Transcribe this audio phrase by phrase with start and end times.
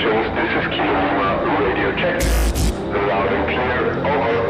[0.00, 1.28] stations, this is Kilo Lima,
[1.60, 2.16] radio check.
[3.08, 4.40] Loud and clear, over.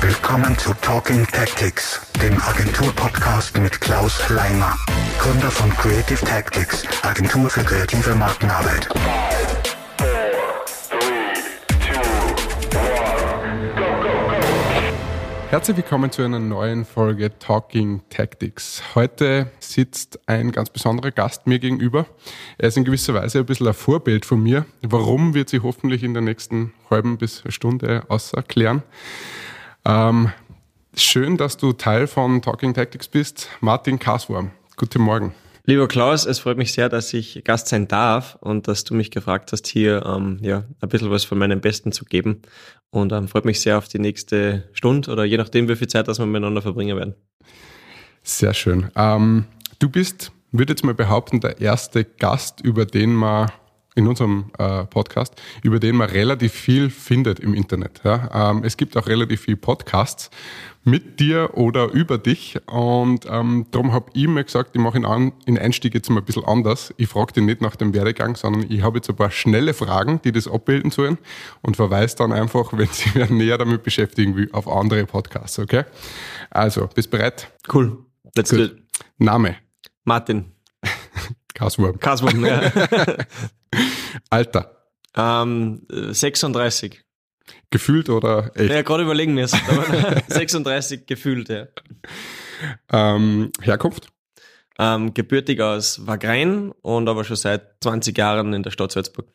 [0.00, 4.76] Willkommen zu Talking Tactics, dem Agentur-Podcast mit Klaus Leimer,
[5.18, 8.88] Gründer von Creative Tactics, Agentur für kreative Markenarbeit.
[8.92, 9.67] Five,
[15.58, 18.80] Herzlich willkommen zu einer neuen Folge Talking Tactics.
[18.94, 22.06] Heute sitzt ein ganz besonderer Gast mir gegenüber.
[22.58, 24.66] Er ist in gewisser Weise ein bisschen ein Vorbild von mir.
[24.82, 28.84] Warum wird sie hoffentlich in der nächsten halben bis Stunde auserklären.
[29.84, 30.30] Ähm,
[30.96, 33.48] schön, dass du Teil von Talking Tactics bist.
[33.60, 34.52] Martin Kaswurm.
[34.76, 35.34] Guten Morgen.
[35.68, 39.10] Lieber Klaus, es freut mich sehr, dass ich Gast sein darf und dass du mich
[39.10, 42.40] gefragt hast, hier ähm, ja, ein bisschen was von meinem Besten zu geben.
[42.90, 46.08] Und ähm, freut mich sehr auf die nächste Stunde oder je nachdem, wie viel Zeit
[46.08, 47.14] das wir miteinander verbringen werden.
[48.22, 48.90] Sehr schön.
[48.96, 49.44] Ähm,
[49.78, 53.50] du bist, würde jetzt mal behaupten, der erste Gast, über den man
[53.98, 58.00] in unserem äh, Podcast, über den man relativ viel findet im Internet.
[58.04, 58.50] Ja?
[58.50, 60.30] Ähm, es gibt auch relativ viele Podcasts
[60.84, 65.32] mit dir oder über dich und ähm, darum habe ich mir gesagt, ich mache den
[65.44, 66.94] in Einstieg jetzt mal ein bisschen anders.
[66.96, 70.22] Ich frage dich nicht nach dem Werdegang, sondern ich habe jetzt ein paar schnelle Fragen,
[70.22, 71.18] die das abbilden sollen
[71.60, 75.84] und verweise dann einfach, wenn sie mir näher damit beschäftigen, wie auf andere Podcasts, okay?
[76.50, 77.50] Also, bist bereit?
[77.70, 77.98] Cool.
[78.36, 78.66] Let's do Gut.
[78.66, 78.76] it.
[79.18, 79.56] Name,
[80.04, 80.52] Martin.
[81.54, 81.98] Kaswurm.
[81.98, 82.70] Kaswurm, ja.
[84.30, 87.02] Alter, ähm, äh, 36.
[87.70, 88.70] gefühlt oder echt?
[88.70, 89.60] Ja, gerade überlegen müssen.
[89.68, 91.66] aber 36 gefühlt, ja.
[92.92, 94.08] Ähm, Herkunft,
[94.78, 99.26] Ähm, gebürtig aus Wagrein und aber schon seit 20 Jahren in der Stadt Salzburg.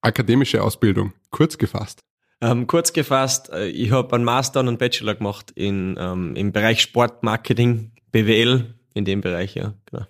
[0.00, 2.00] akademische Ausbildung, kurz gefasst.
[2.40, 6.52] Ähm, kurz gefasst, äh, ich habe einen Master und einen Bachelor gemacht in, ähm, im
[6.52, 9.72] Bereich Sportmarketing, BWL, in dem Bereich, ja.
[9.86, 10.06] Genau.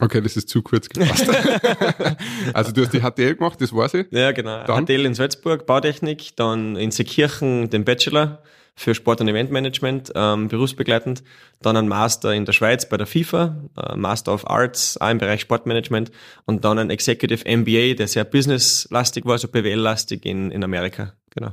[0.00, 1.28] Okay, das ist zu kurz gefasst.
[2.54, 4.06] also du hast die HTL gemacht, das weiß ich.
[4.10, 4.64] Ja, genau.
[4.64, 4.86] Dann?
[4.86, 8.42] HTL in Salzburg, Bautechnik, dann in Seekirchen den Bachelor
[8.74, 11.22] für Sport- und Eventmanagement, ähm, berufsbegleitend,
[11.60, 15.18] dann ein Master in der Schweiz bei der FIFA, äh, Master of Arts, auch im
[15.18, 16.10] Bereich Sportmanagement
[16.46, 21.52] und dann ein Executive MBA, der sehr businesslastig war, so BWL-lastig in, in Amerika, genau.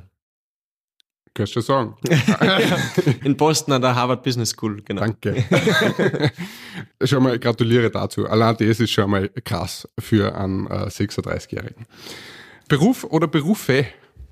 [1.38, 1.94] Kannst du sagen.
[3.24, 5.02] In Boston an der Harvard Business School, genau.
[5.02, 5.44] Danke.
[7.04, 8.26] schon mal gratuliere dazu.
[8.26, 11.86] Allein das ist schon mal krass für einen äh, 36-Jährigen.
[12.68, 13.86] Beruf oder Berufe?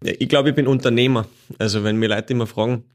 [0.03, 1.27] Ja, ich glaube, ich bin Unternehmer.
[1.59, 2.85] Also wenn mir Leute immer fragen,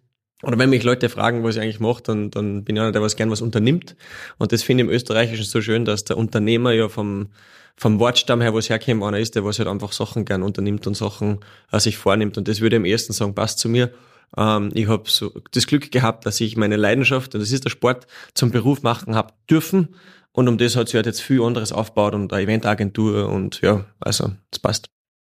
[0.43, 3.03] oder wenn mich Leute fragen, was ich eigentlich mache, dann, dann bin ich einer, der
[3.03, 3.97] was gern was unternimmt.
[4.39, 7.29] Und das finde ich im Österreichischen so schön, dass der Unternehmer ja vom,
[7.77, 10.87] vom Wortstamm her, wo es herkommt, einer ist, der was halt einfach Sachen gern unternimmt
[10.87, 11.41] und Sachen
[11.73, 12.39] äh, sich vornimmt.
[12.39, 13.91] Und das würde am ersten sagen, passt zu mir.
[14.37, 17.71] Ähm, ich habe so das Glück gehabt, dass ich meine Leidenschaft, und das ist der
[17.71, 19.95] Sport, zum Beruf machen habe dürfen.
[20.33, 23.85] Und um das hat sich halt jetzt viel anderes aufgebaut und eine Eventagentur und ja,
[23.99, 24.87] also das passt.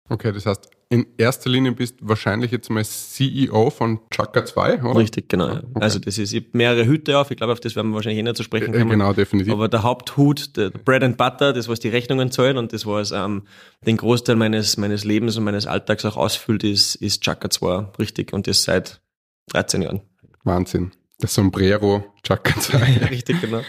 [0.09, 4.83] Okay, das heißt, in erster Linie bist du wahrscheinlich jetzt mal CEO von Chaka 2,
[4.83, 4.99] oder?
[4.99, 5.47] Richtig, genau.
[5.47, 5.57] ja.
[5.57, 5.65] Okay.
[5.81, 8.23] Also das ist, ich mehrere Hüte auf, ich glaube, auf das werden wir wahrscheinlich eh
[8.23, 8.91] nicht zu sprechen Äh, kommen.
[8.91, 9.51] genau, definitiv.
[9.53, 13.11] Aber der Haupthut, der Bread and Butter, das was die Rechnungen zahlt und das was
[13.11, 13.43] ähm,
[13.85, 18.33] den Großteil meines meines Lebens und meines Alltags auch ausfüllt, ist ist Chaka 2, richtig.
[18.33, 19.01] Und das seit
[19.49, 20.01] 13 Jahren.
[20.43, 20.91] Wahnsinn.
[21.19, 22.77] Das Sombrero Chaka 2.
[23.09, 23.61] richtig, genau.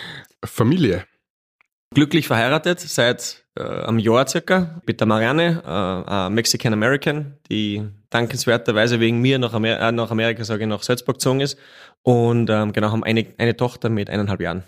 [0.44, 1.04] Familie.
[1.94, 7.82] Glücklich verheiratet seit äh, einem Jahr circa mit der Marianne, äh, äh, Mexican American, die
[8.10, 11.58] dankenswerterweise wegen mir nach, Amer äh, nach Amerika, sage ich, nach Salzburg gezogen ist.
[12.02, 14.64] Und ähm, genau, haben eine, eine Tochter mit eineinhalb Jahren.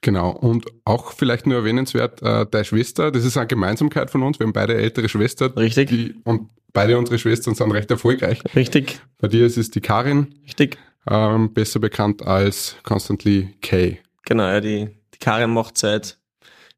[0.00, 0.30] Genau.
[0.30, 4.38] Und auch vielleicht nur erwähnenswert, äh, deine Schwester, das ist eine Gemeinsamkeit von uns.
[4.38, 5.52] Wir haben beide ältere Schwestern.
[5.52, 5.88] Richtig.
[5.88, 8.40] Die, und beide unsere Schwestern sind recht erfolgreich.
[8.54, 10.78] Richtig, Bei dir ist es die Karin, richtig.
[11.10, 13.98] ähm, besser bekannt als Constantly Kay.
[14.24, 16.18] Genau, ja, die, die Karin macht seit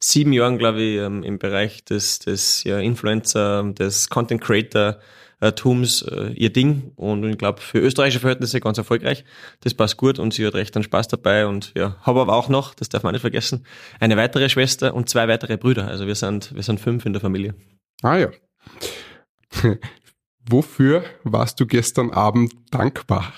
[0.03, 4.99] sieben Jahren, glaube ich, ähm, im Bereich des, des ja, Influencer, des Content Creator
[5.41, 9.25] äh, äh, ihr Ding und ich glaube für österreichische Verhältnisse ganz erfolgreich.
[9.61, 12.49] Das passt gut und sie hat recht einen Spaß dabei und ja, habe aber auch
[12.49, 13.65] noch, das darf man nicht vergessen,
[14.01, 15.89] eine weitere Schwester und zwei weitere Brüder.
[15.89, 17.55] Also wir sind, wir sind fünf in der Familie.
[18.03, 18.29] Ah ja.
[20.49, 23.33] Wofür warst du gestern Abend dankbar?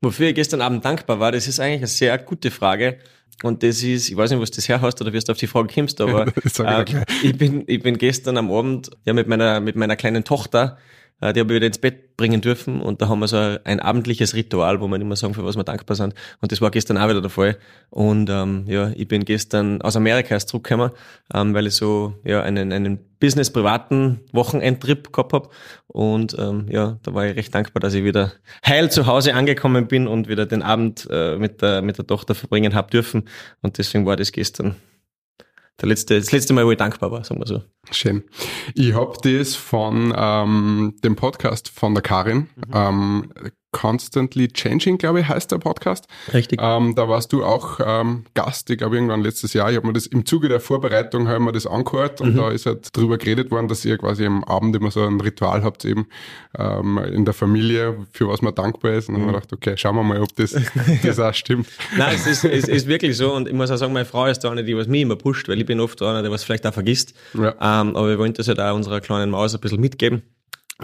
[0.00, 2.98] Wofür ich gestern Abend dankbar war, das ist eigentlich eine sehr gute Frage.
[3.42, 5.72] Und das ist, ich weiß nicht, was das herhast oder wie du auf die Frage
[5.72, 6.26] kommst, aber
[6.58, 6.84] äh,
[7.22, 10.78] ich, bin, ich bin gestern am Abend ja mit meiner, mit meiner kleinen Tochter,
[11.20, 14.34] die habe ich wieder ins Bett bringen dürfen und da haben wir so ein abendliches
[14.34, 16.14] Ritual, wo wir immer sagen, für was wir dankbar sind.
[16.40, 17.56] Und das war gestern auch wieder der Fall.
[17.90, 20.90] Und ähm, ja, ich bin gestern aus Amerika erst zurückgekommen,
[21.32, 25.52] ähm, weil ich so ja einen, einen business-privaten Wochenendtrip gehabt hab
[25.86, 28.32] Und ähm, ja, da war ich recht dankbar, dass ich wieder
[28.66, 32.34] heil zu Hause angekommen bin und wieder den Abend äh, mit, der, mit der Tochter
[32.34, 33.28] verbringen hab dürfen.
[33.62, 34.76] Und deswegen war das gestern
[35.80, 37.62] der letzte, das letzte Mal, wo ich dankbar war, sagen wir so.
[37.90, 38.24] Schön.
[38.74, 43.32] Ich hab das von ähm, dem Podcast von der Karin, ähm,
[43.78, 46.08] Constantly Changing, glaube ich, heißt der Podcast.
[46.34, 46.58] Richtig.
[46.60, 49.70] Ähm, da warst du auch ähm, Gast, ich glaube irgendwann letztes Jahr.
[49.70, 52.66] Ich habe mir das im Zuge der Vorbereitung habe mir das angehört und da ist
[52.66, 56.08] halt drüber geredet worden, dass ihr quasi am Abend immer so ein Ritual habt eben
[56.58, 59.08] ähm, in der Familie, für was man dankbar ist.
[59.08, 60.56] Und dann haben wir gedacht, okay, schauen wir mal, ob das,
[61.04, 61.68] das auch stimmt.
[61.96, 64.40] Nein, es ist, es ist wirklich so und ich muss auch sagen, meine Frau ist
[64.40, 66.66] da eine, die was mich immer pusht, weil ich bin oft einer, der was vielleicht
[66.66, 67.14] auch vergisst.
[67.32, 67.50] Ja.
[67.50, 70.22] Ähm, aber wir wollen das halt auch unserer kleinen Maus ein bisschen mitgeben,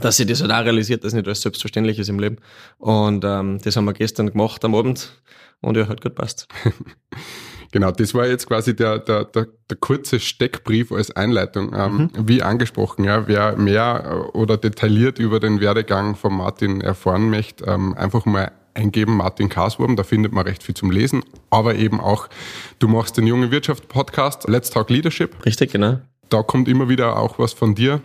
[0.00, 2.38] dass sie das halt auch realisiert, dass nicht alles selbstverständlich ist im Leben.
[2.78, 5.22] Und ähm, das haben wir gestern gemacht am Abend
[5.60, 6.48] und ja, hat gut passt.
[7.74, 11.74] Genau, das war jetzt quasi der, der, der, der kurze Steckbrief als Einleitung.
[11.74, 17.30] Ähm, Wie angesprochen, ja, wer mehr äh, oder detailliert über den Werdegang von Martin erfahren
[17.30, 21.74] möchte, ähm, einfach mal eingeben, Martin Kaswurm, da findet man recht viel zum Lesen, aber
[21.74, 22.28] eben auch,
[22.78, 25.98] du machst den Junge Wirtschaft Podcast, Let's Talk Leadership, Richtig, genau.
[26.28, 28.00] da kommt immer wieder auch was von dir.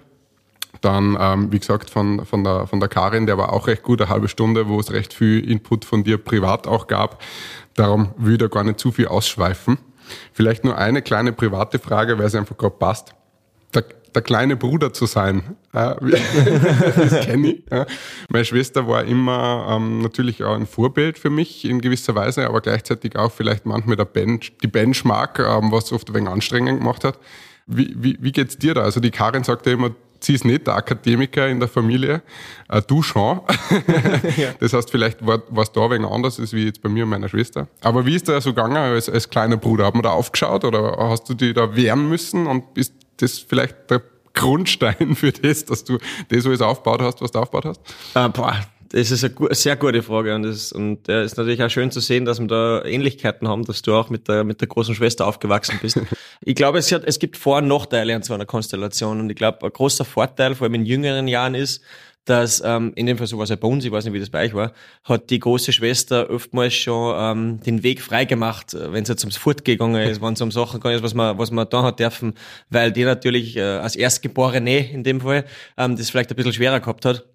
[0.82, 4.02] Dann, ähm, wie gesagt, von, von, der, von der Karin, der war auch recht gut,
[4.02, 7.22] eine halbe Stunde, wo es recht viel Input von dir privat auch gab.
[7.76, 9.78] Darum will ich da gar nicht zu viel ausschweifen.
[10.34, 13.14] Vielleicht nur eine kleine private Frage, weil es einfach gerade passt.
[13.74, 13.84] Der,
[14.16, 15.96] der kleine Bruder zu sein, äh,
[16.96, 17.64] das kenne ich.
[18.30, 22.62] Meine Schwester war immer ähm, natürlich auch ein Vorbild für mich in gewisser Weise, aber
[22.62, 27.04] gleichzeitig auch vielleicht manchmal der Bench, die Benchmark, ähm, was oft ein wenig anstrengend gemacht
[27.04, 27.20] hat.
[27.68, 28.82] Wie, wie, wie geht's dir da?
[28.82, 32.22] Also die Karin sagt ja immer, sie ist nicht der Akademiker in der Familie,
[32.70, 33.42] äh, du schon.
[34.60, 37.30] Das heißt, vielleicht war was da wenig anders ist wie jetzt bei mir und meiner
[37.30, 37.68] Schwester.
[37.82, 39.86] Aber wie ist da so gegangen als, als kleiner Bruder?
[39.86, 43.90] Hat man da aufgeschaut oder hast du dich da wehren müssen und ist das vielleicht
[43.90, 44.02] der
[44.34, 45.98] Grundstein für das, dass du
[46.30, 47.82] das alles aufgebaut hast, was du aufgebaut hast?
[48.16, 48.56] Äh, boah,
[48.90, 52.26] das ist eine, sehr gute Frage und es und ist natürlich auch schön zu sehen,
[52.26, 55.80] dass wir da Ähnlichkeiten haben, dass du auch mit der mit der großen Schwester aufgewachsen
[55.82, 56.00] bist.
[56.42, 59.36] ich glaube, es, hat, es gibt Vor- und Nachteile an so einer Konstellation und ich
[59.36, 61.82] glaube, ein großer Vorteil, vor allem in jüngeren Jahren ist,
[62.26, 64.20] dass ähm, in dem Fall so war es ja bei uns, ich weiß nicht, wie
[64.20, 68.94] das bei euch war, hat die große Schwester oftmals schon ähm, den Weg freigemacht, äh,
[68.94, 71.52] wenn es jetzt ums Fortgegangen ist, wenn es um Sachen gegangen ist, was man, was
[71.52, 72.34] man da hat dürfen,
[72.70, 75.46] weil die natürlich äh, als Erstgeborene in dem Fall
[75.78, 77.26] ähm, das vielleicht ein bisschen schwerer gehabt hat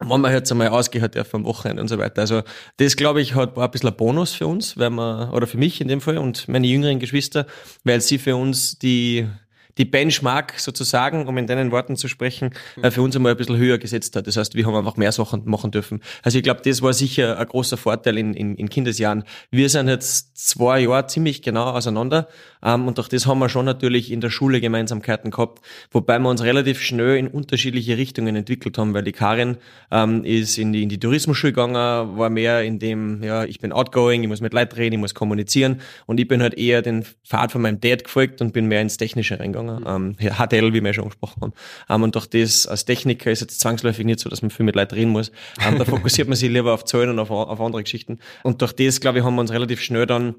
[0.00, 2.22] wenn man jetzt einmal ausgehen hat dürfen am Wochenende und so weiter.
[2.22, 2.42] Also
[2.78, 5.58] das, glaube ich, hat, war ein bisschen ein Bonus für uns, weil man, oder für
[5.58, 7.46] mich in dem Fall und meine jüngeren Geschwister,
[7.84, 9.28] weil sie für uns die,
[9.78, 12.50] die Benchmark sozusagen, um in deinen Worten zu sprechen,
[12.82, 14.26] äh, für uns einmal ein bisschen höher gesetzt hat.
[14.26, 16.00] Das heißt, wir haben einfach mehr Sachen machen dürfen.
[16.22, 19.24] Also ich glaube, das war sicher ein großer Vorteil in, in, in Kindesjahren.
[19.50, 22.28] Wir sind jetzt zwei Jahre ziemlich genau auseinander
[22.62, 26.28] ähm, und durch das haben wir schon natürlich in der Schule Gemeinsamkeiten gehabt, wobei wir
[26.28, 29.56] uns relativ schnell in unterschiedliche Richtungen entwickelt haben, weil die Karin
[29.90, 33.72] ähm, ist in die, in die Tourismusschule gegangen, war mehr in dem, ja, ich bin
[33.72, 37.04] outgoing, ich muss mit Leuten reden, ich muss kommunizieren und ich bin halt eher den
[37.24, 40.92] Pfad von meinem Dad gefolgt und bin mehr ins Technische reingegangen, ähm, HTL, wie wir
[40.92, 41.52] schon gesprochen haben.
[41.88, 44.76] Ähm, und durch das als Techniker ist jetzt zwangsläufig nicht so, dass man viel mit
[44.76, 45.32] Leuten reden muss.
[45.66, 48.18] Ähm, da fokussiert man sich lieber auf Zahlen und auf, auf andere Geschichten.
[48.42, 50.34] Und durch das, glaube ich, haben wir uns relativ schnell dann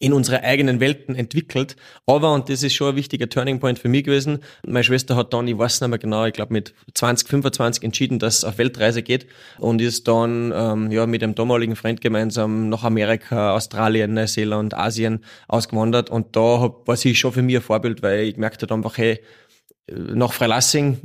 [0.00, 1.76] in unsere eigenen Welten entwickelt.
[2.06, 5.32] Aber, und das ist schon ein wichtiger Turning Point für mich gewesen, meine Schwester hat
[5.32, 8.58] dann, ich weiß nicht mehr genau, ich glaube mit 20, 25 entschieden, dass es auf
[8.58, 9.26] Weltreise geht
[9.58, 15.24] und ist dann ähm, ja mit dem damaligen Freund gemeinsam nach Amerika, Australien, Neuseeland, Asien
[15.48, 18.74] ausgewandert und da hab, war sie schon für mich ein Vorbild, weil ich gemerkt habe
[18.74, 19.20] einfach, hey,
[19.90, 20.98] nach Freilassing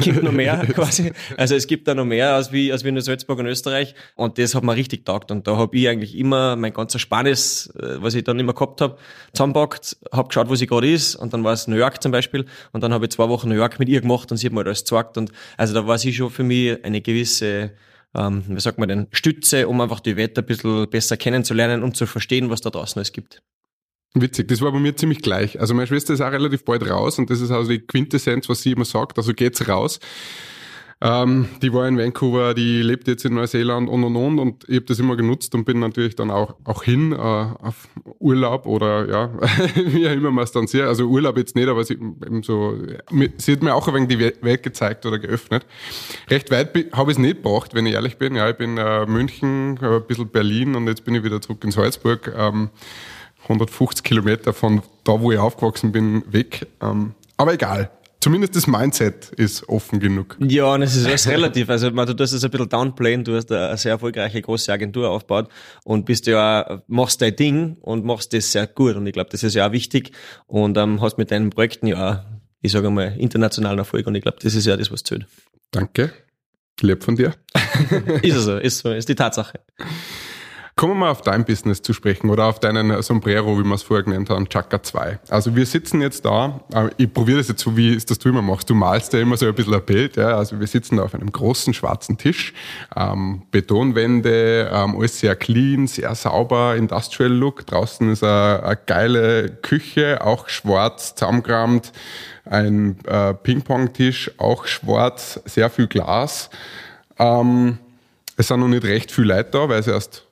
[0.00, 1.12] gibt noch mehr quasi.
[1.36, 3.94] Also es gibt da noch mehr als wie, als wie in Salzburg und Österreich.
[4.14, 5.30] Und das hat mir richtig taugt.
[5.30, 8.80] Und da habe ich eigentlich immer mein ganzer Spanis, äh, was ich dann immer gehabt
[8.80, 8.98] habe,
[9.32, 11.16] zusammengepackt, habe geschaut, wo sie gerade ist.
[11.16, 12.44] Und dann war es New York zum Beispiel.
[12.72, 14.60] Und dann habe ich zwei Wochen New York mit ihr gemacht und sie hat mir
[14.60, 15.16] alles gezeigt.
[15.18, 17.72] Und also da war sie schon für mich eine gewisse
[18.16, 21.94] ähm, wie sagt man denn, Stütze, um einfach die Welt ein bisschen besser kennenzulernen und
[21.94, 23.42] zu verstehen, was da draußen alles gibt.
[24.14, 25.60] Witzig, das war bei mir ziemlich gleich.
[25.60, 28.62] Also meine Schwester ist auch relativ bald raus und das ist also die Quintessenz, was
[28.62, 30.00] sie immer sagt, also geht's raus.
[31.00, 34.76] Ähm, die war in Vancouver, die lebt jetzt in Neuseeland und und und und ich
[34.76, 37.86] habe das immer genutzt und bin natürlich dann auch, auch hin äh, auf
[38.18, 39.30] Urlaub oder ja,
[39.76, 40.80] wie auch immer man es dann sieht.
[40.80, 41.98] Also Urlaub jetzt nicht, aber sie,
[42.42, 42.76] so,
[43.36, 45.64] sie hat mir auch ein wenig die Welt gezeigt oder geöffnet.
[46.30, 48.34] Recht weit habe ich es nicht gebracht, wenn ich ehrlich bin.
[48.34, 51.62] Ja, ich bin äh, München, äh, ein bisschen Berlin und jetzt bin ich wieder zurück
[51.62, 52.34] in Salzburg.
[52.36, 52.70] Ähm,
[53.48, 56.66] 150 Kilometer von da, wo ich aufgewachsen bin, weg.
[56.82, 57.90] Ähm, aber egal.
[58.20, 60.36] Zumindest das Mindset ist offen genug.
[60.40, 61.70] Ja, und es ist alles relativ.
[61.70, 63.22] Also, man, du tust es ein bisschen downplayen.
[63.22, 65.48] Du hast eine sehr erfolgreiche große Agentur aufgebaut
[65.84, 68.96] und bist ja, machst dein Ding und machst das sehr gut.
[68.96, 70.10] Und ich glaube, das ist ja auch wichtig.
[70.48, 72.18] Und ähm, hast mit deinen Projekten ja auch,
[72.60, 74.08] ich sage mal, internationalen Erfolg.
[74.08, 75.26] Und ich glaube, das ist ja das, was zählt.
[75.70, 76.12] Danke.
[76.80, 77.34] Lieb von dir.
[78.22, 79.60] ist es so, ist so, ist die Tatsache.
[80.78, 83.82] Kommen wir mal auf dein Business zu sprechen oder auf deinen Sombrero, wie wir es
[83.82, 85.18] vorher genannt haben, Chaka 2.
[85.28, 88.28] Also wir sitzen jetzt da, äh, ich probiere das jetzt so, wie es das du
[88.28, 88.70] immer machst.
[88.70, 90.16] Du malst ja immer so ein bisschen ein Bild.
[90.16, 90.36] Ja?
[90.36, 92.54] Also wir sitzen da auf einem großen schwarzen Tisch,
[92.94, 97.66] ähm, Betonwände, ähm, alles sehr clean, sehr sauber, Industrial Look.
[97.66, 101.90] Draußen ist eine, eine geile Küche, auch schwarz, zusammengerammt.
[102.44, 106.50] Ein äh, Ping-Pong-Tisch, auch schwarz, sehr viel Glas.
[107.18, 107.78] Ähm,
[108.36, 110.27] es sind noch nicht recht viele Leute da, weil es erst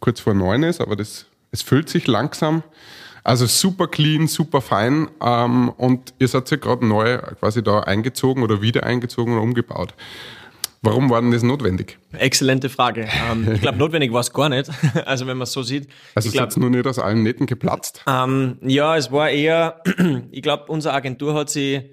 [0.00, 2.62] kurz vor neun ist, aber das, es füllt sich langsam.
[3.24, 8.44] Also super clean, super fein ähm, und ihr seid ja gerade neu quasi da eingezogen
[8.44, 9.94] oder wieder eingezogen oder umgebaut.
[10.82, 11.98] Warum war denn das notwendig?
[12.12, 13.08] Exzellente Frage.
[13.28, 14.70] Ähm, ich glaube, notwendig war es gar nicht.
[15.04, 15.88] Also wenn man es so sieht.
[16.14, 18.04] Also es hat nur nicht aus allen Nähten geplatzt?
[18.06, 19.82] Ähm, ja, es war eher,
[20.30, 21.90] ich glaube, unsere Agentur hat sie,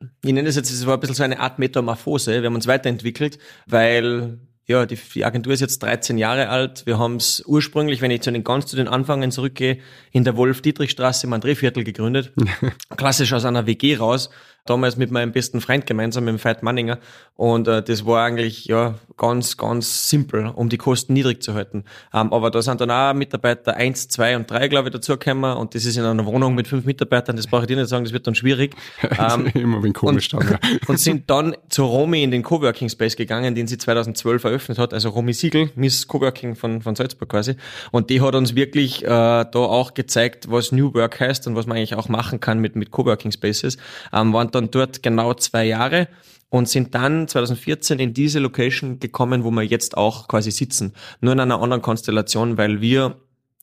[0.00, 2.40] ich nenne das jetzt, es war ein bisschen so eine Art Metamorphose.
[2.40, 6.84] Wir haben uns weiterentwickelt, weil ja, die, die Agentur ist jetzt 13 Jahre alt.
[6.84, 9.78] Wir haben es ursprünglich, wenn ich zu den ganz zu den Anfängen zurückgehe,
[10.12, 12.34] in der Wolf-Dietrich-Straße im André-Viertel gegründet.
[12.96, 14.28] Klassisch aus einer WG raus.
[14.68, 16.98] Damals mit meinem besten Freund gemeinsam, mit dem Veit Manninger.
[17.36, 21.84] Und äh, das war eigentlich ja ganz, ganz simpel, um die Kosten niedrig zu halten.
[22.12, 25.56] Ähm, aber da sind dann auch Mitarbeiter eins, zwei und drei, glaube ich, dazugekommen.
[25.56, 27.36] Und das ist in einer Wohnung mit fünf Mitarbeitern.
[27.36, 28.74] Das brauche ich dir nicht sagen, das wird dann schwierig.
[29.18, 30.78] Ähm, Immer wenn komisch und, dann, ja.
[30.86, 34.94] und sind dann zu Romy in den Coworking Space gegangen, den sie 2012 eröffnet hat,
[34.94, 37.56] also Romy Siegel, Miss Coworking von, von Salzburg quasi.
[37.90, 41.66] Und die hat uns wirklich äh, da auch gezeigt, was New Work heißt und was
[41.66, 43.76] man eigentlich auch machen kann mit, mit Coworking Spaces.
[44.12, 46.08] Ähm, waren dann dort genau zwei Jahre
[46.50, 50.92] und sind dann 2014 in diese Location gekommen, wo wir jetzt auch quasi sitzen.
[51.20, 53.16] Nur in einer anderen Konstellation, weil wir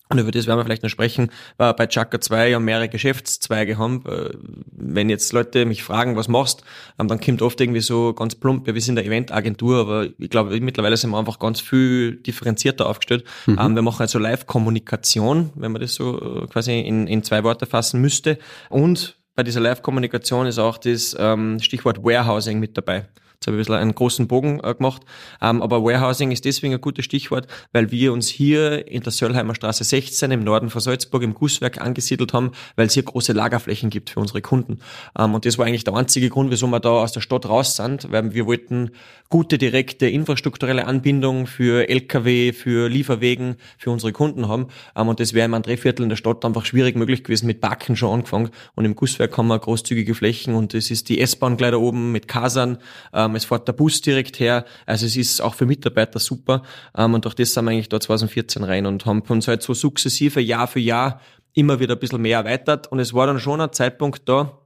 [0.09, 3.79] und über das werden wir vielleicht noch sprechen, äh, bei Chaka 2 ja mehrere Geschäftszweige
[3.79, 4.03] haben.
[4.05, 4.35] Äh,
[4.71, 6.63] wenn jetzt Leute mich fragen, was machst,
[6.99, 10.29] ähm, dann kommt oft irgendwie so ganz plump, ja, wir sind eine Eventagentur, aber ich
[10.29, 13.23] glaube, mittlerweile sind wir einfach ganz viel differenzierter aufgestellt.
[13.47, 13.57] Mhm.
[13.59, 17.65] Ähm, wir machen also Live-Kommunikation, wenn man das so äh, quasi in, in zwei Worte
[17.65, 18.37] fassen müsste.
[18.69, 23.05] Und bei dieser Live-Kommunikation ist auch das ähm, Stichwort Warehousing mit dabei.
[23.35, 25.01] Jetzt habe ich ein bisschen einen großen Bogen äh, gemacht.
[25.41, 29.53] Ähm, aber Warehousing ist deswegen ein gutes Stichwort, weil wir uns hier in der Söllheimer
[29.53, 33.89] Straße 16 im Norden von Salzburg im Gusswerk angesiedelt haben, weil es hier große Lagerflächen
[33.89, 34.79] gibt für unsere Kunden.
[35.19, 37.75] Ähm, und das war eigentlich der einzige Grund, wieso wir da aus der Stadt raus
[37.75, 38.91] sind, weil wir wollten
[39.29, 44.67] gute direkte infrastrukturelle Anbindung für Lkw, für Lieferwegen, für unsere Kunden haben.
[44.95, 47.95] Ähm, und das wäre im Andréviertel in der Stadt einfach schwierig möglich gewesen, mit Backen
[47.95, 48.49] schon angefangen.
[48.75, 52.11] Und im Gusswerk haben wir großzügige Flächen und es ist die S-Bahn gleich da oben
[52.11, 52.77] mit Kasern.
[53.13, 54.65] Ähm, es fährt der Bus direkt her.
[54.85, 56.63] Also es ist auch für Mitarbeiter super.
[56.95, 59.73] Ähm, und durch das sind wir eigentlich da 2014 rein und haben uns halt so
[59.73, 61.19] sukzessive Jahr für Jahr
[61.53, 62.91] immer wieder ein bisschen mehr erweitert.
[62.91, 64.59] Und es war dann schon ein Zeitpunkt da,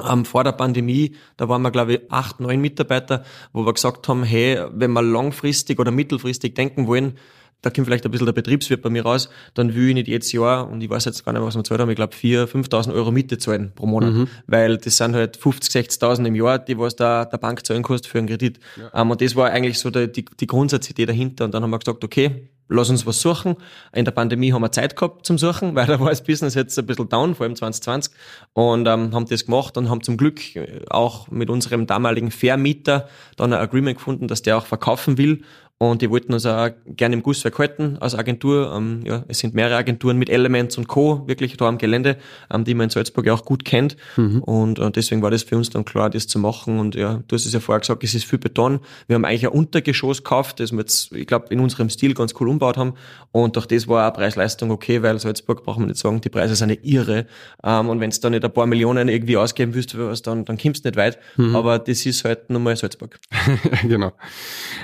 [0.00, 4.08] ähm, vor der Pandemie, da waren wir, glaube ich, acht, neun Mitarbeiter, wo wir gesagt
[4.08, 7.14] haben, hey, wenn wir langfristig oder mittelfristig denken wollen,
[7.62, 10.32] da kommt vielleicht ein bisschen der Betriebswirt bei mir raus, dann will ich nicht jedes
[10.32, 12.92] Jahr, und ich weiß jetzt gar nicht, was wir zahlt haben, ich glaube 4.000, 5.000
[12.92, 14.28] Euro Miete zahlen pro Monat, mhm.
[14.48, 18.10] weil das sind halt 50, 60.000 im Jahr, die was da der Bank zahlen kostet
[18.10, 18.58] für einen Kredit.
[18.76, 18.88] Ja.
[18.88, 21.70] Um, ähm, und das war eigentlich so die, die, die Grundsatzidee dahinter und dann haben
[21.70, 23.56] wir gesagt, okay, lass uns was suchen.
[23.92, 26.78] In der Pandemie haben wir Zeit gehabt zum Suchen, weil da war das Business jetzt
[26.78, 28.12] ein bisschen down, vor allem 2020.
[28.52, 33.08] Und ähm, haben das gemacht und haben zum Glück äh, auch mit unserem damaligen Vermieter
[33.36, 35.42] dann ein Agreement gefunden, dass der auch verkaufen will.
[35.82, 38.72] Und die wollten uns auch gerne im Gusswerk halten als Agentur.
[38.72, 41.26] Ähm, ja, es sind mehrere Agenturen mit Elements und Co.
[41.26, 42.18] wirklich da am Gelände,
[42.52, 43.96] ähm, die man in Salzburg ja auch gut kennt.
[44.16, 44.44] Mhm.
[44.44, 46.78] Und äh, deswegen war das für uns dann klar, das zu machen.
[46.78, 48.78] Und ja, du hast es ja vorher gesagt, es ist viel Beton.
[49.08, 52.32] Wir haben eigentlich ein Untergeschoss gekauft, das wir jetzt, ich glaube, in unserem Stil ganz
[52.38, 52.92] cool umbaut haben.
[53.32, 56.54] Und durch das war auch Preis-Leistung okay, weil Salzburg braucht man nicht sagen, die Preise
[56.54, 57.26] sind ja irre.
[57.64, 60.58] Ähm, und wenn du da nicht ein paar Millionen irgendwie ausgeben willst was, dann, dann
[60.58, 61.18] kommst du nicht weit.
[61.36, 61.56] Mhm.
[61.56, 63.18] Aber das ist halt nun mal Salzburg.
[63.82, 64.12] genau.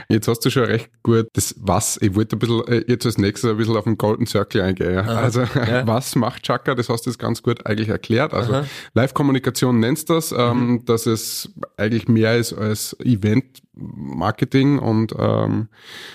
[0.08, 1.28] Jetzt hast du schon recht gut.
[1.32, 4.26] Das was, ich wollte ein bisschen, äh, jetzt als nächstes ein bisschen auf den Golden
[4.26, 4.94] Circle eingehen.
[4.94, 5.02] Ja.
[5.02, 5.86] Also, ja.
[5.86, 6.74] was macht Chaka?
[6.74, 8.34] Das hast du jetzt ganz gut eigentlich erklärt.
[8.34, 8.62] Also,
[8.94, 10.84] Live-Kommunikation nennst das, ähm, mhm.
[10.84, 15.68] dass es eigentlich mehr ist als Event Marketing und ähm,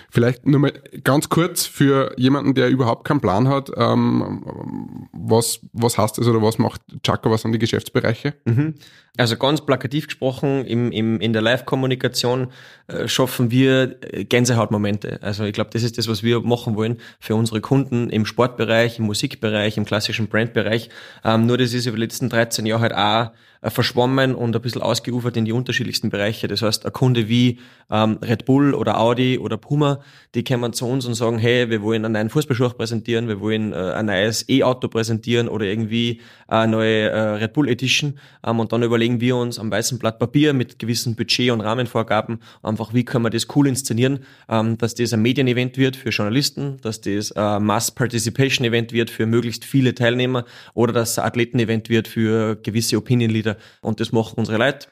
[0.09, 5.97] vielleicht nur mal ganz kurz für jemanden, der überhaupt keinen Plan hat, ähm, was, was
[5.97, 8.35] heißt das oder was macht Chaka, was sind die Geschäftsbereiche?
[8.45, 8.75] Mhm.
[9.15, 12.47] Also ganz plakativ gesprochen, im, im, in der Live-Kommunikation
[12.87, 15.19] äh, schaffen wir äh, Gänsehautmomente.
[15.21, 18.97] Also ich glaube, das ist das, was wir machen wollen für unsere Kunden im Sportbereich,
[18.97, 20.89] im Musikbereich, im klassischen Brandbereich.
[21.23, 23.31] Ähm, nur das ist über die letzten 13 Jahre halt auch
[23.69, 26.47] verschwommen und ein bisschen ausgeufert in die unterschiedlichsten Bereiche.
[26.47, 30.01] Das heißt, ein Kunde wie ähm, Red Bull oder Audi oder Puma,
[30.35, 33.71] die kommen zu uns und sagen, hey, wir wollen einen neuen Fußballschuh präsentieren, wir wollen
[33.71, 38.19] äh, ein neues E-Auto präsentieren oder irgendwie eine neue äh, Red Bull Edition.
[38.45, 42.39] Ähm, und dann überlegen wir uns am weißen Blatt Papier mit gewissen Budget- und Rahmenvorgaben
[42.61, 46.79] einfach, wie können wir das cool inszenieren, ähm, dass das ein Medienevent wird für Journalisten,
[46.81, 52.07] dass das ein Mass-Participation-Event wird für möglichst viele Teilnehmer oder dass es ein Athletenevent wird
[52.07, 54.87] für gewisse Opinion-Leader und das machen unsere Leute.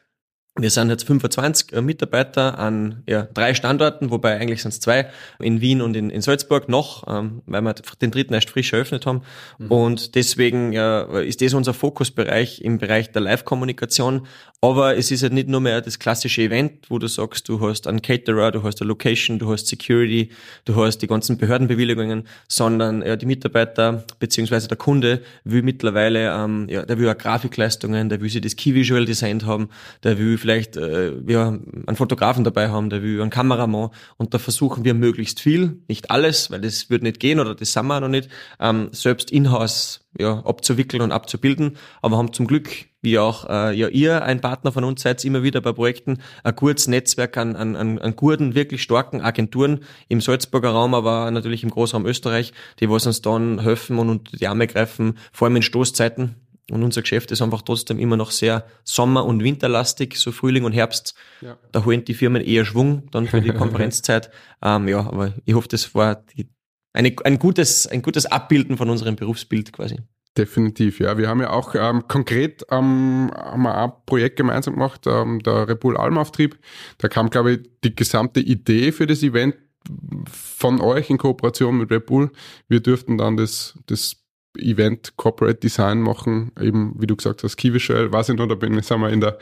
[0.61, 5.09] Wir sind jetzt 25 äh, Mitarbeiter an ja, drei Standorten, wobei eigentlich sind es zwei,
[5.39, 9.05] in Wien und in, in Salzburg noch, ähm, weil wir den dritten erst frisch eröffnet
[9.07, 9.23] haben.
[9.57, 9.71] Mhm.
[9.71, 14.27] Und deswegen ja, ist das unser Fokusbereich im Bereich der Live-Kommunikation.
[14.63, 17.87] Aber es ist halt nicht nur mehr das klassische Event, wo du sagst, du hast
[17.87, 20.29] einen Caterer, du hast eine Location, du hast Security,
[20.65, 26.67] du hast die ganzen Behördenbewilligungen, sondern ja, die Mitarbeiter beziehungsweise der Kunde will mittlerweile, ähm,
[26.69, 29.69] ja, der will auch Grafikleistungen, der will sich das Key Visual designt haben,
[30.03, 34.39] der will vielleicht äh, wir einen Fotografen dabei haben, der will einen Kameramann und da
[34.39, 37.99] versuchen wir möglichst viel, nicht alles, weil das wird nicht gehen oder das sind wir
[37.99, 38.29] noch nicht,
[38.59, 41.77] ähm, selbst in-house ja, abzuwickeln und abzubilden.
[42.01, 42.69] Aber haben zum Glück,
[43.01, 46.55] wie auch äh, ja ihr ein Partner von uns seid, immer wieder bei Projekten, ein
[46.55, 51.63] gutes Netzwerk an, an, an, an guten, wirklich starken Agenturen im Salzburger Raum, aber natürlich
[51.63, 55.57] im Großraum Österreich, die was uns dann helfen und unter die Arme greifen, vor allem
[55.57, 56.35] in Stoßzeiten.
[56.71, 60.71] Und unser Geschäft ist einfach trotzdem immer noch sehr sommer- und winterlastig, so Frühling und
[60.71, 61.15] Herbst.
[61.41, 61.57] Ja.
[61.71, 64.31] Da holen die Firmen eher Schwung dann für die Konferenzzeit.
[64.63, 66.49] ähm, ja, aber ich hoffe, das war die,
[66.93, 69.97] eine, ein, gutes, ein gutes Abbilden von unserem Berufsbild quasi.
[70.37, 71.17] Definitiv, ja.
[71.17, 75.67] Wir haben ja auch ähm, konkret ähm, haben wir ein Projekt gemeinsam gemacht, ähm, der
[75.67, 76.57] Repul Almauftrieb.
[76.99, 79.55] Da kam, glaube ich, die gesamte Idee für das Event
[80.31, 82.31] von euch in Kooperation mit Red Bull.
[82.69, 84.20] Wir dürften dann das, das
[84.57, 88.77] Event Corporate Design machen, eben wie du gesagt hast, Visual, weiß ich noch, da bin
[88.77, 89.37] ich, sind wir in der,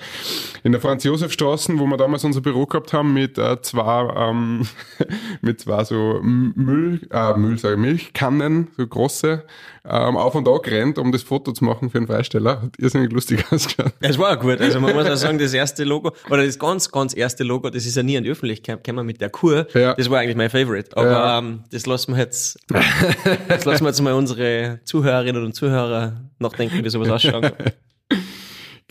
[0.63, 4.67] in der Franz-Josef-Straße, wo wir damals unser Büro gehabt haben, mit äh, zwei, ähm,
[5.41, 9.43] mit zwei so Müll, äh, Müll, sage ich, Milchkannen, so große,
[9.85, 12.61] ähm, auf und ab rennt, um das Foto zu machen für einen Freisteller.
[12.61, 13.93] Hat irrsinnig lustig ausgeschaut.
[14.01, 16.91] Es war auch gut, also man muss auch sagen, das erste Logo, oder das ganz,
[16.91, 19.95] ganz erste Logo, das ist ja nie an die Öffentlichkeit gekommen mit der Kur, ja.
[19.95, 21.39] das war eigentlich mein Favorite, aber ja.
[21.39, 22.59] ähm, das lassen wir jetzt,
[23.47, 27.53] das lassen wir jetzt mal unsere Zuhörer Zuhörerinnen und Zuhörer nachdenken, wie sowas ausschaut.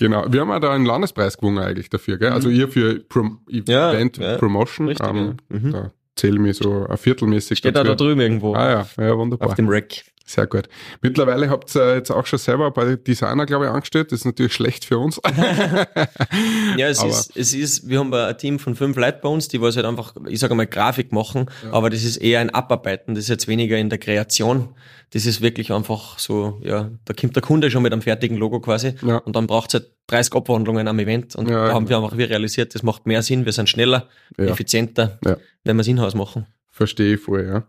[0.00, 2.30] Genau, wir haben ja da einen Landespreis gewonnen eigentlich dafür, gell?
[2.30, 2.54] Also mhm.
[2.54, 4.86] ihr für Prom Event ja, Promotion.
[4.86, 5.58] Richtig, ähm, ja.
[5.58, 5.72] mhm.
[5.72, 7.58] Da zähle mir so ein viertelmäßig.
[7.58, 8.54] Steht da, da drüben irgendwo.
[8.54, 9.48] Ah ja, ja, wunderbar.
[9.48, 10.04] Auf dem Rack.
[10.28, 10.68] Sehr gut.
[11.00, 14.12] Mittlerweile habt ihr jetzt auch schon selber bei Designer, glaube ich, angestellt.
[14.12, 15.18] Das ist natürlich schlecht für uns.
[16.76, 19.62] ja, es ist, es ist, wir haben ein Team von fünf Leuten bei uns, die
[19.62, 21.72] was halt einfach, ich sage mal, Grafik machen, ja.
[21.72, 23.14] aber das ist eher ein Abarbeiten.
[23.14, 24.68] Das ist jetzt weniger in der Kreation.
[25.14, 28.60] Das ist wirklich einfach so, ja, da kommt der Kunde schon mit einem fertigen Logo
[28.60, 29.16] quasi ja.
[29.16, 32.18] und dann braucht es halt 30 Abwandlungen am Event und ja, da haben wir einfach
[32.18, 35.18] wir realisiert, das macht mehr Sinn, wir sind schneller, effizienter,
[35.64, 36.46] wenn wir es in-house machen.
[36.78, 37.64] Verstehe ich voll, ja.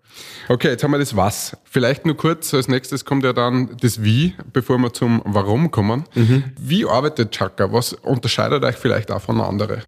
[0.49, 1.57] Okay, jetzt haben wir das Was.
[1.63, 6.03] Vielleicht nur kurz, als nächstes kommt ja dann das Wie, bevor wir zum Warum kommen.
[6.13, 6.43] Mhm.
[6.59, 7.73] Wie arbeitet Chaka?
[7.73, 9.81] Was unterscheidet euch vielleicht auch von anderen?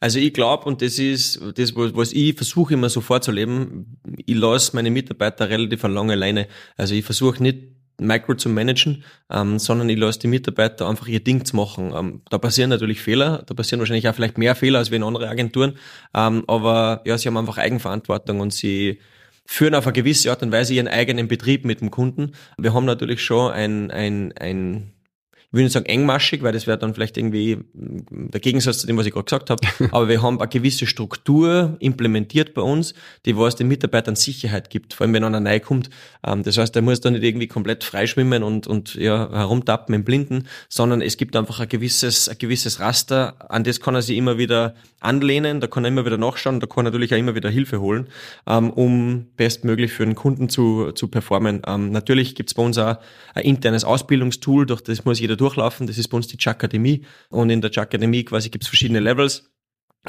[0.00, 4.74] Also ich glaube, und das ist das, was ich versuche immer so vorzuleben, ich lasse
[4.74, 6.48] meine Mitarbeiter relativ lange Leine.
[6.76, 11.20] Also ich versuche nicht Micro zu managen, ähm, sondern ich lasse die Mitarbeiter einfach ihr
[11.20, 11.92] Ding zu machen.
[11.96, 15.02] Ähm, da passieren natürlich Fehler, da passieren wahrscheinlich auch vielleicht mehr Fehler als wie in
[15.02, 15.78] anderen Agenturen,
[16.14, 19.00] ähm, aber ja, sie haben einfach Eigenverantwortung und sie
[19.46, 22.32] führen auf eine gewisse Art und Weise ihren eigenen Betrieb mit dem Kunden.
[22.58, 24.92] Wir haben natürlich schon ein, ein, ein
[25.48, 28.96] ich will nicht sagen engmaschig, weil das wäre dann vielleicht irgendwie der Gegensatz zu dem,
[28.96, 33.36] was ich gerade gesagt habe, aber wir haben eine gewisse Struktur implementiert bei uns, die
[33.36, 35.90] was den Mitarbeitern Sicherheit gibt, vor allem wenn einer neu kommt.
[36.26, 40.04] Ähm, das heißt, der muss da nicht irgendwie komplett freischwimmen und, und ja, herumtappen im
[40.04, 44.16] Blinden, sondern es gibt einfach ein gewisses, ein gewisses Raster, an das kann er sich
[44.16, 47.34] immer wieder anlehnen, da kann er immer wieder nachschauen, da kann er natürlich auch immer
[47.34, 48.08] wieder Hilfe holen,
[48.46, 51.62] ähm, um bestmöglich für den Kunden zu, zu performen.
[51.66, 52.96] Ähm, natürlich gibt's bei uns auch
[53.34, 55.86] ein internes Ausbildungstool, durch das muss jeder durchlaufen.
[55.86, 57.04] Das ist bei uns die Chakademie.
[57.30, 59.50] Und in der Chakademie quasi gibt es verschiedene Levels.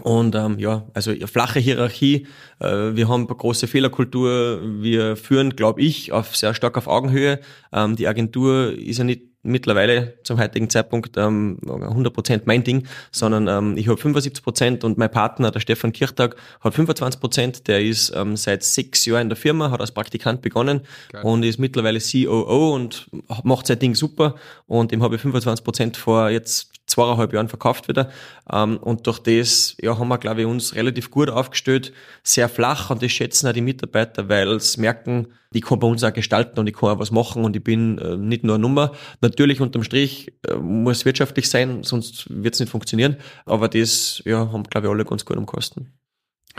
[0.02, 2.28] Und ähm, ja, also flache Hierarchie,
[2.60, 7.40] äh, wir haben eine große Fehlerkultur, wir führen, glaube ich, auf sehr stark auf Augenhöhe.
[7.72, 13.48] Ähm, die Agentur ist ja nicht mittlerweile zum heutigen Zeitpunkt ähm, 100% mein Ding, sondern
[13.48, 17.64] ähm, ich habe 75% und mein Partner, der Stefan Kirchtag, hat 25%.
[17.64, 20.82] Der ist ähm, seit sechs Jahren in der Firma, hat als Praktikant begonnen
[21.12, 21.24] Geil.
[21.24, 23.10] und ist mittlerweile COO und
[23.44, 24.36] macht sein Ding super.
[24.68, 28.10] Und dem habe ich 25% vor jetzt zweieinhalb Jahren verkauft wieder.
[28.52, 32.90] Ähm, und durch das ja, haben wir, glaube ich, uns relativ gut aufgestellt, sehr flach
[32.90, 36.60] und das schätzen auch die Mitarbeiter, weil sie merken, ich kann bei uns auch gestalten
[36.60, 38.94] und ich kann auch was machen und ich bin äh, nicht nur eine Nummer.
[39.22, 43.18] Natürlich unterm Strich äh, muss wirtschaftlich sein, sonst wird es nicht funktionieren.
[43.46, 45.94] Aber das ja, haben, glaube ich, alle ganz gut am Kosten.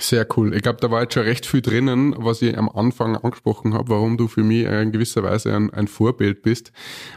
[0.01, 0.55] Sehr cool.
[0.55, 3.88] Ich glaube, da war jetzt schon recht viel drinnen, was ich am Anfang angesprochen habe,
[3.88, 6.72] warum du für mich in gewisser Weise ein, ein Vorbild bist,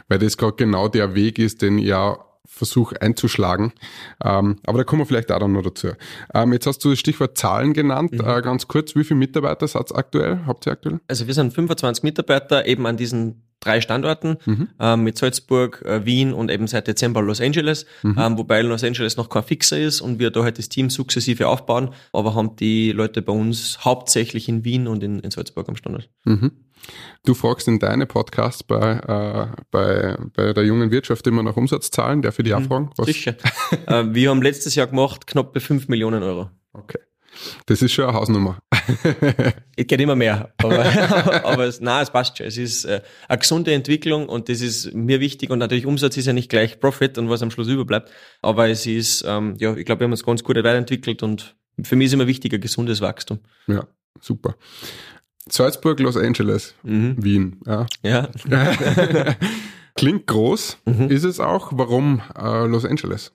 [0.08, 2.18] weil das gerade genau der Weg ist, den ich ja
[2.54, 3.72] Versuch einzuschlagen.
[4.22, 5.88] Ähm, aber da kommen wir vielleicht auch dann noch dazu.
[6.34, 8.12] Ähm, jetzt hast du das Stichwort Zahlen genannt.
[8.12, 8.20] Mhm.
[8.20, 10.40] Äh, ganz kurz, wie viele Mitarbeiter seid ihr aktuell?
[10.46, 11.00] Habt ihr aktuell?
[11.08, 14.68] Also wir sind 25 Mitarbeiter eben an diesen drei Standorten Mhm.
[14.80, 18.16] ähm, mit Salzburg, äh, Wien und eben seit Dezember Los Angeles, Mhm.
[18.18, 21.46] ähm, wobei Los Angeles noch kein Fixer ist und wir da halt das Team sukzessive
[21.48, 25.76] aufbauen, aber haben die Leute bei uns hauptsächlich in Wien und in, in Salzburg am
[25.76, 26.10] Standort.
[26.24, 26.50] Mhm.
[27.24, 32.22] Du fragst in deine Podcasts bei, äh, bei, bei der jungen Wirtschaft immer nach Umsatzzahlen.
[32.22, 32.90] Darf ich die auch fragen?
[32.96, 33.06] Was?
[33.06, 33.12] Mhm.
[33.12, 33.36] Sicher.
[33.86, 36.50] äh, wir haben letztes Jahr gemacht knapp bei 5 Millionen Euro.
[36.72, 36.98] Okay.
[37.66, 38.58] Das ist schon eine Hausnummer.
[39.76, 40.84] Es geht immer mehr, aber,
[41.44, 42.46] aber es, nein, es passt schon.
[42.46, 46.26] Es ist äh, eine gesunde Entwicklung und das ist mir wichtig und natürlich Umsatz ist
[46.26, 48.10] ja nicht gleich Profit und was am Schluss überbleibt,
[48.42, 51.96] aber es ist, ähm, ja, ich glaube, wir haben uns ganz gut weiterentwickelt und für
[51.96, 53.40] mich ist immer wichtig ein gesundes Wachstum.
[53.66, 53.86] Ja,
[54.20, 54.56] super.
[55.48, 57.16] Salzburg, Los Angeles, Mhm.
[57.18, 57.60] Wien.
[57.66, 57.86] Ja.
[58.02, 58.28] Ja,
[59.94, 61.08] Klingt groß, Mhm.
[61.10, 61.72] ist es auch.
[61.74, 63.32] Warum äh, Los Angeles?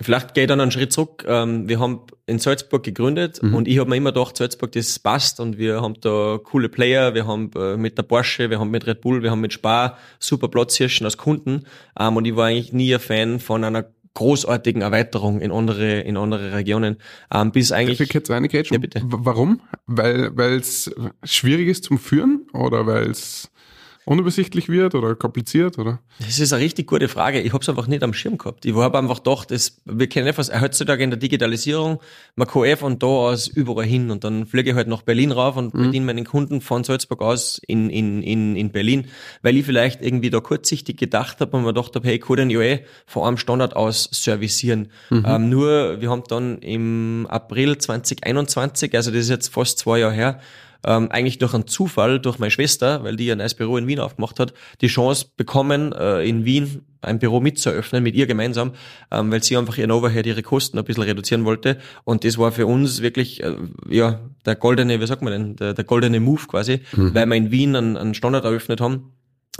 [0.00, 1.22] vielleicht gehe ich dann einen Schritt zurück.
[1.28, 3.54] Ähm, wir haben in Salzburg gegründet Mhm.
[3.54, 7.12] und ich habe mir immer gedacht, Salzburg, das passt und wir haben da coole Player,
[7.14, 9.98] wir haben äh, mit der Porsche, wir haben mit Red Bull, wir haben mit Spar
[10.18, 11.66] super Platzhirschen als Kunden
[12.00, 13.84] ähm, und ich war eigentlich nie ein Fan von einer
[14.14, 16.96] großartigen Erweiterung in andere, in andere Regionen,
[17.32, 17.98] ähm, bis eigentlich...
[17.98, 18.74] Darf ich jetzt reingrätschen?
[18.74, 19.02] Ja, bitte.
[19.04, 19.60] Warum?
[19.86, 20.94] Weil es
[21.24, 23.51] schwierig ist zum Führen oder weil es
[24.04, 26.00] unübersichtlich wird oder kompliziert oder?
[26.18, 27.40] Das ist eine richtig gute Frage.
[27.40, 28.64] Ich habe es einfach nicht am Schirm gehabt.
[28.64, 32.00] Ich habe einfach gedacht, das, wir kennen etwas heutzutage in der Digitalisierung,
[32.34, 35.30] man kann eh von da aus überall hin und dann fliege ich halt nach Berlin
[35.30, 39.06] rauf und bediene meinen Kunden von Salzburg aus in, in, in, in Berlin,
[39.42, 42.36] weil ich vielleicht irgendwie da kurzsichtig gedacht habe und mir gedacht habe, hey, ich kann
[42.36, 44.88] den ja eh von einem Standort aus servicieren.
[45.24, 50.14] Ähm, nur, wir haben dann im April 2021, also das ist jetzt fast zwei Jahre
[50.14, 50.40] her,
[50.86, 54.00] ähm, eigentlich durch einen Zufall, durch meine Schwester, weil die ein neues Büro in Wien
[54.00, 58.72] aufgemacht hat, die Chance bekommen, äh, in Wien ein Büro mitzueröffnen, mit ihr gemeinsam,
[59.10, 61.78] ähm, weil sie einfach ihren Overhead, ihre Kosten ein bisschen reduzieren wollte.
[62.04, 63.56] Und das war für uns wirklich, äh,
[63.88, 67.50] ja, der goldene, wie sagt man denn, der, der goldene Move quasi, weil wir in
[67.50, 69.12] Wien einen, einen Standard eröffnet haben,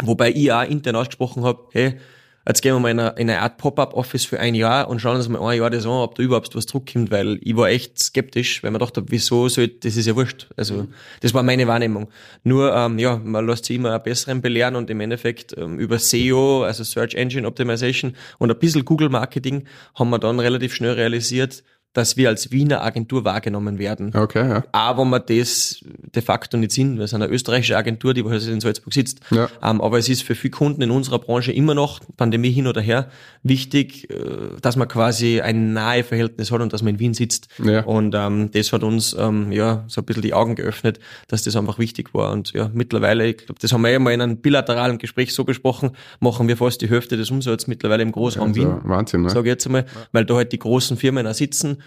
[0.03, 1.99] wobei ich auch intern ausgesprochen habe, hey,
[2.47, 5.17] jetzt gehen wir mal in eine, in eine Art Pop-Up-Office für ein Jahr und schauen
[5.17, 7.99] uns mal ein Jahr das an, ob da überhaupt was zurückkommt, weil ich war echt
[7.99, 10.49] skeptisch, weil man dachte, wieso soll, das ist ja wurscht.
[10.57, 10.89] Also,
[11.21, 12.09] das war meine Wahrnehmung.
[12.45, 15.99] Nur, ähm, ja, man lässt sich immer einen besseren belehren und im Endeffekt ähm, über
[15.99, 20.93] SEO, also Search Engine Optimization und ein bisschen Google Marketing haben wir dann relativ schnell
[20.93, 24.15] realisiert, dass wir als Wiener Agentur wahrgenommen werden.
[24.15, 24.65] Okay, ja.
[24.73, 25.81] Aber wir das
[26.15, 26.99] de facto nicht sind.
[26.99, 29.21] Wir sind eine österreichische Agentur, die in Salzburg sitzt.
[29.31, 29.49] Ja.
[29.63, 32.81] Ähm, aber es ist für viele Kunden in unserer Branche immer noch, Pandemie hin oder
[32.81, 33.11] her,
[33.43, 34.17] wichtig, äh,
[34.61, 37.49] dass man quasi ein nahe Verhältnis hat und dass man in Wien sitzt.
[37.63, 37.85] Ja.
[37.85, 41.57] Und ähm, das hat uns ähm, ja so ein bisschen die Augen geöffnet, dass das
[41.57, 42.33] einfach wichtig war.
[42.33, 45.45] Und ja, mittlerweile, ich glaube, das haben wir ja mal in einem bilateralen Gespräch so
[45.45, 49.31] besprochen, machen wir fast die Hälfte des Umsatzes mittlerweile im Großraum Also, Wien Wahnsinn, ne?
[49.31, 51.82] sage ich jetzt einmal, weil da halt die großen Firmen auch sitzen.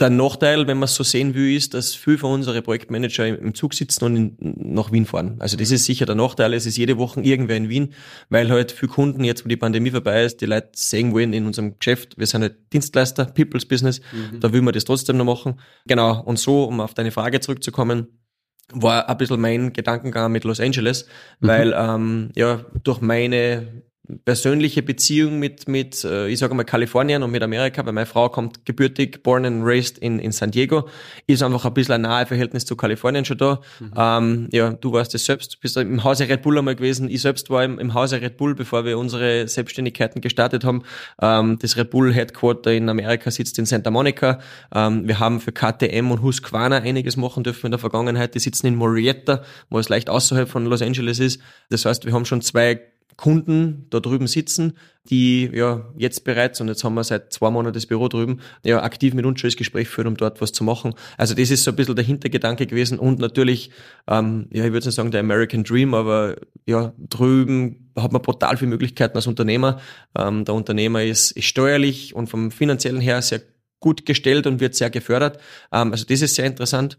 [0.00, 3.54] Der Nachteil, wenn man es so sehen will, ist, dass viele von unseren Projektmanager im-
[3.54, 4.36] Zug sitzen und in,
[4.74, 5.36] nach Wien fahren.
[5.38, 6.52] Also das ist sicher der Nachteil.
[6.52, 7.94] Es ist jede Woche irgendwer in Wien,
[8.28, 11.46] weil halt viele Kunden, jetzt wo die Pandemie vorbei ist, die Leute sehen wollen in
[11.46, 14.00] unserem Geschäft, wir sind halt Dienstleister, People's Business,
[14.40, 15.60] da will man das trotzdem noch machen.
[15.86, 18.08] Genau, und so, um auf deine Frage zurückzukommen,
[18.72, 21.06] war ein bisschen mein Gedankengang mit Los Angeles,
[21.38, 23.82] weil ähm, ja durch meine
[24.24, 28.28] persönliche Beziehung mit, mit äh, ich sage mal, Kalifornien und mit Amerika, weil meine Frau
[28.28, 30.88] kommt gebürtig, born and raised in, in San Diego,
[31.26, 33.60] ist einfach ein bisschen ein nahe Verhältnis zu Kalifornien schon da.
[33.96, 37.08] Ähm, ja, du warst es selbst, bist im Hause Red Bull einmal gewesen.
[37.08, 40.82] Ich selbst war im, im Hause Red Bull, bevor wir unsere Selbstständigkeiten gestartet haben.
[41.22, 44.38] Ähm, das Red Bull Headquarter in Amerika sitzt in Santa Monica.
[44.74, 48.34] Ähm, wir haben für KTM und Husqvarna einiges machen dürfen in der Vergangenheit.
[48.34, 51.40] Die sitzen in Morietta, wo es leicht außerhalb von Los Angeles ist.
[51.70, 52.80] Das heißt, wir haben schon zwei
[53.16, 54.76] Kunden da drüben sitzen,
[55.08, 58.82] die ja jetzt bereits, und jetzt haben wir seit zwei Monaten das Büro drüben, ja
[58.82, 60.94] aktiv mit uns schon das Gespräch führen, um dort was zu machen.
[61.16, 63.70] Also das ist so ein bisschen der Hintergedanke gewesen und natürlich,
[64.08, 66.36] ähm, ja, ich würde sagen der American Dream, aber
[66.66, 69.80] ja, drüben hat man brutal viele Möglichkeiten als Unternehmer.
[70.18, 73.42] Ähm, der Unternehmer ist, ist steuerlich und vom finanziellen her sehr
[73.78, 75.38] gut gestellt und wird sehr gefördert.
[75.70, 76.98] Ähm, also das ist sehr interessant.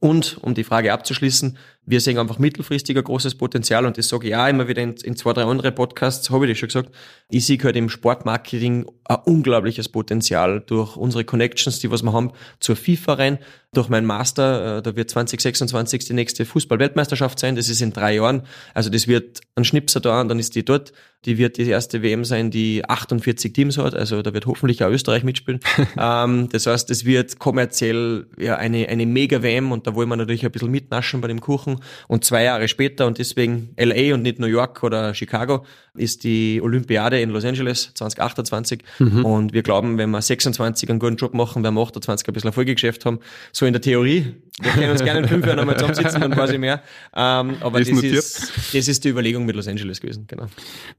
[0.00, 4.28] Und um die Frage abzuschließen, wir sehen einfach mittelfristig ein großes Potenzial und das sage
[4.28, 6.94] ich auch immer wieder in, in zwei, drei andere Podcasts, habe ich das schon gesagt.
[7.30, 12.32] Ich sehe halt im Sportmarketing ein unglaubliches Potenzial durch unsere Connections, die was wir haben,
[12.60, 13.38] zur FIFA rein,
[13.72, 18.14] durch meinen Master, äh, da wird 2026 die nächste Fußball-Weltmeisterschaft sein, das ist in drei
[18.16, 18.42] Jahren.
[18.74, 20.92] Also das wird ein Schnipser da und dann ist die dort.
[21.24, 24.88] Die wird die erste WM sein, die 48 Teams hat, also da wird hoffentlich auch
[24.88, 25.60] Österreich mitspielen.
[25.98, 30.16] ähm, das heißt, es wird kommerziell ja eine, eine mega WM und da wollen wir
[30.16, 31.80] natürlich ein bisschen mitnaschen bei dem Kuchen.
[32.06, 36.60] Und zwei Jahre später und deswegen LA und nicht New York oder Chicago ist die
[36.62, 38.82] Olympiade in Los Angeles 2028.
[38.98, 39.24] Mhm.
[39.24, 42.48] Und wir glauben, wenn wir 26 einen guten Job machen, werden wir 28 ein bisschen
[42.48, 43.18] Erfolgegeschäft haben.
[43.52, 44.34] So in der Theorie.
[44.60, 46.82] Wir können uns gerne in fünf Jahren einmal zusammensitzen und quasi mehr.
[47.14, 50.46] Ähm, aber das, das ist, das ist die Überlegung mit Los Angeles gewesen, genau.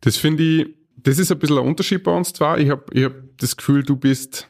[0.01, 2.57] Das finde ich, das ist ein bisschen ein Unterschied bei uns zwar.
[2.57, 4.47] Ich habe ich hab das Gefühl, du bist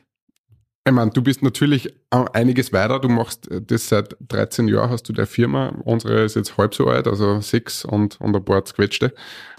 [0.86, 3.00] ich meine, du bist natürlich einiges weiter.
[3.00, 5.74] Du machst das seit 13 Jahren, hast du der Firma.
[5.84, 9.14] Unsere ist jetzt halb so alt, also sechs und, und ein paar zerquetschte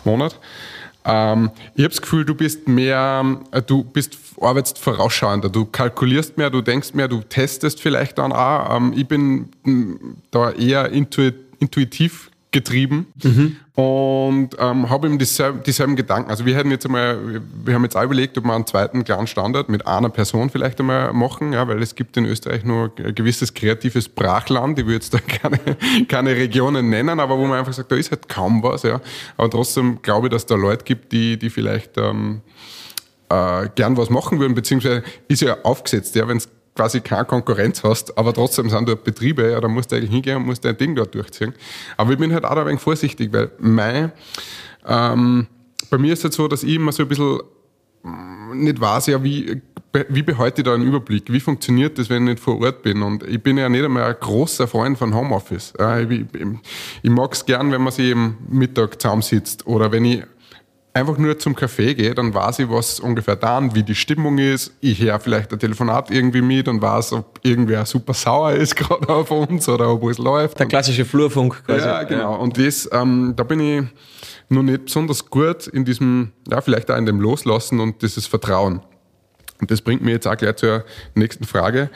[0.05, 0.37] Monate.
[1.05, 6.51] Ähm, ich habe das Gefühl, du bist mehr, du bist, arbeitest vorausschauender, du kalkulierst mehr,
[6.51, 8.77] du denkst mehr, du testest vielleicht dann auch.
[8.77, 9.51] Ähm, ich bin
[10.31, 13.57] da eher intuitiv getrieben mhm.
[13.75, 16.31] und ähm, habe ihm dieselben, dieselben Gedanken.
[16.31, 19.29] Also wir hätten jetzt einmal, wir haben jetzt auch überlegt, ob wir einen zweiten kleinen
[19.29, 23.15] Standard mit einer Person vielleicht einmal machen, ja, weil es gibt in Österreich nur ein
[23.15, 25.59] gewisses kreatives Brachland, ich würde jetzt da keine,
[26.09, 29.01] keine Regionen nennen, aber wo man einfach sagt, da ist halt kaum was, ja.
[29.37, 32.41] Aber trotzdem glaube ich, dass da Leute gibt, die, die vielleicht ähm,
[33.29, 37.83] äh, gern was machen würden, beziehungsweise ist ja aufgesetzt, ja, wenn es quasi keine Konkurrenz
[37.83, 40.77] hast, aber trotzdem sind dort Betriebe, ja, da musst du eigentlich hingehen und musst dein
[40.77, 41.55] Ding dort durchziehen.
[41.97, 44.13] Aber ich bin halt auch ein wenig vorsichtig, weil mein,
[44.87, 45.47] ähm,
[45.91, 47.41] bei mir ist es halt so, dass ich immer so ein bisschen
[48.03, 49.61] mm, nicht weiß, ja, wie,
[50.09, 51.33] wie behalte ich da einen Überblick?
[51.33, 53.03] Wie funktioniert das, wenn ich nicht vor Ort bin?
[53.03, 55.73] Und ich bin ja nicht einmal ein großer Freund von Homeoffice.
[55.79, 56.27] Ich, ich,
[57.03, 60.23] ich mag es gern, wenn man sich im Mittag zusammensitzt oder wenn ich
[60.93, 64.73] einfach nur zum Café gehe, dann weiß ich, was ungefähr dann, wie die Stimmung ist.
[64.81, 69.09] Ich höre vielleicht ein Telefonat irgendwie mit und weiß, ob irgendwer super sauer ist gerade
[69.09, 70.59] auf uns oder ob es läuft.
[70.59, 71.87] Der klassische Flurfunk quasi.
[71.87, 72.37] Ja, genau.
[72.37, 73.85] Und das, ähm, da bin ich
[74.49, 78.81] noch nicht besonders gut in diesem, ja, vielleicht auch in dem Loslassen und dieses Vertrauen.
[79.61, 81.91] Und das bringt mir jetzt auch gleich zur nächsten Frage.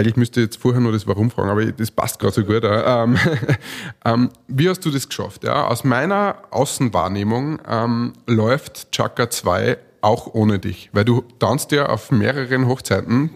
[0.00, 2.62] Eigentlich müsste ich jetzt vorher nur das Warum fragen, aber das passt gerade so gut.
[2.64, 3.18] Ähm,
[4.06, 5.44] ähm, wie hast du das geschafft?
[5.44, 5.66] Ja?
[5.66, 12.10] Aus meiner Außenwahrnehmung ähm, läuft Chaka 2 auch ohne dich, weil du tanzt ja auf
[12.10, 13.28] mehreren Hochzeiten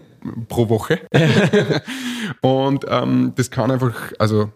[0.49, 1.01] pro Woche.
[2.41, 4.49] und ähm, das kann einfach, also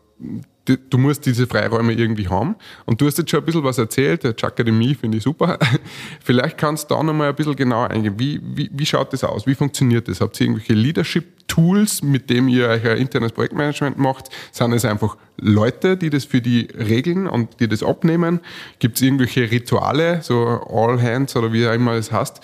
[0.66, 2.56] du musst diese Freiräume irgendwie haben.
[2.86, 5.58] Und du hast jetzt schon ein bisschen was erzählt, der Akademie finde ich super.
[6.24, 8.16] Vielleicht kannst du da nochmal ein bisschen genauer eingehen.
[8.18, 9.48] Wie, wie, wie schaut das aus?
[9.48, 10.22] Wie funktioniert das?
[10.22, 14.30] Habt ihr irgendwelche Leadership-Tools, mit denen ihr euch ein internes Projektmanagement macht?
[14.52, 18.40] Sind es einfach Leute, die das für die regeln und die das abnehmen?
[18.80, 22.42] Gibt es irgendwelche Rituale, so All Hands oder wie auch immer es heißt?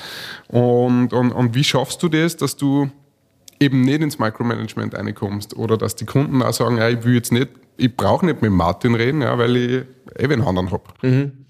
[0.47, 2.89] Und, und, und wie schaffst du das, dass du
[3.60, 7.32] eben nicht ins Micromanagement reinkommst oder dass die Kunden auch sagen, ja, ich will jetzt
[7.32, 9.83] nicht ich brauche nicht mit Martin reden, ja, weil ich
[10.19, 10.83] eben einen anderen habe.
[11.01, 11.45] Mhm.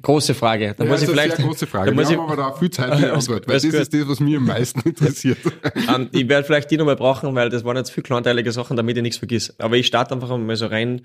[0.00, 0.74] Große Frage.
[0.76, 1.90] Da ja, muss ich vielleicht, sehr große Frage.
[1.90, 4.20] Da muss haben aber da viel Zeit für die Antwort, weil das ist das, was
[4.20, 5.38] mich am meisten interessiert.
[5.44, 8.76] um, ähm, ich werde vielleicht die nochmal brauchen, weil das waren jetzt viel kleinteilige Sachen,
[8.76, 9.54] damit ich nichts vergiss.
[9.58, 11.02] Aber ich starte einfach mal so rein,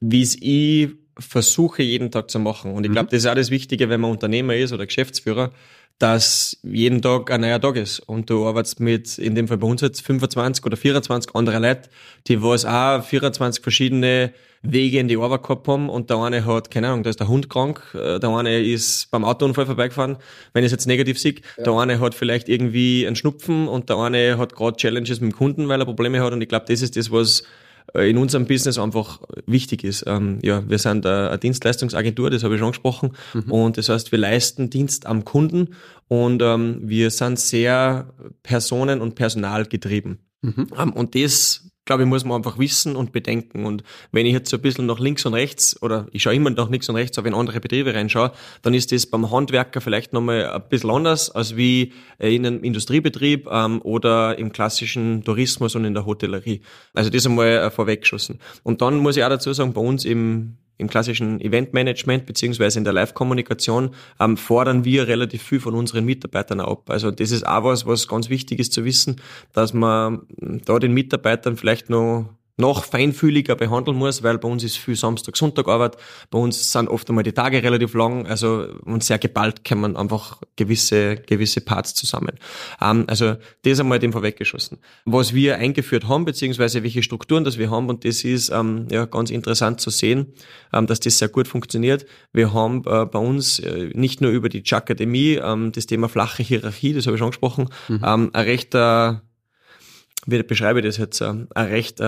[0.00, 2.72] wie es ich versuche jeden Tag zu machen.
[2.72, 3.10] Und ich glaube, mhm.
[3.10, 5.52] das ist auch das Wichtige, wenn man Unternehmer ist oder Geschäftsführer,
[5.98, 8.00] dass jeden Tag ein neuer Tag ist.
[8.00, 11.88] Und du arbeitest mit, in dem Fall bei uns jetzt 25 oder 24 andere Leute,
[12.26, 14.32] die was auch 24 verschiedene
[14.64, 17.28] Wege in die Arbeit gehabt haben und der eine hat, keine Ahnung, da ist der
[17.28, 20.16] Hund krank, äh, der eine ist beim Autounfall vorbeigefahren,
[20.54, 21.64] wenn ich es jetzt negativ sehe, ja.
[21.64, 25.36] der eine hat vielleicht irgendwie einen Schnupfen und der eine hat gerade Challenges mit dem
[25.36, 27.44] Kunden, weil er Probleme hat und ich glaube, das ist das, was
[27.92, 30.04] in unserem Business einfach wichtig ist.
[30.06, 33.12] Ähm, ja, wir sind eine Dienstleistungsagentur, das habe ich schon angesprochen.
[33.34, 33.52] Mhm.
[33.52, 35.74] Und das heißt, wir leisten Dienst am Kunden
[36.08, 40.18] und ähm, wir sind sehr personen- und personalgetrieben.
[40.42, 40.66] Mhm.
[40.78, 43.66] Ähm, und das glaube ich, muss man einfach wissen und bedenken.
[43.66, 46.50] Und wenn ich jetzt so ein bisschen nach links und rechts, oder ich schaue immer
[46.50, 50.12] nach links und rechts, aber in andere Betriebe reinschaue, dann ist das beim Handwerker vielleicht
[50.12, 55.84] nochmal ein bisschen anders als wie in einem Industriebetrieb ähm, oder im klassischen Tourismus und
[55.84, 56.60] in der Hotellerie.
[56.94, 58.38] Also das einmal äh, vorweggeschossen.
[58.62, 62.84] Und dann muss ich auch dazu sagen, bei uns im im klassischen Eventmanagement beziehungsweise in
[62.84, 66.90] der Live-Kommunikation ähm, fordern wir relativ viel von unseren Mitarbeitern ab.
[66.90, 69.20] Also das ist auch was, was ganz wichtig ist zu wissen,
[69.52, 70.22] dass man
[70.64, 75.36] da den Mitarbeitern vielleicht noch noch feinfühliger behandeln muss, weil bei uns ist viel Samstag,
[75.36, 75.96] Sonntag Arbeit,
[76.30, 80.40] bei uns sind oft einmal die Tage relativ lang, also und sehr geballt kommen einfach
[80.56, 82.38] gewisse, gewisse Parts zusammen.
[82.80, 84.78] Ähm, also das einmal dem vorweggeschossen.
[85.04, 89.06] Was wir eingeführt haben, beziehungsweise welche Strukturen das wir haben, und das ist ähm, ja
[89.06, 90.32] ganz interessant zu sehen,
[90.72, 92.06] ähm, dass das sehr gut funktioniert.
[92.32, 96.42] Wir haben äh, bei uns äh, nicht nur über die Akademie ähm, das Thema flache
[96.42, 98.00] Hierarchie, das habe ich schon angesprochen, mhm.
[98.04, 99.22] ähm, ein rechter
[100.26, 102.04] wie beschreibe ich das jetzt, äh, eine recht äh,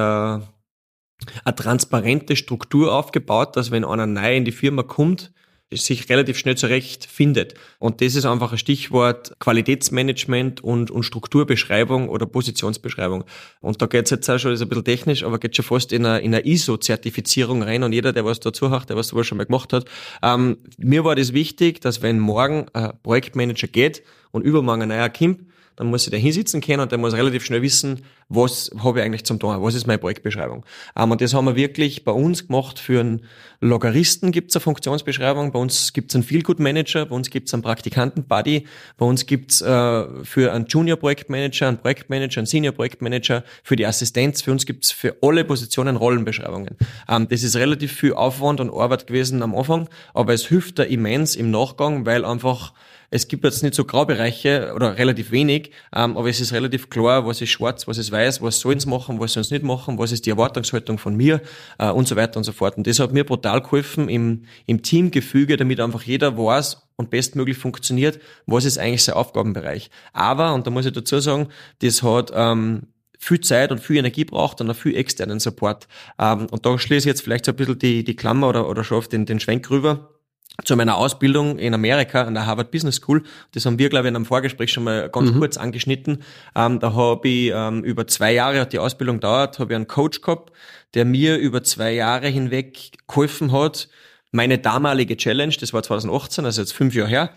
[1.44, 5.32] eine transparente Struktur aufgebaut, dass wenn einer neu in die Firma kommt,
[5.72, 7.54] sich relativ schnell zurechtfindet.
[7.80, 13.24] Und das ist einfach ein Stichwort Qualitätsmanagement und, und Strukturbeschreibung oder Positionsbeschreibung.
[13.60, 16.06] Und da geht's jetzt auch schon, ist ein bisschen technisch, aber geht schon fast in
[16.06, 19.38] eine, in eine ISO-Zertifizierung rein und jeder, der was dazu hat, der was sowas schon
[19.38, 19.86] mal gemacht hat.
[20.22, 25.08] Ähm, mir war das wichtig, dass wenn morgen ein Projektmanager geht und übermorgen ein neuer
[25.08, 25.40] kommt,
[25.76, 29.04] dann muss ich da hinsitzen können und der muss relativ schnell wissen, was habe ich
[29.04, 30.64] eigentlich zum tun, was ist meine Projektbeschreibung.
[30.96, 33.22] Ähm, und das haben wir wirklich bei uns gemacht für einen
[33.60, 37.54] Logaristen gibt es eine Funktionsbeschreibung, bei uns gibt es einen Feelgood-Manager, bei uns gibt es
[37.54, 43.76] einen Praktikanten-Buddy, bei uns gibt es äh, für einen Junior-Projektmanager, einen Projektmanager, einen Senior-Projektmanager, für
[43.76, 46.76] die Assistenz, für uns gibt es für alle Positionen Rollenbeschreibungen.
[47.08, 50.82] Ähm, das ist relativ viel Aufwand und Arbeit gewesen am Anfang, aber es hilft da
[50.82, 52.72] immens im Nachgang, weil einfach
[53.10, 57.26] es gibt jetzt nicht so Graubereiche oder relativ wenig, ähm, aber es ist relativ klar,
[57.26, 59.98] was ist schwarz, was ist weiß, was sollen sie machen, was sollen sie nicht machen,
[59.98, 61.40] was ist die Erwartungshaltung von mir
[61.78, 62.76] äh, und so weiter und so fort.
[62.76, 67.58] Und das hat mir brutal geholfen im, im Teamgefüge, damit einfach jeder weiß und bestmöglich
[67.58, 69.90] funktioniert, was ist eigentlich sein Aufgabenbereich.
[70.12, 71.48] Aber, und da muss ich dazu sagen,
[71.80, 72.88] das hat ähm,
[73.18, 75.88] viel Zeit und viel Energie braucht und auch viel externen Support.
[76.18, 78.84] Ähm, und da schließe ich jetzt vielleicht so ein bisschen die, die Klammer oder, oder
[78.84, 80.15] schon den, den Schwenk rüber
[80.64, 83.22] zu meiner Ausbildung in Amerika an der Harvard Business School.
[83.52, 85.38] Das haben wir, glaube ich, in einem Vorgespräch schon mal ganz mhm.
[85.38, 86.22] kurz angeschnitten.
[86.54, 89.86] Ähm, da habe ich ähm, über zwei Jahre, hat die Ausbildung dauert, habe ich einen
[89.86, 90.52] Coach gehabt,
[90.94, 93.88] der mir über zwei Jahre hinweg geholfen hat,
[94.32, 97.30] meine damalige Challenge, das war 2018, also jetzt fünf Jahre her,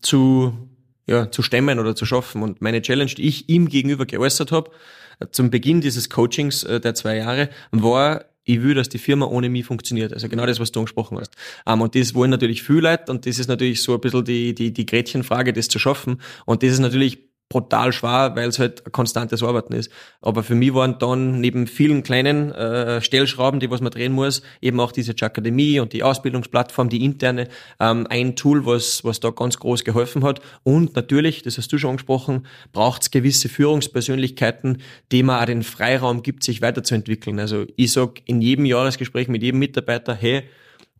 [0.00, 0.52] zu,
[1.06, 2.42] ja, zu stemmen oder zu schaffen.
[2.42, 4.70] Und meine Challenge, die ich ihm gegenüber geäußert habe,
[5.20, 9.26] äh, zum Beginn dieses Coachings äh, der zwei Jahre, war, ich will, dass die Firma
[9.26, 10.12] ohne mich funktioniert.
[10.12, 11.34] Also genau das, was du angesprochen hast.
[11.64, 14.24] Um, ähm, und das wollen natürlich viele Leute und das ist natürlich so ein bisschen
[14.24, 16.20] die, die, die Gretchenfrage, das zu schaffen.
[16.46, 19.92] Und das ist natürlich brutal schwer, weil es halt konstantes Arbeiten ist.
[20.22, 24.40] Aber für mich waren dann neben vielen kleinen äh, Stellschrauben, die was man drehen muss,
[24.62, 29.28] eben auch diese Akademie und die Ausbildungsplattform, die interne, ähm, ein Tool, was, was da
[29.28, 30.40] ganz groß geholfen hat.
[30.62, 34.78] Und natürlich, das hast du schon angesprochen, braucht es gewisse Führungspersönlichkeiten,
[35.12, 37.38] die man auch den Freiraum gibt, sich weiterzuentwickeln.
[37.38, 40.44] Also ich sag in jedem Jahresgespräch mit jedem Mitarbeiter, hey,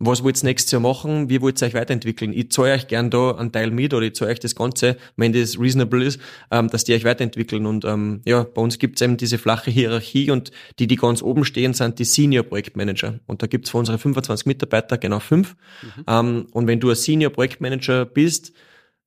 [0.04, 2.32] was wollt ihr nächstes Jahr machen, wie wollt ihr euch weiterentwickeln.
[2.32, 5.32] Ich zahle euch gern da einen Teil mit oder ich zahle euch das Ganze, wenn
[5.32, 7.66] das reasonable ist, ähm, dass die euch weiterentwickeln.
[7.66, 11.22] Und ähm, ja, bei uns gibt es eben diese flache Hierarchie und die, die ganz
[11.22, 13.20] oben stehen, sind die Senior-Projektmanager.
[13.26, 15.54] Und da gibt es für unsere 25 Mitarbeiter genau fünf.
[15.82, 16.04] Mhm.
[16.08, 18.52] Ähm, und wenn du ein Senior-Projektmanager bist,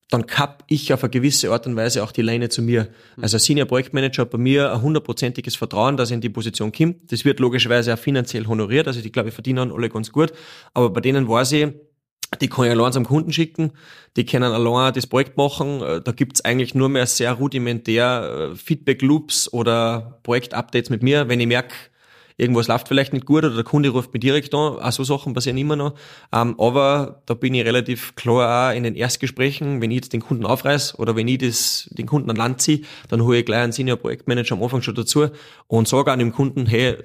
[0.10, 2.90] dann kapp ich auf eine gewisse Art und Weise auch die Leine zu mir.
[3.20, 7.12] Also Senior Projektmanager hat bei mir ein hundertprozentiges Vertrauen, dass er in die Position kommt.
[7.12, 10.32] Das wird logischerweise auch finanziell honoriert, also die glaube ich verdienen alle ganz gut.
[10.74, 11.68] Aber bei denen weiß ich,
[12.42, 13.72] die kann ich allein zum Kunden schicken,
[14.16, 15.82] die können allein das Projekt machen.
[15.82, 21.30] Äh, da gibt's eigentlich nur mehr sehr rudimentär äh, Feedback-Loops oder Projekt-Updates mit mir.
[21.30, 21.76] Wenn ich merke,
[22.38, 25.34] irgendwas läuft vielleicht nicht gut oder der Kunde ruft mich direkt an, auch so Sachen
[25.34, 25.96] passieren immer noch.
[26.34, 30.22] Ähm, aber da bin ich relativ klar auch in den Erstgesprächen, wenn ich jetzt den
[30.22, 33.62] Kunden aufreiß oder wenn ich das, den Kunden an Land ziehe, dann hole ich gleich
[33.62, 35.28] einen Senior Projektmanager am Anfang schon dazu
[35.68, 37.00] und sage an dem Kunden, hey, äh,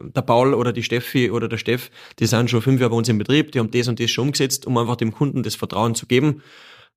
[0.00, 3.08] der Paul oder die Steffi oder der Steff, die sind schon fünf Jahre bei uns
[3.08, 5.94] im Betrieb, die haben das und das schon umgesetzt, um einfach dem Kunden das Vertrauen
[5.94, 6.42] zu geben.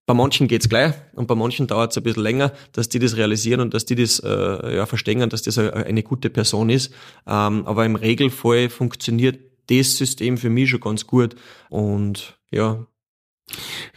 [0.09, 3.15] Bei manchen geht's gleich und bei manchen dauert es ein bisschen länger, dass die das
[3.15, 6.91] realisieren und dass die das äh, ja, verstehen, dass das eine, gute Person ist.
[7.27, 11.35] Ähm, aber im Regelfall funktioniert das System für mich schon ganz gut.
[11.69, 12.87] Und ja.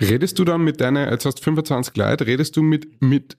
[0.03, 3.39] Redest du dann mit deiner, jetzt hast du 25 Leute, redest du mit, mit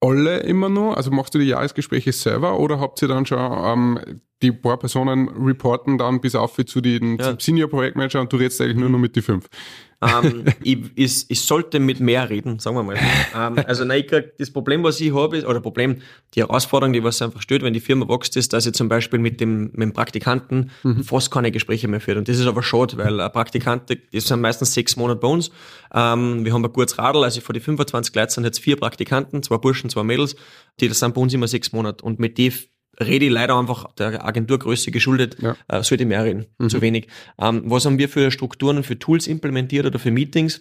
[0.00, 0.94] alle immer noch?
[0.94, 5.28] Also machst du die Jahresgespräche selber oder habt ihr dann schon ähm, die paar Personen
[5.28, 7.34] reporten dann bis auf zu den ja.
[7.36, 9.48] Senior Projektmanager und du redest eigentlich nur noch mit die fünf?
[10.06, 12.96] Ähm, ich, ich, ich, sollte mit mehr reden, sagen wir mal.
[13.34, 15.98] ähm, also nein, ich krieg, das Problem, was ich habe, ist, oder Problem,
[16.34, 19.18] die Herausforderung, die was einfach stört, wenn die Firma wächst, ist, dass ich zum Beispiel
[19.18, 21.04] mit dem, mit dem Praktikanten mhm.
[21.04, 22.18] fast keine Gespräche mehr führt.
[22.18, 25.50] Und das ist aber schade, weil ein Praktikant, die sind meistens sechs Monate bei uns.
[25.94, 29.42] Ähm, wir haben ein gutes Radl, also vor die 25 Leuten sind jetzt vier Praktikanten,
[29.42, 30.36] zwei Burschen, zwei Mädels,
[30.80, 32.04] die das sind bei uns immer sechs Monate.
[32.04, 32.52] Und mit die
[33.00, 35.56] rede ich leider einfach der Agenturgröße geschuldet, ja.
[35.68, 36.68] äh, sollte mehr reden, mhm.
[36.68, 37.08] zu wenig.
[37.40, 40.60] Ähm, was haben wir für Strukturen, für Tools implementiert oder für Meetings?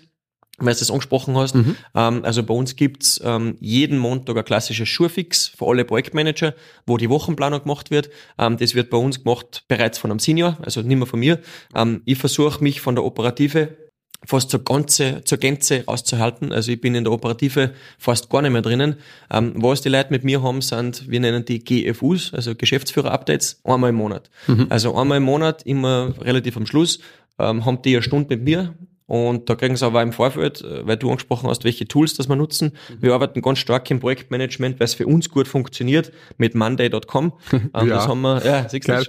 [0.57, 1.55] weil du das angesprochen hast.
[1.55, 1.75] Mhm.
[1.93, 6.53] Ähm, also bei uns gibt's ähm, jeden Montag ein klassisches Schurfix für alle Projektmanager,
[6.85, 8.09] wo die Wochenplanung gemacht wird.
[8.37, 11.39] Ähm, das wird bei uns gemacht bereits von einem Senior, also nicht mehr von mir.
[11.75, 13.77] Ähm, ich versuche mich von der Operative
[14.25, 16.51] fast zur, ganze, zur Gänze auszuhalten.
[16.51, 18.95] Also ich bin in der Operative fast gar nicht mehr drinnen.
[19.31, 23.89] Ähm, was die Leute mit mir haben, sind, wir nennen die GFUs, also Geschäftsführer-Updates, einmal
[23.89, 24.29] im Monat.
[24.47, 24.67] Mhm.
[24.69, 26.99] Also einmal im Monat, immer relativ am Schluss,
[27.39, 28.73] ähm, haben die eine Stunde mit mir,
[29.07, 32.27] und da kriegen sie aber im Vorfeld, äh, weil du angesprochen hast, welche Tools das
[32.27, 32.71] wir nutzen.
[32.89, 33.01] Mhm.
[33.01, 37.33] Wir arbeiten ganz stark im Projektmanagement, weil es für uns gut funktioniert, mit Monday.com.
[37.75, 37.95] Ähm, ja.
[37.95, 39.05] Das haben wir, ja, siehst du das,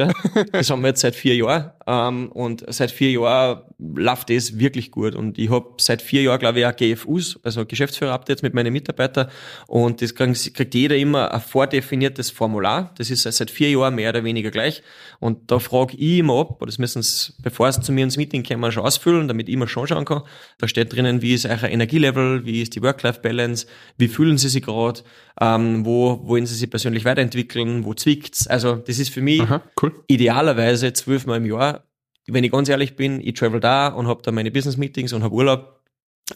[0.51, 1.71] das haben wir jetzt seit vier Jahren.
[1.87, 5.15] Ähm, und seit vier Jahren läuft das wirklich gut.
[5.15, 9.29] Und ich habe seit vier Jahren, glaube ich, auch GFUs, also Geschäftsführer-Updates mit meinen Mitarbeitern.
[9.69, 12.93] Und das kriegt, jeder immer ein vordefiniertes Formular.
[12.99, 14.83] Das ist seit vier Jahren mehr oder weniger gleich.
[15.21, 18.43] Und da frage ich immer ab, das müssen sie, bevor sie zu mir ins Meeting
[18.43, 20.23] kommen, schon ausfüllen, damit ich immer schon schauen kann.
[20.59, 23.67] Da steht drinnen, wie ist euer Energielevel, wie ist die Work-Life-Balance,
[23.97, 25.03] wie fühlen sie sich gerade,
[25.41, 28.47] ähm, wo wollen sie sich persönlich weiterentwickeln, wo zwickt's.
[28.47, 29.93] Also das ist für mich Aha, cool.
[30.07, 31.85] idealerweise zwölfmal im Jahr.
[32.27, 35.35] Wenn ich ganz ehrlich bin, ich travel da und habe da meine Business-Meetings und habe
[35.35, 35.81] Urlaub,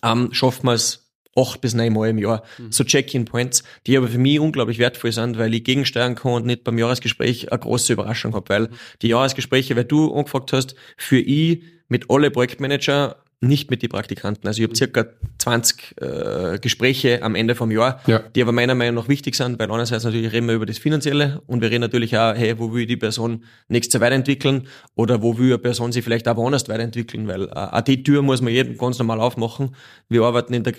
[0.02, 2.42] ähm, schafft man es acht bis neun Mal im Jahr.
[2.70, 6.64] So Check-in-Points, die aber für mich unglaublich wertvoll sind, weil ich gegensteuern kann und nicht
[6.64, 8.68] beim Jahresgespräch eine große Überraschung habe, weil
[9.02, 14.46] die Jahresgespräche, weil du angefragt hast, für ich mit alle Projektmanager nicht mit die Praktikanten.
[14.46, 15.06] Also ich habe circa
[15.38, 18.18] 20 äh, Gespräche am Ende vom Jahr, Ja.
[18.18, 21.40] die aber meiner Meinung nach wichtig sind, weil einerseits natürlich reden wir über das Finanzielle
[21.46, 25.38] und wir reden natürlich auch, hey, wo will die Person nächstes Jahr weiterentwickeln oder wo
[25.38, 28.52] will eine Person sich vielleicht auch woanders weiterentwickeln, weil äh, auch die Tür muss man
[28.52, 29.74] jedem ganz normal aufmachen.
[30.10, 30.74] Wir arbeiten in der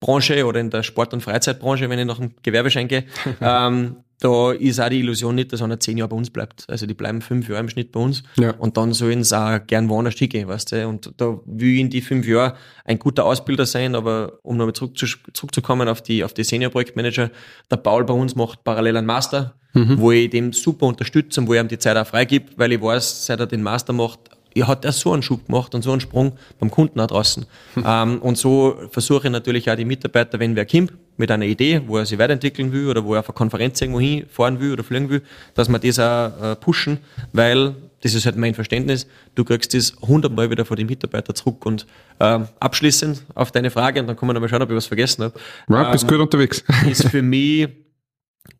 [0.00, 3.04] Kreativbranche oder in der Sport- und Freizeitbranche, wenn ich nach dem Gewerbeschein gehe.
[3.40, 6.66] ähm, da ist auch die Illusion nicht, dass einer zehn Jahre bei uns bleibt.
[6.68, 8.22] Also die bleiben fünf Jahre im Schnitt bei uns.
[8.38, 8.50] Ja.
[8.50, 10.88] Und dann sollen sie auch gern woanders hingehen, weißt du.
[10.88, 14.74] Und da will ich in die fünf Jahre ein guter Ausbilder sein, aber um nochmal
[14.74, 17.30] zurück zu, zurückzukommen auf die, auf die Senior-Projektmanager,
[17.70, 21.54] der Paul bei uns macht parallel einen Master, wo ich dem super unterstütze und wo
[21.54, 24.84] ich ihm die Zeit auch freigib, weil ich weiß, seit er den Master macht, hat
[24.84, 27.46] er so einen Schub gemacht und so einen Sprung beim Kunden auch draußen.
[27.84, 31.82] ähm, und so versuche ich natürlich auch die Mitarbeiter, wenn wer kommt, mit einer Idee,
[31.86, 34.82] wo er sich weiterentwickeln will oder wo er auf eine Konferenz irgendwo hinfahren will oder
[34.82, 35.22] fliegen will,
[35.54, 36.98] dass wir das auch äh, pushen,
[37.32, 41.66] weil das ist halt mein Verständnis, du kriegst das hundertmal wieder von den Mitarbeitern zurück
[41.66, 41.86] und
[42.18, 45.24] ähm, abschließend auf deine Frage, und dann kann man nochmal schauen, ob ich was vergessen
[45.24, 45.38] habe,
[45.68, 46.64] Ja, bist Ähm, gut unterwegs.
[46.88, 47.68] ist für mich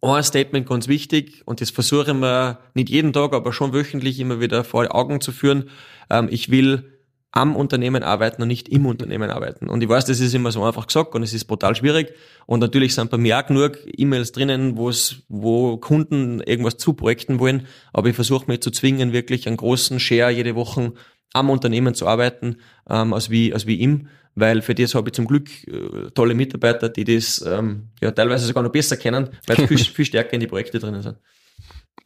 [0.02, 4.18] ein Statement ganz wichtig und das versuche ich mir nicht jeden Tag, aber schon wöchentlich
[4.20, 5.70] immer wieder vor Augen zu führen.
[6.08, 7.00] Ähm, ich will
[7.32, 9.68] am Unternehmen arbeiten und nicht im Unternehmen arbeiten.
[9.68, 12.12] Und ich weiß, das ist immer so einfach gesagt und es ist brutal schwierig.
[12.46, 17.68] Und natürlich sind bei mir auch genug E-Mails drinnen, wo Kunden irgendwas zu Projekten wollen.
[17.92, 20.92] Aber ich versuche mich zu zwingen, wirklich einen großen Share jede Woche
[21.32, 22.56] am Unternehmen zu arbeiten,
[22.88, 24.08] ähm, als wie, als wie ihm.
[24.36, 28.46] Weil für das habe ich zum Glück äh, tolle Mitarbeiter, die das ähm, ja teilweise
[28.46, 31.16] sogar noch besser kennen, weil sie viel, viel stärker in die Projekte drinnen sind.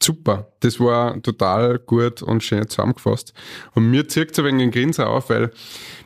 [0.03, 3.33] Super, das war total gut und schön zusammengefasst.
[3.75, 5.51] Und mir zieht es ein wenig den Grinser auf, weil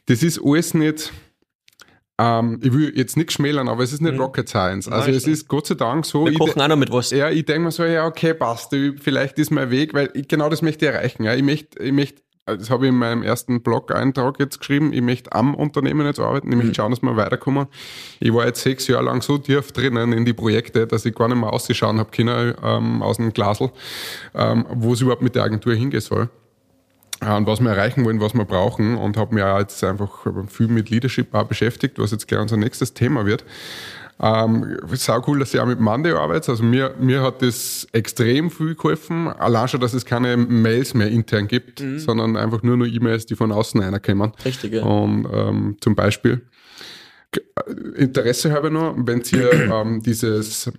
[0.07, 1.13] das ist alles nicht,
[2.19, 4.89] ähm, ich will jetzt nicht schmälern, aber es ist nicht Rocket Science.
[4.89, 6.25] Also Nein, es ist Gott sei Dank so.
[6.27, 7.11] Wir ich kochen auch noch mit was.
[7.11, 10.29] Ja, ich denke mir so, ja, okay, passt, ich- vielleicht ist mein Weg, weil ich,
[10.29, 11.23] genau das möchte ich erreichen.
[11.25, 11.35] Ja.
[11.35, 12.23] Ich möchte, ich möchte,
[12.57, 16.51] das habe ich in meinem ersten Blog-Eintrag jetzt geschrieben, ich möchte am Unternehmen jetzt arbeiten,
[16.51, 17.67] ich möchte schauen, dass wir weiterkommen.
[18.21, 21.29] Ich war jetzt sechs Jahre lang so tief drinnen in die Projekte, dass ich gar
[21.29, 23.71] nicht mehr ausschauen habe können ähm, aus dem Glasl,
[24.35, 26.29] ähm, wo es überhaupt mit der Agentur hingehen soll.
[27.21, 30.27] äh, und was wir erreichen wollen, was wir brauchen und habe mich auch jetzt einfach
[30.49, 33.45] viel mit Leadership auch beschäftigt, was jetzt gleich unser nächstes Thema wird.
[34.21, 36.49] Ähm, sau cool, dass ihr auch mit Monday arbeitet.
[36.49, 39.29] Also mir, mir hat das extrem viel geholfen.
[39.29, 43.37] Allein schon, dass es keine Mails mehr intern gibt, sondern einfach nur nur E-Mails, die
[43.37, 44.33] von außen reinkommen.
[44.45, 44.83] Richtig, ja.
[44.83, 46.43] Und ähm, zum Beispiel,
[47.33, 47.41] äh,
[47.97, 50.71] Interesse habe ich noch, wenn ihr ähm, dieses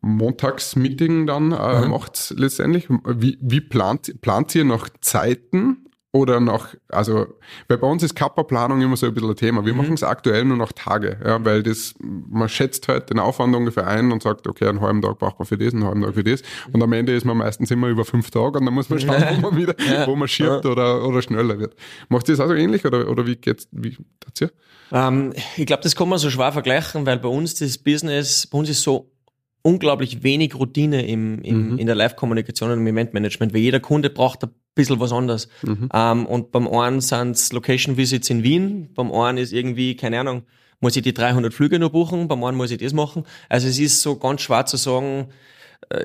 [0.00, 7.26] Montagsmeeting dann äh, macht letztendlich, wie, wie plant, plant ihr nach Zeiten oder nach, also,
[7.68, 9.64] weil bei uns ist Kappa-Planung immer so ein bisschen ein Thema.
[9.64, 13.56] Wir machen es aktuell nur nach Tage, ja, weil das, man schätzt halt den Aufwand
[13.56, 16.14] ungefähr ein und sagt, okay, einen halben Tag braucht man für das, einen halben Tag
[16.14, 16.42] für das.
[16.70, 19.24] Und am Ende ist man meistens immer über fünf Tage und dann muss man schauen,
[19.36, 19.74] wo man wieder,
[20.06, 21.74] wo man schiebt oder, oder schneller wird.
[22.10, 23.96] Macht ihr das also ähnlich oder, oder wie geht's, wie,
[24.38, 24.52] hier?
[24.92, 28.58] Ähm, ich glaube, das kann man so schwer vergleichen, weil bei uns das Business, bei
[28.58, 29.10] uns ist so
[29.62, 34.44] unglaublich wenig Routine im, im, in der Live-Kommunikation und im Eventmanagement, weil jeder Kunde braucht
[34.44, 35.48] ein bisschen was anderes.
[35.92, 40.42] Ähm, und beim einen sind's Location-Visits in Wien, beim einen ist irgendwie, keine Ahnung,
[40.80, 43.24] muss ich die 300 Flüge nur buchen, beim einen muss ich das machen.
[43.48, 45.28] Also es ist so ganz schwer zu sagen,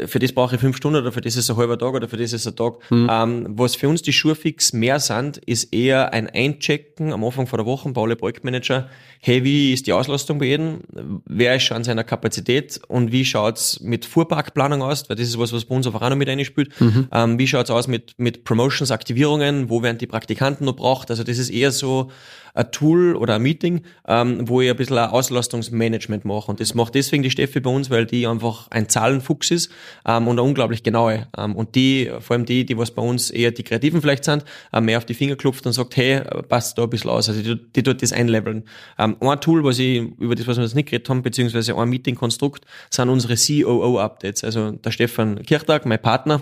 [0.05, 2.17] für das brauche ich fünf Stunden oder für das ist ein halber Tag oder für
[2.17, 2.80] das ist ein Tag.
[2.91, 7.47] Ähm, was für uns die Schuhe fix mehr sind, ist eher ein Einchecken am Anfang
[7.47, 8.89] von der Woche bei alle Projektmanager.
[9.19, 10.80] Hey, wie ist die Auslastung bei jedem?
[11.25, 12.80] Wer ist schon an seiner Kapazität?
[12.88, 15.09] Und wie schaut's mit Fuhrparkplanung aus?
[15.09, 16.71] Weil das ist was, was bei uns einfach auch noch mit einspielt.
[17.11, 19.69] Ähm, wie schaut's aus mit, mit Promotions, Aktivierungen?
[19.69, 21.09] Wo werden die Praktikanten noch braucht?
[21.11, 22.11] Also das ist eher so
[22.58, 26.49] ein Tool oder ein Meeting, ähm, wo ich ein bisschen ein Auslastungsmanagement mache.
[26.49, 29.72] Und das macht deswegen die Steffi bei uns, weil die einfach ein Zahlenfuchs ist
[30.05, 31.28] ähm, und eine unglaublich genaue.
[31.38, 34.43] Ähm, und die, vor allem die, die was bei uns eher die Kreativen vielleicht sind,
[34.74, 37.30] ähm, mehr auf die Finger klopft und sagt, hey, passt da ein bisschen aus.
[37.30, 38.64] Also die, die tut das einleveln.
[38.97, 41.89] Ähm, ein Tool, was ich, über das, was wir jetzt nicht geredet haben, beziehungsweise ein
[41.89, 44.43] Meeting-Konstrukt, sind unsere COO-Updates.
[44.43, 46.41] Also der Stefan Kirchtag, mein Partner,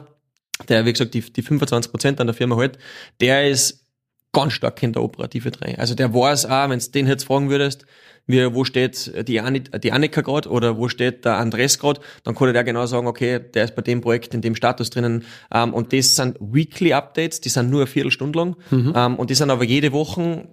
[0.70, 2.78] der, wie gesagt, die, die 25 Prozent an der Firma halt,
[3.20, 3.85] der ist
[4.36, 5.76] ganz stark in der Operative drin.
[5.78, 7.86] Also der weiß auch, wenn du den jetzt fragen würdest,
[8.28, 12.34] wie, wo steht die, Anni, die Annika gerade oder wo steht der Andres gerade, dann
[12.34, 15.24] kann der genau sagen, okay, der ist bei dem Projekt in dem Status drinnen.
[15.54, 18.94] Ähm, und das sind Weekly Updates, die sind nur eine Viertelstunde lang Mhm.
[18.96, 20.48] ähm, und die sind aber jede Woche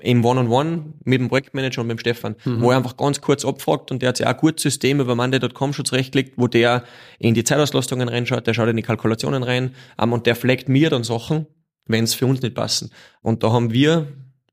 [0.00, 2.60] im One-on-One mit dem Projektmanager und mit dem Stefan, Mhm.
[2.60, 5.14] wo er einfach ganz kurz abfragt und der hat sich auch ein gutes System über
[5.14, 6.82] Monday.com schon zurechtgelegt, wo der
[7.18, 10.90] in die Zeitauslastungen reinschaut, der schaut in die Kalkulationen rein ähm, und der flaggt mir
[10.90, 11.46] dann Sachen,
[11.86, 12.90] wenn es für uns nicht passen.
[13.22, 14.08] Und da haben wir,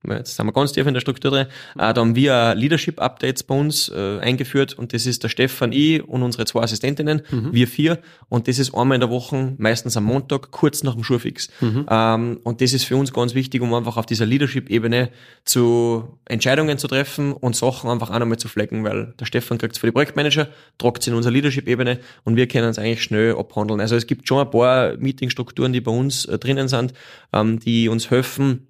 [0.09, 3.89] jetzt sind wir ganz tief in der Struktur drin, da haben wir Leadership-Updates bei uns
[3.89, 7.21] äh, eingeführt und das ist der Stefan, ich und unsere zwei Assistentinnen,
[7.53, 7.99] wir vier
[8.29, 11.49] und das ist einmal in der Woche, meistens am Montag, kurz nach dem Schulfix.
[11.89, 15.09] Ähm, und das ist für uns ganz wichtig, um einfach auf dieser Leadership-Ebene
[15.45, 19.73] zu Entscheidungen zu treffen und Sachen einfach auch nochmal zu flecken, weil der Stefan kriegt
[19.73, 20.47] es für die Projektmanager,
[20.77, 23.79] tragt es in unsere Leadership-Ebene und wir können es eigentlich schnell abhandeln.
[23.79, 26.93] Also es gibt schon ein paar Meetingstrukturen, die bei uns äh, drinnen sind,
[27.33, 28.67] ähm, die uns helfen,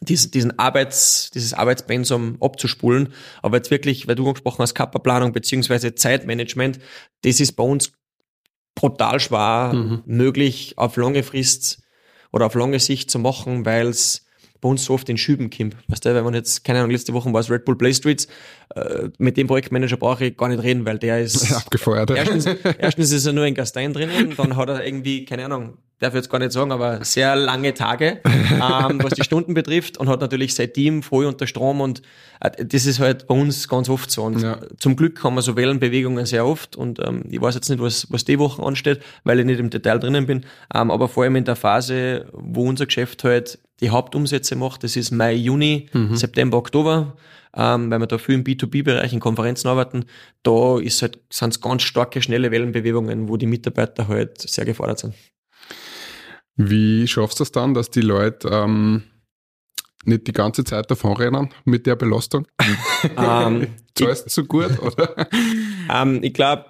[0.00, 3.12] diesen, diesen Arbeits, dieses Arbeitspensum abzuspulen.
[3.42, 6.78] Aber jetzt wirklich, weil du angesprochen hast, Kapperplanung beziehungsweise Zeitmanagement,
[7.22, 7.92] das ist bei uns
[8.74, 11.82] brutal schwer möglich auf lange Frist
[12.32, 14.23] oder auf lange Sicht zu machen, weil es
[14.64, 15.76] bei uns so oft in Schüben kommt.
[15.88, 18.26] Weißt du, wenn man jetzt, keine Ahnung, letzte Woche war es Red Bull Play Streets,
[18.74, 22.10] äh, mit dem Projektmanager brauche ich gar nicht reden, weil der ist Abgefeuert.
[22.10, 22.46] Erstens,
[22.78, 26.16] erstens ist er nur in Gastein drinnen, dann hat er irgendwie, keine Ahnung, darf ich
[26.16, 30.20] jetzt gar nicht sagen, aber sehr lange Tage, ähm, was die Stunden betrifft und hat
[30.22, 32.00] natürlich sein Team voll unter Strom und
[32.40, 34.22] äh, das ist halt bei uns ganz oft so.
[34.22, 34.60] Und Ja.
[34.78, 38.06] zum Glück haben wir so Wellenbewegungen sehr oft und ähm, ich weiß jetzt nicht, was,
[38.10, 41.36] was die Woche ansteht, weil ich nicht im Detail drinnen bin, ähm, aber vor allem
[41.36, 46.56] in der Phase, wo unser Geschäft halt die Hauptumsätze macht, das ist Mai, Juni, September,
[46.56, 47.18] Oktober,
[47.54, 50.06] ähm, weil wir da viel im B2B-Bereich in Konferenzen arbeiten,
[50.42, 55.14] da ist halt, sind ganz starke, schnelle Wellenbewegungen, wo die Mitarbeiter halt sehr gefordert sind.
[56.56, 59.02] Wie schaffst du es dann, dass die Leute ähm,
[60.06, 62.46] nicht die ganze Zeit davonrennen mit der Belastung?
[63.18, 65.28] ähm, Zahlst du so gut, oder?
[65.92, 66.64] ähm, ich glaube,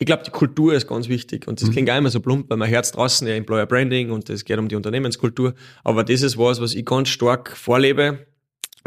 [0.00, 1.72] ich glaube, die Kultur ist ganz wichtig und das Mhm.
[1.72, 4.58] klingt auch immer so plump, weil man Herz draußen ja Employer Branding und es geht
[4.58, 8.26] um die Unternehmenskultur, aber das ist was, was ich ganz stark vorlebe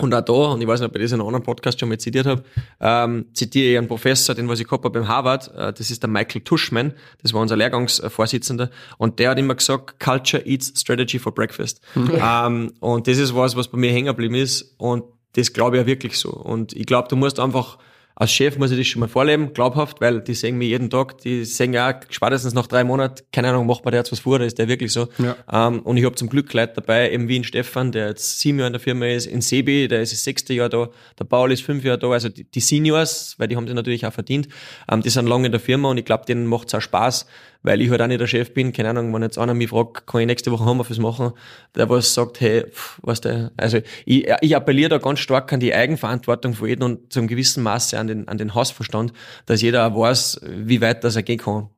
[0.02, 1.88] und auch da, und ich weiß nicht, ob ich das in einem anderen Podcast schon
[1.90, 2.44] mal zitiert habe,
[2.82, 6.02] ähm, zitiere ich einen Professor, den was ich gehabt habe beim Harvard, äh, das ist
[6.02, 11.20] der Michael Tushman, das war unser Lehrgangsvorsitzender, und der hat immer gesagt, Culture eats strategy
[11.20, 11.82] for breakfast.
[11.96, 15.04] ähm, und das ist was, was bei mir hängen geblieben ist und
[15.34, 16.32] das glaube ich ja wirklich so.
[16.32, 17.78] Und ich glaube, du musst einfach
[18.16, 21.18] als Chef muss ich das schon mal vorleben, glaubhaft, weil die sehen mich jeden Tag,
[21.20, 24.36] die sehen ja spätestens nach drei Monaten, keine Ahnung, macht man der jetzt was vor,
[24.36, 25.08] oder ist der wirklich so.
[25.18, 25.36] Ja.
[25.52, 28.60] Ähm, und ich habe zum Glück Leute dabei, eben wie in Stefan, der jetzt sieben
[28.60, 31.52] Jahre in der Firma ist, in Sebi, der ist das sechste Jahr da, der Paul
[31.52, 34.48] ist fünf Jahre da, also die, die Seniors, weil die haben sie natürlich auch verdient,
[34.92, 37.26] ähm, die sind lange in der Firma und ich glaube, denen macht's auch Spaß,
[37.64, 40.06] weil ich halt auch nicht der Chef bin, keine Ahnung, wenn jetzt einer mich fragt,
[40.06, 41.32] kann ich nächste Woche Homeoffice machen,
[41.76, 42.66] der was sagt, hey,
[43.02, 47.14] was der, also ich, ich appelliere da ganz stark an die Eigenverantwortung von jedem und
[47.14, 49.14] zum gewissen Maße an den, an den Hausverstand,
[49.46, 51.70] dass jeder auch weiß, wie weit das er gehen kann.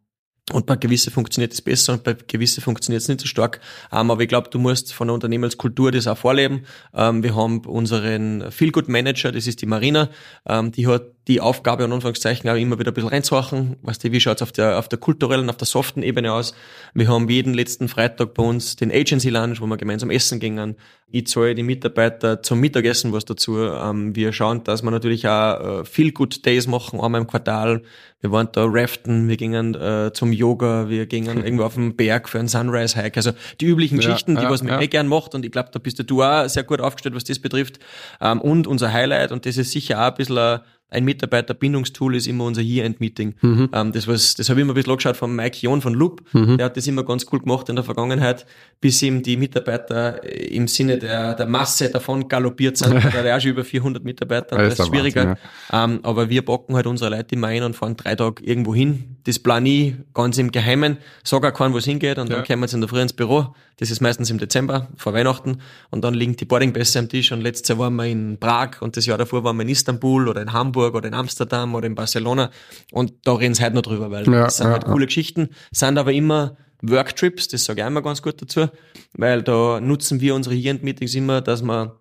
[0.51, 3.61] Und bei gewissen funktioniert es besser und bei gewissen funktioniert es nicht so stark.
[3.91, 6.65] Ähm, aber ich glaube, du musst von der Unternehmenskultur das auch vorleben.
[6.93, 10.09] Ähm, wir haben unseren Feel-Good Manager, das ist die Marina,
[10.45, 13.77] ähm, die hat die Aufgabe, an Anführungszeichen, auch immer wieder ein bisschen reinzuhachen.
[13.81, 16.53] Weißt du, wie schaut's auf der, auf der kulturellen, auf der soften Ebene aus?
[16.93, 20.75] Wir haben jeden letzten Freitag bei uns den Agency Lunch, wo wir gemeinsam essen gingen.
[21.07, 23.57] Ich zahle die Mitarbeiter zum Mittagessen was dazu.
[23.59, 27.81] Ähm, wir schauen, dass wir natürlich auch äh, Feel-Good Days machen, einmal im Quartal.
[28.21, 32.27] Wir waren da raften, wir gingen äh, zum Yoga, wir gingen irgendwo auf den Berg
[32.29, 33.17] für einen Sunrise-Hike.
[33.17, 34.81] Also die üblichen Ja, Geschichten, die ja, was man ja.
[34.81, 35.35] eh gern macht.
[35.35, 37.79] Und ich glaube, da bist du auch sehr gut aufgestellt, was das betrifft.
[38.21, 40.59] Ähm, und unser Highlight, und das ist sicher auch ein bisschen
[40.89, 43.35] ein, Mitarbeiterbindungstool, ist immer unser Year-End-Meeting.
[43.41, 43.69] Mhm.
[43.73, 46.23] Ähm, das was, das habe ich immer ein bisschen angeschaut von Mike John von Loop.
[46.33, 48.45] Der hat das immer ganz cool gemacht in der Vergangenheit,
[48.81, 52.93] bis ihm die Mitarbeiter äh, im Sinne der, der Masse davon galoppiert sind.
[53.05, 54.57] Da hat er auch schon über 400 Mitarbeiter.
[54.57, 55.37] Das Das ist schwieriger.
[55.71, 58.73] Wahnsinn, Ähm, aber wir packen halt unsere Leute immer ein und fahren drei Tage irgendwo
[58.75, 59.17] hin.
[59.25, 60.97] Das plan ich ganz im Geheimen.
[61.23, 62.37] Sag auch keinen, wo es hingeht und Ja.
[62.37, 63.55] dann kommen wir jetzt in der Früh ins Büro.
[63.77, 65.57] Das ist meistens im Dezember, vor Weihnachten.
[65.89, 68.95] Und dann liegen die Boardingpässe am Tisch und letztes Jahr waren wir in Prag und
[68.95, 71.95] das Jahr davor waren wir in Istanbul oder in Hamburg oder in Amsterdam oder in
[71.95, 72.51] Barcelona.
[72.91, 75.49] Und da reden sie heute noch drüber, weil Ja, das sind ja, halt coole Geschichten,
[75.71, 78.67] sind aber immer Worktrips, das sage ich einmal ganz gut dazu,
[79.13, 81.91] weil da nutzen wir unsere Year-End-Meetings immer, dass man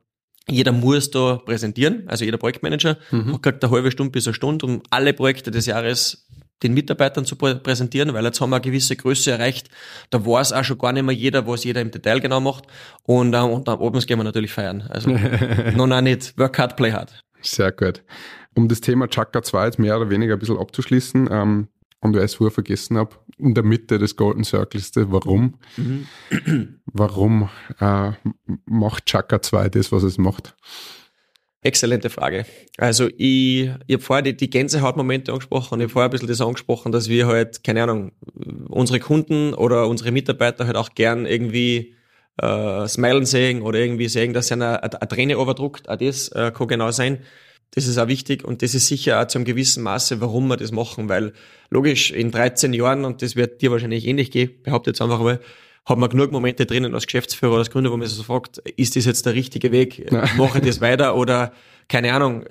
[0.49, 2.99] jeder muss da präsentieren, also jeder Projektmanager
[3.41, 6.27] kriegt eine halbe Stunde bis eine Stunde, um alle Projekte des Jahres
[6.63, 9.69] den Mitarbeitern zu prä- präsentieren, weil jetzt haben wir eine gewisse Größe erreicht.
[10.11, 12.65] Da weiß auch schon gar nicht mehr jeder, was jeder im Detail genau macht.
[13.03, 14.83] Und, äh, und dann abends gehen wir natürlich feiern.
[14.89, 15.11] Also
[15.77, 17.23] noch nicht work hard, play hard.
[17.43, 18.03] Sehr gut.
[18.55, 21.69] Um das Thema Chakra 2 jetzt mehr oder weniger ein bisschen abzuschließen, ähm,
[22.05, 25.55] und wer es vorher vergessen habe, in der Mitte des Golden Circles, warum.
[26.85, 27.49] Warum
[27.81, 28.13] äh,
[28.67, 30.55] macht Chaka 2 das, was es macht?
[31.63, 32.45] Exzellente Frage.
[32.77, 36.43] Also ich, ich habe vorher die, die Gänsehautmomente angesprochen, ich habe vorher ein bisschen das
[36.43, 38.13] angesprochen, dass wir halt, keine Ahnung,
[38.69, 41.95] unsere Kunden oder unsere Mitarbeiter halt auch gern irgendwie
[42.37, 45.89] äh, smilen sehen oder irgendwie sehen, dass sie eine, eine, eine Träne überdruckt.
[45.89, 47.21] Auch das äh, kann genau sein.
[47.73, 50.57] Das ist auch wichtig und das ist sicher auch zu einem gewissen Maße, warum wir
[50.57, 51.33] das machen, weil
[51.71, 55.41] logisch in 13 Jahren, und das wird dir wahrscheinlich ähnlich gehen, behaupte jetzt einfach mal,
[55.85, 58.59] hat man genug Momente drinnen als Geschäftsführer oder als Gründer, wo man sich so fragt,
[58.77, 60.11] ist das jetzt der richtige Weg?
[60.37, 61.53] Mache ich das weiter oder
[61.89, 62.45] keine Ahnung,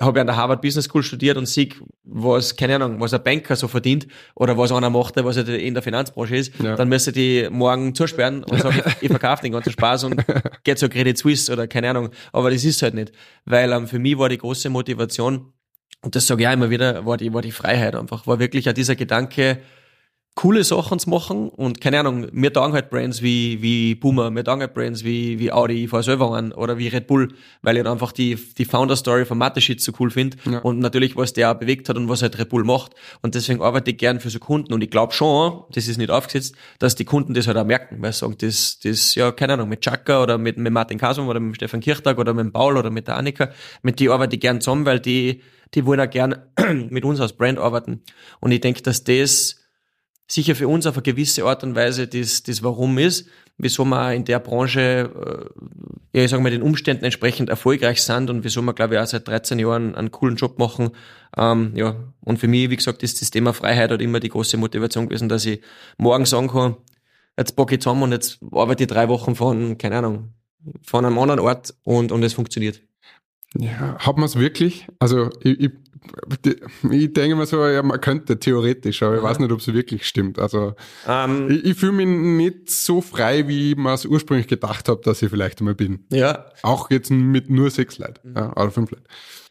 [0.00, 1.68] habe ja an der Harvard Business School studiert und sehe,
[2.04, 5.74] was, keine Ahnung, was ein Banker so verdient oder was einer macht, was halt in
[5.74, 6.74] der Finanzbranche ist, Ja.
[6.76, 10.24] dann müsste die morgen zusperren und sagen, ich, ich verkaufe den ganzen Spaß und
[10.64, 12.10] geht zur Credit Suisse oder keine Ahnung.
[12.32, 13.12] Aber das ist halt nicht.
[13.44, 15.52] Weil ähm, für mich war die große Motivation,
[16.02, 18.68] und das sage ich auch immer wieder, war die, war die Freiheit einfach, war wirklich
[18.68, 19.58] auch dieser Gedanke,
[20.36, 24.44] coole Sachen zu machen und keine Ahnung, mir taugen halt Brands wie, wie Boomer, mir
[24.44, 27.28] taugen halt Brands wie, wie Audi, ich fahr selber an oder wie Red Bull,
[27.62, 30.60] weil ich halt einfach die, die Founder-Story von Mateschitz so cool finde Ja.
[30.60, 33.60] und natürlich, was der auch bewegt hat und was halt Red Bull macht und deswegen
[33.60, 36.94] arbeite ich gern für so Kunden und ich glaube schon, das ist nicht aufgesetzt, dass
[36.94, 39.82] die Kunden das halt auch merken, weil sie sagen, das, das, ja, keine Ahnung, mit
[39.82, 43.08] Chaka oder mit, mit Martin Kasum oder mit Stefan Kirchtag oder mit Paul oder mit
[43.08, 43.50] der Annika,
[43.82, 45.42] mit die arbeite ich gern zusammen, weil die,
[45.74, 46.36] die wollen auch gern
[46.88, 48.00] mit uns als Brand arbeiten
[48.38, 49.56] und ich denke, dass das
[50.30, 53.26] sicher für uns auf eine gewisse Art und Weise das, das Warum ist,
[53.58, 55.10] wieso wir in der Branche,
[56.12, 59.00] äh, ja, ich sage mal, den Umständen entsprechend erfolgreich sind und wieso wir, glaube ich,
[59.00, 60.90] auch seit 13 Jahren einen coolen Job machen.
[61.36, 64.56] Ähm, ja, und für mich, wie gesagt, ist das Thema Freiheit halt immer die große
[64.56, 65.60] Motivation gewesen, dass ich
[65.98, 66.76] morgen sagen kann,
[67.36, 70.32] jetzt packe ich zusammen und jetzt arbeite ich drei Wochen von, keine Ahnung,
[70.82, 72.80] von einem anderen Ort und, und es funktioniert.
[73.56, 74.86] Ja, hat man es wirklich?
[75.00, 75.70] Also ich, ich,
[76.90, 80.06] ich denke mir so, ja, man könnte theoretisch, aber ich weiß nicht, ob es wirklich
[80.06, 80.38] stimmt.
[80.38, 80.74] Also
[81.06, 85.00] Ähm, ich, ich fühle mich nicht so frei, wie ich mir es ursprünglich gedacht habe,
[85.04, 86.04] dass ich vielleicht einmal bin.
[86.10, 89.04] ja, Auch jetzt mit nur sechs Leuten ja, oder fünf Leuten.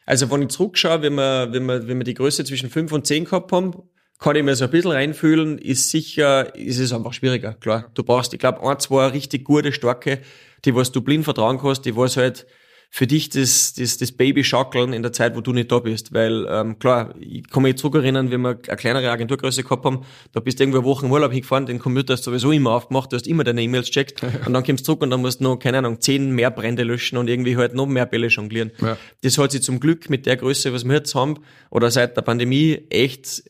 [0.05, 3.05] Also wenn ich zurückschaue, wenn wir, wenn wir, wenn wir die Größe zwischen 5 und
[3.05, 3.75] 10 gehabt haben,
[4.17, 7.89] kann ich mir so ein bisschen reinfühlen, ist sicher, ist es einfach schwieriger, klar.
[7.93, 10.19] Du brauchst, ich glaube, ein, zwei richtig gute, starke,
[10.65, 12.47] die was du blind vertrauen kannst, die was halt
[12.91, 16.11] für dich das, das, das Baby schaukeln in der Zeit, wo du nicht da bist.
[16.11, 20.39] Weil, ähm, klar, ich kann mich zurückerinnern, wenn wir eine kleinere Agenturgröße gehabt haben, da
[20.39, 23.11] bist du irgendwo eine Woche im Urlaub hingefahren, den Computer hast du sowieso immer aufgemacht,
[23.11, 25.43] du hast immer deine E-Mails checkt und dann kommst du zurück und dann musst du
[25.43, 28.71] noch, keine Ahnung, zehn mehr Brände löschen und irgendwie halt noch mehr Bälle jonglieren.
[28.81, 28.97] Ja.
[29.21, 31.35] Das hat sich zum Glück mit der Größe, was wir jetzt haben,
[31.69, 33.43] oder seit der Pandemie echt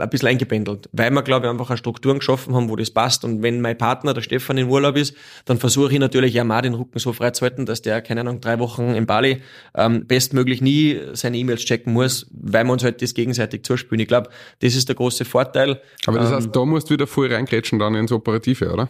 [0.00, 3.24] ein bisschen eingependelt, weil wir, glaube ich, einfach eine Strukturen geschaffen haben, wo das passt.
[3.24, 5.14] Und wenn mein Partner, der Stefan, in Urlaub ist,
[5.44, 8.20] dann versuche ich natürlich ja mal den Rücken so frei zu halten, dass der, keine
[8.22, 9.42] Ahnung, drei Wochen in Bali
[9.74, 14.00] ähm, bestmöglich nie seine E-Mails checken muss, weil wir uns halt das gegenseitig zuspielen.
[14.00, 14.30] Ich glaube,
[14.60, 15.80] das ist der große Vorteil.
[16.06, 18.88] Aber das Ähm, heißt, da musst du wieder voll reingrätschen dann ins Operative, oder?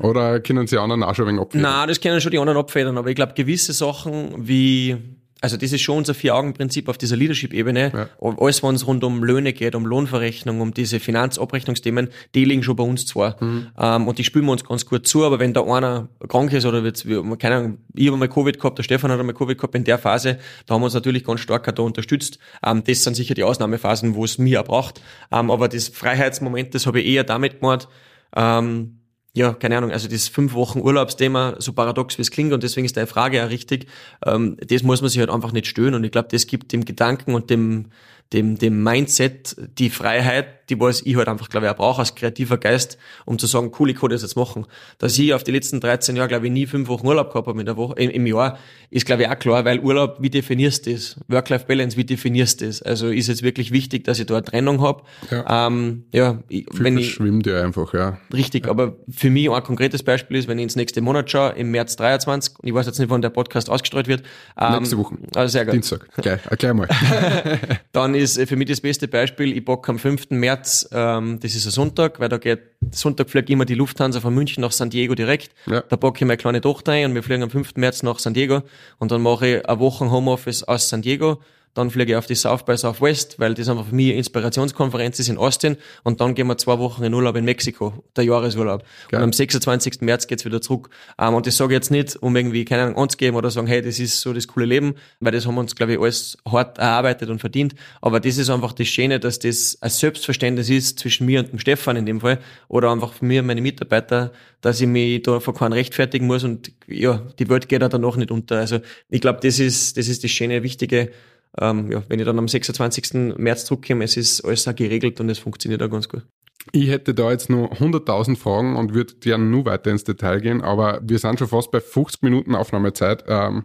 [0.00, 1.62] Oder können sie anderen auch schon ein wenig abgeben?
[1.62, 4.96] Na, das können schon die anderen abfedern, aber ich glaube, gewisse Sachen wie,
[5.40, 7.92] also das ist schon unser Vier-Augen-Prinzip auf dieser Leadership-Ebene.
[7.94, 8.08] Ja.
[8.38, 12.76] Alles, wenn es rund um Löhne geht, um Lohnverrechnung, um diese Finanzabrechnungsthemen, die liegen schon
[12.76, 13.36] bei uns zwar.
[13.40, 16.66] Ähm, und die spülen wir uns ganz gut zu, aber wenn da einer krank ist
[16.66, 19.56] oder wird's, wie- keine Ahnung, ich habe mal Covid gehabt, der Stefan hat einmal Covid
[19.56, 22.38] gehabt in der Phase, da haben wir uns natürlich ganz stark da unterstützt.
[22.64, 25.00] Ähm, das sind sicher die Ausnahmephasen, wo es mir auch braucht.
[25.30, 27.88] Ähm, aber das Freiheitsmoment, das habe ich eher damit gemacht,
[28.36, 28.94] ähm,
[29.34, 32.86] ja, keine Ahnung, also das fünf Wochen Urlaubsthema, so paradox wie es klingt und deswegen
[32.86, 33.86] ist deine Frage ja richtig,
[34.24, 36.84] ähm, das muss man sich halt einfach nicht stören und ich glaube, das gibt dem
[36.84, 37.86] Gedanken und dem,
[38.32, 42.14] dem, dem Mindset die Freiheit, die was ich halt einfach, glaube ich, auch brauche als
[42.14, 44.66] kreativer Geist, um zu sagen, cool, ich kann das jetzt machen.
[44.98, 47.58] Dass ich auf die letzten 13 Jahre, glaube ich, nie fünf Wochen Urlaub gehabt habe
[47.58, 48.58] in der Woche, im, im Jahr,
[48.90, 51.16] ist, glaube ich, auch klar, weil Urlaub, wie definierst du das?
[51.28, 52.82] Work-Life-Balance, wie definierst du das?
[52.82, 55.04] Also ist jetzt wirklich wichtig, dass ich da eine Trennung habe.
[55.30, 55.66] Ja.
[55.66, 58.18] Ähm, ja, ich, wenn ich, verschwimmt ja einfach, ja.
[58.32, 61.70] Richtig, aber für mich ein konkretes Beispiel ist, wenn ich ins nächste Monat schaue, im
[61.70, 64.22] März 23, und ich weiß jetzt nicht, wann der Podcast ausgestrahlt wird.
[64.60, 65.16] Ähm, Nächste Woche.
[65.34, 65.74] Also sehr gut.
[65.74, 66.08] Dienstag.
[66.16, 66.88] Gleich, äh, gleich mal.
[67.92, 70.30] Dann ist äh, für mich das beste Beispiel, ich bock am 5.
[70.30, 72.60] März, ähm, das ist ein Sonntag, weil da geht,
[72.90, 75.52] Sonntag fliegt immer die Lufthansa von München nach San Diego direkt.
[75.66, 75.82] Ja.
[75.82, 77.76] Da bock ich meine kleine Tochter ein und wir fliegen am 5.
[77.76, 78.62] März nach San Diego
[78.98, 81.40] und dann mache ich eine Woche Homeoffice aus San Diego.
[81.78, 85.20] Dann fliege ich auf die South by Southwest, weil das einfach für mich eine Inspirationskonferenz
[85.20, 85.76] ist in Austin.
[86.02, 88.82] Und dann gehen wir zwei Wochen in Urlaub in Mexiko, der Jahresurlaub.
[89.10, 89.20] Geil.
[89.20, 90.00] Und am 26.
[90.00, 90.90] März geht's wieder zurück.
[91.20, 93.80] Ähm, und das sage ich jetzt nicht, um irgendwie, keine Ahnung, anzugeben oder sagen, hey,
[93.80, 96.78] das ist so das coole Leben, weil das haben wir uns, glaube ich, alles hart
[96.78, 97.76] erarbeitet und verdient.
[98.02, 101.60] Aber das ist einfach das Schöne, dass das ein Selbstverständnis ist zwischen mir und dem
[101.60, 105.38] Stefan in dem Fall oder einfach von mir und meine Mitarbeiter, dass ich mich da
[105.38, 108.58] vor keinen rechtfertigen muss und ja, die Welt geht auch danach nicht unter.
[108.58, 111.12] Also ich glaube, das ist, das ist das schöne, wichtige,
[111.60, 113.36] ähm, ja, wenn ich dann am 26.
[113.38, 116.26] März zurückkomme, es ist alles auch geregelt und es funktioniert auch ganz gut.
[116.72, 120.60] Ich hätte da jetzt nur 100.000 Fragen und würde gerne nur weiter ins Detail gehen,
[120.60, 123.24] aber wir sind schon fast bei 50 Minuten Aufnahmezeit.
[123.26, 123.64] Ähm,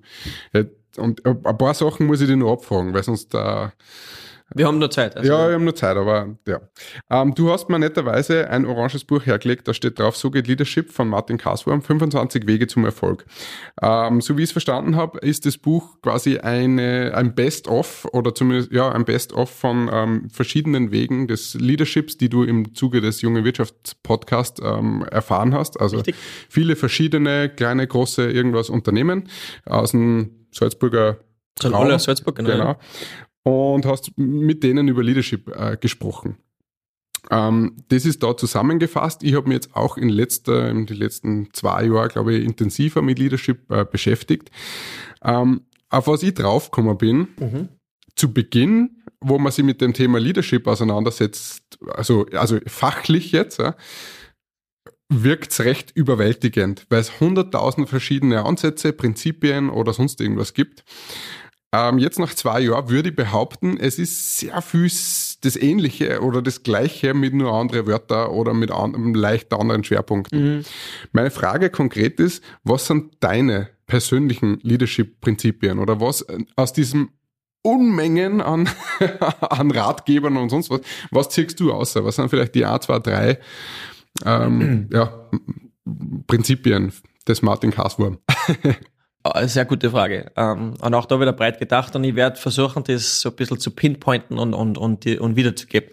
[0.98, 3.70] und ein paar Sachen muss ich dir nur abfragen, weil sonst äh,
[4.56, 5.16] wir haben nur Zeit.
[5.16, 6.62] Also ja, wir haben nur Zeit, aber ja.
[7.10, 10.92] Ähm, du hast mir netterweise ein oranges Buch hergelegt, da steht drauf, so geht Leadership
[10.92, 13.26] von Martin Kaswurm, 25 Wege zum Erfolg.
[13.82, 18.36] Ähm, so wie ich es verstanden habe, ist das Buch quasi eine, ein Best-of oder
[18.36, 23.22] zumindest ja ein Best-of von ähm, verschiedenen Wegen des Leaderships, die du im Zuge des
[23.22, 25.80] Junge Wirtschaftspodcasts ähm, erfahren hast.
[25.80, 26.16] Also Richtig.
[26.50, 29.30] viele verschiedene kleine, große irgendwas Unternehmen
[29.66, 31.18] aus dem Salzburger
[31.64, 32.00] Raum.
[32.00, 32.50] Salzburg, genau.
[32.50, 32.78] genau
[33.44, 36.38] und hast mit denen über Leadership äh, gesprochen.
[37.30, 39.24] Ähm, das ist da zusammengefasst.
[39.24, 43.02] Ich habe mich jetzt auch in, letzter, in den letzten zwei Jahren, glaube ich, intensiver
[43.02, 44.52] mit Leadership äh, beschäftigt.
[45.24, 47.70] Ähm, auf was ich draufgekommen bin, mhm.
[48.16, 53.76] zu Beginn, wo man sich mit dem Thema Leadership auseinandersetzt, also, also fachlich jetzt, ja,
[55.10, 60.84] wirkt es recht überwältigend, weil es hunderttausend verschiedene Ansätze, Prinzipien oder sonst irgendwas gibt.
[61.74, 66.44] Ähm, jetzt nach zwei Jahren würde ich behaupten, es ist sehr viel das Ähnliche oder
[66.44, 70.58] das Gleiche mit nur anderen Wörtern oder mit einem leicht anderen Schwerpunkten.
[70.58, 70.64] Mhm.
[71.14, 77.10] Meine Frage konkret ist, was sind deine persönlichen Leadership-Prinzipien oder was äh, aus diesem
[77.64, 78.70] Unmengen an,
[79.40, 81.96] an Ratgebern und sonst was, was ziehst du aus?
[81.96, 83.40] Was sind vielleicht die A, 2, 3
[84.26, 85.28] ähm, ja,
[86.28, 86.94] Prinzipien
[87.28, 88.20] des Martin Kaswurm?
[89.24, 90.32] Eine sehr gute Frage.
[90.36, 93.60] Ähm, und auch da wieder breit gedacht und ich werde versuchen, das so ein bisschen
[93.60, 95.90] zu pinpointen und, und, und, und wiederzugeben.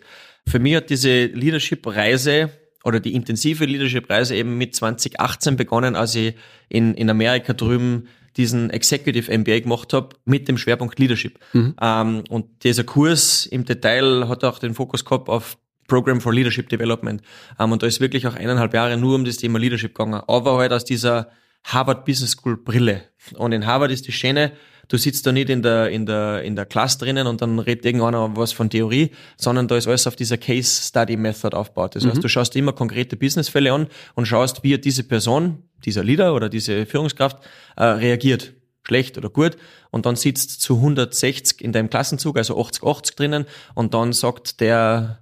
[0.46, 2.50] Für mich hat diese Leadership-Reise
[2.82, 6.34] oder die intensive Leadership-Reise eben mit 2018 begonnen, als ich
[6.68, 11.38] in, in Amerika drüben diesen Executive MBA gemacht habe mit dem Schwerpunkt Leadership.
[11.52, 11.74] Mhm.
[11.80, 15.56] Ähm, und dieser Kurs im Detail hat auch den Fokus gehabt auf
[15.88, 17.22] Program for Leadership Development.
[17.58, 20.22] Ähm, und da ist wirklich auch eineinhalb Jahre nur um das Thema Leadership gegangen.
[20.26, 21.30] Aber halt aus dieser
[21.64, 23.02] Harvard Business School Brille.
[23.36, 24.52] Und in Harvard ist die Schöne,
[24.88, 27.86] du sitzt da nicht in der, in der, in der Klasse drinnen und dann redet
[27.86, 31.94] irgendeiner was von Theorie, sondern da ist alles auf dieser Case Study Method aufgebaut.
[31.94, 32.10] Das mhm.
[32.10, 36.48] heißt, du schaust immer konkrete Businessfälle an und schaust, wie diese Person, dieser Leader oder
[36.48, 37.38] diese Führungskraft
[37.76, 38.52] äh, reagiert.
[38.82, 39.56] Schlecht oder gut.
[39.90, 43.44] Und dann sitzt zu 160 in deinem Klassenzug, also 80-80 drinnen
[43.74, 45.20] und dann sagt der,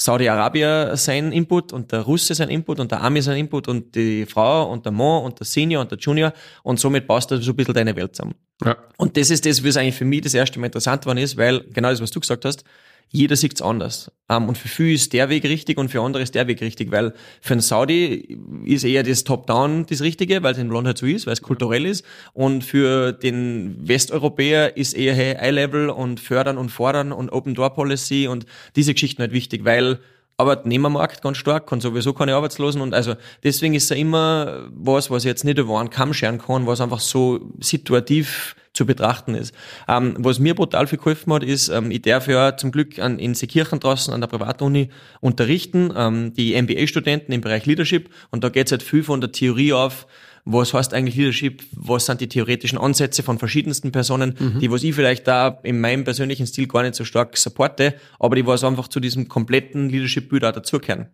[0.00, 4.24] Saudi-Arabier sein Input und der Russe sein Input und der Ami sein Input und die
[4.24, 6.32] Frau und der Mann und der Senior und der Junior
[6.62, 8.34] und somit baust du so ein bisschen deine Welt zusammen.
[8.64, 8.76] Ja.
[8.96, 11.60] Und das ist das, was eigentlich für mich das erste Mal interessant war ist, weil
[11.72, 12.64] genau das, was du gesagt hast,
[13.12, 14.12] jeder sieht es anders.
[14.28, 16.60] Um, ähm, und für viele ist der Weg richtig und für andere ist der Weg
[16.60, 20.86] richtig, weil für einen Saudi ist eher das Top-Down das Richtige, weil es in Land
[20.86, 22.04] halt so ist, weil es kulturell ist.
[22.32, 28.46] Und für den Westeuropäer ist eher hey, Eye-Level und Fördern und Fordern und Open-Door-Policy und
[28.76, 29.98] diese Geschichten halt wichtig, weil
[30.40, 33.14] Arbeitnehmermarkt ganz stark und sowieso keine Arbeitslosen und also
[33.44, 36.80] deswegen ist er immer was, was ich jetzt nicht über einen Kamm scheren kann, was
[36.80, 39.54] einfach so situativ zu betrachten ist.
[39.88, 43.18] Ähm, was mir brutal viel geholfen hat, ist, ähm, ich darf ja zum Glück an,
[43.18, 48.48] in Seekirchen draußen an der Privatuni unterrichten, ähm, die MBA-Studenten im Bereich Leadership und da
[48.48, 50.06] geht's halt viel von der Theorie auf,
[50.44, 54.60] was heißt eigentlich Leadership, was sind die theoretischen Ansätze von verschiedensten Personen, mhm.
[54.60, 58.36] die was ich vielleicht da in meinem persönlichen Stil gar nicht so stark supporte, aber
[58.36, 61.08] die was einfach zu diesem kompletten Leadership-Bild auch dazugehören.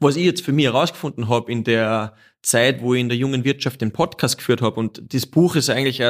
[0.00, 3.44] Was ich jetzt für mich herausgefunden habe in der Zeit, wo ich in der jungen
[3.44, 6.02] Wirtschaft den Podcast geführt habe und das Buch ist eigentlich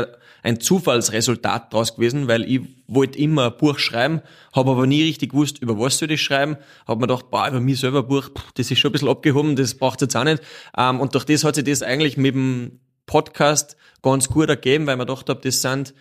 [0.42, 4.20] ein Zufallsresultat daraus gewesen, weil ich wollte immer ein Buch schreiben,
[4.54, 6.56] habe aber nie richtig gewusst, über was soll ich schreiben,
[6.86, 9.56] habe mir gedacht, boah, über mich selber ein Buch, das ist schon ein bisschen abgehoben,
[9.56, 10.42] das braucht jetzt auch nicht.
[10.76, 14.96] Ähm, und durch das hat sich das eigentlich mit dem Podcast ganz gut ergeben, weil
[14.96, 15.94] man gedacht habe, das sind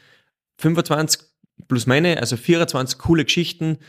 [0.60, 1.22] 25
[1.68, 3.80] plus meine, also 24 coole Geschichten,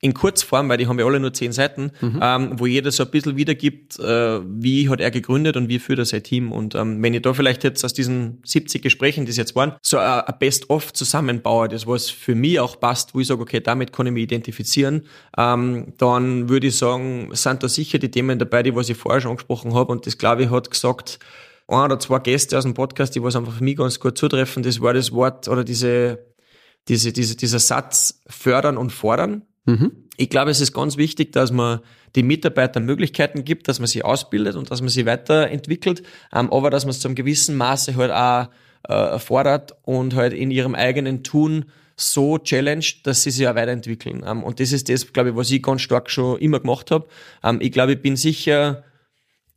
[0.00, 2.20] in Kurzform, weil die haben ja alle nur zehn Seiten, mhm.
[2.22, 5.98] ähm, wo jeder so ein bisschen wiedergibt, äh, wie hat er gegründet und wie führt
[5.98, 6.52] er sein Team.
[6.52, 9.72] Und ähm, wenn ich da vielleicht jetzt aus diesen 70 Gesprächen, die es jetzt waren,
[9.80, 13.92] so ein Best-of zusammenbaue, das was für mich auch passt, wo ich sage, okay, damit
[13.94, 15.06] kann ich mich identifizieren,
[15.38, 19.22] ähm, dann würde ich sagen, sind da sicher die Themen dabei, die was ich vorher
[19.22, 19.92] schon angesprochen habe.
[19.92, 21.18] Und das, glaube ich, hat gesagt,
[21.68, 24.62] ein oder zwei Gäste aus dem Podcast, die was einfach für mich ganz gut zutreffen,
[24.62, 26.18] das war das Wort oder diese,
[26.86, 29.92] diese, diese, dieser Satz fördern und fordern Mhm.
[30.16, 31.80] Ich glaube, es ist ganz wichtig, dass man
[32.14, 36.02] die Mitarbeiter Möglichkeiten gibt, dass man sie ausbildet und dass man sie weiterentwickelt,
[36.32, 38.48] ähm, aber dass man es zu einem gewissen Maße halt auch
[38.88, 44.24] äh, fordert und halt in ihrem eigenen Tun so challenged, dass sie sich auch weiterentwickeln.
[44.26, 47.06] Ähm, und das ist das, glaube ich, was ich ganz stark schon immer gemacht habe.
[47.42, 48.84] Ähm, ich glaube, ich bin sicher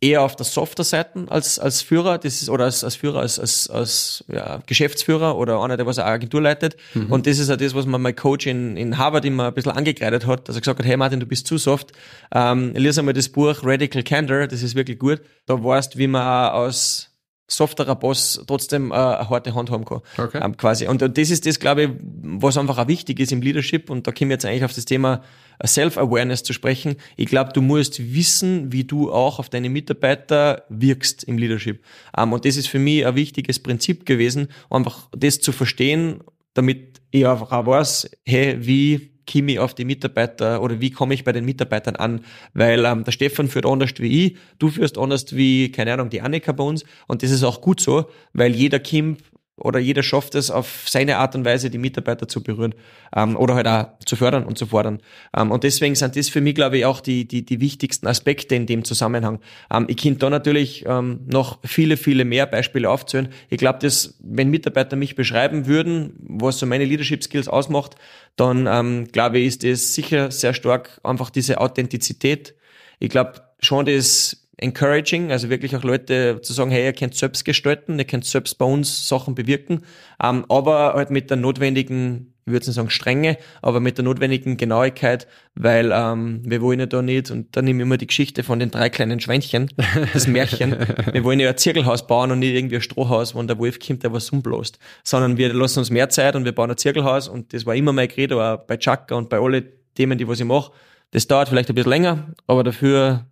[0.02, 3.40] eher auf der softer Seite als, als Führer, das ist, oder als, als Führer, als,
[3.40, 6.78] als, als ja, Geschäftsführer oder einer, der was eine Agentur leitet.
[6.94, 7.12] Mhm.
[7.12, 9.74] Und das ist ja das, was man mein Coach in, in Harvard immer ein bisschen
[9.74, 11.92] angekreidet hat, dass er gesagt hat, hey Martin, du bist zu soft.
[12.34, 15.22] Ähm, lies einmal das Buch Radical Candor, das ist wirklich gut.
[15.46, 17.09] Da weißt, wie man aus
[17.50, 20.02] softerer Boss trotzdem äh, eine harte Hand haben kann.
[20.18, 20.40] Okay.
[20.42, 20.88] Ähm, quasi.
[20.88, 21.90] Und, und das ist das, glaube ich,
[22.22, 23.90] was einfach auch wichtig ist im Leadership.
[23.90, 25.22] Und da kommen wir jetzt eigentlich auf das Thema
[25.66, 26.96] Self-Awareness zu sprechen.
[27.18, 31.84] Ich glaube, du musst wissen, wie du auch auf deine Mitarbeiter wirkst im Leadership.
[32.18, 36.22] Ähm, und das ist für mich ein wichtiges Prinzip gewesen, einfach das zu verstehen,
[36.54, 41.14] damit ich einfach auch weiß, hey, wie komme ich auf die Mitarbeiter oder wie komme
[41.14, 42.22] ich bei den Mitarbeitern an?
[42.54, 46.22] Weil ähm, der Stefan führt anders wie ich, du führst anders wie, keine Ahnung, die
[46.22, 46.84] Annika bei uns.
[47.08, 49.22] Und das ist auch gut so, weil jeder kommt
[49.60, 52.76] oder jeder schafft es auf seine Art und Weise, die Mitarbeiter zu berühren
[53.16, 55.02] ähm, oder halt auch zu fördern und zu fordern.
[55.36, 58.56] Ähm, und deswegen sind das für mich, glaube ich, auch die, die, die wichtigsten Aspekte
[58.56, 59.40] in dem Zusammenhang.
[59.72, 63.30] Ähm, ich könnte da natürlich ähm, noch viele, viele mehr Beispiele aufzählen.
[63.50, 67.96] Ich glaube, dass wenn Mitarbeiter mich beschreiben würden, was so meine Leadership Skills ausmacht,
[68.36, 72.56] dann ähm, glaube ich, ist das sicher sehr stark einfach diese Authentizität.
[73.00, 77.46] Ich glaube schon das encouraging, also wirklich auch Leute zu sagen, hey, ihr könnt selbst
[77.46, 79.84] gestalten, ihr könnt selbst bei uns Sachen bewirken,
[80.22, 84.58] ähm, aber halt mit der notwendigen, ich würde nicht sagen Strenge, aber mit der notwendigen
[84.58, 88.44] Genauigkeit, weil ähm, wir wollen ja da nicht, und da nehme ich immer die Geschichte
[88.44, 89.70] von den drei kleinen Schweinchen,
[90.14, 90.76] das Märchen,
[91.12, 94.04] wir wollen ja ein Zirkelhaus bauen und nicht irgendwie ein Strohhaus, wo der Wolf kommt,
[94.04, 97.54] der was umblost, sondern wir lassen uns mehr Zeit und wir bauen ein Zirkelhaus und
[97.54, 99.64] das war immer mein Credo, auch bei Chaka und bei alle
[99.96, 100.72] Themen, die was ich mache.
[101.12, 103.26] Das dauert vielleicht ein bisschen länger, aber dafür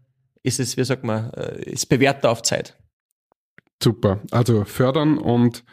[0.44, 2.78] ist es, wie sagt man, äh, ist bewährter auf Zeit.
[3.82, 4.22] Super.
[4.32, 5.64] Also fördern und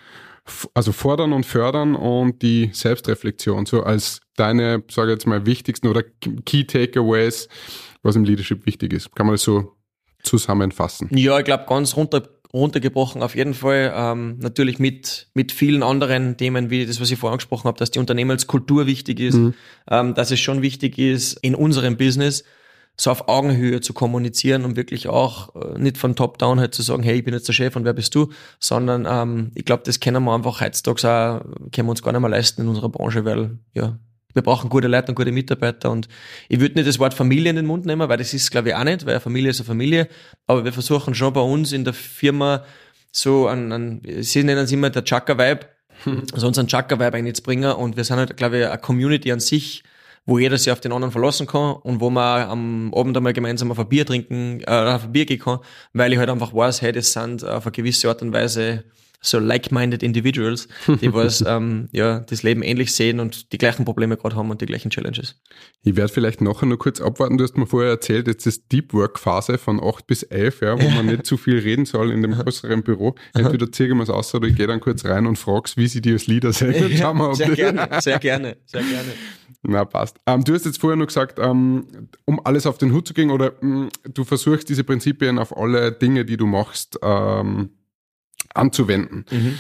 [0.75, 5.89] also fordern und fördern und die Selbstreflexion so als deine, sage ich jetzt mal, wichtigsten
[5.89, 6.03] oder
[6.45, 7.49] Key Takeaways,
[8.03, 9.15] was im Leadership wichtig ist.
[9.17, 9.73] Kann man das so
[10.23, 11.09] zusammenfassen?
[11.17, 13.93] Ja, ich glaube, ganz runter, runtergebrochen auf jeden Fall.
[13.97, 17.91] Ähm, natürlich mit, mit vielen anderen Themen, wie das, was ich vorhin angesprochen habe, dass
[17.91, 19.55] die Unternehmenskultur wichtig ist, mhm.
[19.91, 22.45] ähm, dass es schon wichtig ist in unserem Business,
[22.97, 27.03] so auf Augenhöhe zu kommunizieren und wirklich auch äh, nicht von Top-Down halt zu sagen,
[27.03, 28.31] hey, ich bin jetzt der Chef und wer bist du,
[28.61, 31.41] sondern ähm, ich glaube, das können wir einfach heutzutage auch,
[31.73, 33.99] können wir uns gar nicht mehr leisten in unserer Branche, weil ja,
[34.33, 36.09] wir brauchen gute Leute und gute Mitarbeiter und
[36.49, 38.75] ich würde nicht das Wort Familie in den Mund nehmen, weil das ist glaube ich
[38.75, 40.09] auch nicht, weil Familie ist eine Familie,
[40.47, 42.65] aber wir versuchen schon bei uns in der Firma
[43.11, 45.67] so an, an sie nennen es immer der Chaka-Vibe,
[46.33, 49.83] also unseren Chaka-Vibe einzubringen und wir sind halt glaube ich eine Community an sich,
[50.27, 53.71] wo jeder sich auf den anderen verlassen kann und wo man am Abend einmal gemeinsam
[53.71, 55.59] auf ein Bier trinken, äh, auf ein Bier gehen kann,
[55.93, 58.85] weil ich halt einfach weiß, hey, das sind auf eine gewisse Art und Weise
[59.25, 60.69] so like-minded Individuals,
[61.01, 64.61] die was ähm, ja das Leben ähnlich sehen und die gleichen Probleme gerade haben und
[64.61, 65.41] die gleichen Challenges.
[65.83, 67.39] Ich werde vielleicht nachher nur kurz abwarten.
[67.39, 70.81] Du hast mir vorher erzählt, jetzt ist Deep Work Phase von 8 bis 11, ja,
[70.81, 73.15] wo man nicht zu viel reden soll in dem größeren Büro.
[73.33, 76.03] Entweder ziehen wir es aus oder ich gehe dann kurz rein und frag's, wie sie
[76.03, 76.75] die als Leader sehen.
[76.95, 79.13] Ja, Schauen wir, ob sehr gerne, sehr gerne, sehr gerne.
[79.67, 80.19] Na, passt.
[80.27, 81.87] Ähm, du hast jetzt vorher nur gesagt, ähm,
[82.27, 85.57] um alles auf den Hut zu gehen oder mh, mm, du versuchst diese Prinzipien auf
[85.57, 87.71] alle Dinge, die du machst, ähm,
[88.55, 89.25] anzuwenden.
[89.31, 89.59] Mhm.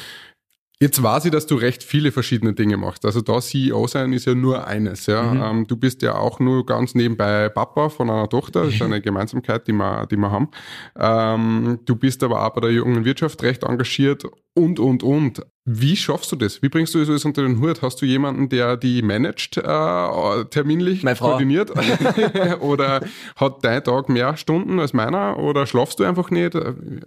[0.80, 3.06] Jetzt weiß ich, dass du recht viele verschiedene Dinge machst.
[3.06, 5.06] Also da CEO sein ist ja nur eines.
[5.06, 5.22] Ja.
[5.22, 5.42] Mhm.
[5.42, 8.64] Ähm, du bist ja auch nur ganz nebenbei Papa von einer Tochter.
[8.64, 10.50] Das ist eine Gemeinsamkeit, die wir, die wir haben.
[10.98, 14.24] Ähm, du bist aber auch bei der jungen Wirtschaft recht engagiert
[14.54, 15.42] und, und, und.
[15.66, 16.60] Wie schaffst du das?
[16.60, 17.80] Wie bringst du das unter den Hut?
[17.80, 21.30] Hast du jemanden, der die managt, äh, terminlich Meine Frau.
[21.30, 21.72] koordiniert?
[22.60, 23.00] oder
[23.36, 25.38] hat dein Tag mehr Stunden als meiner?
[25.38, 26.54] Oder schlafst du einfach nicht?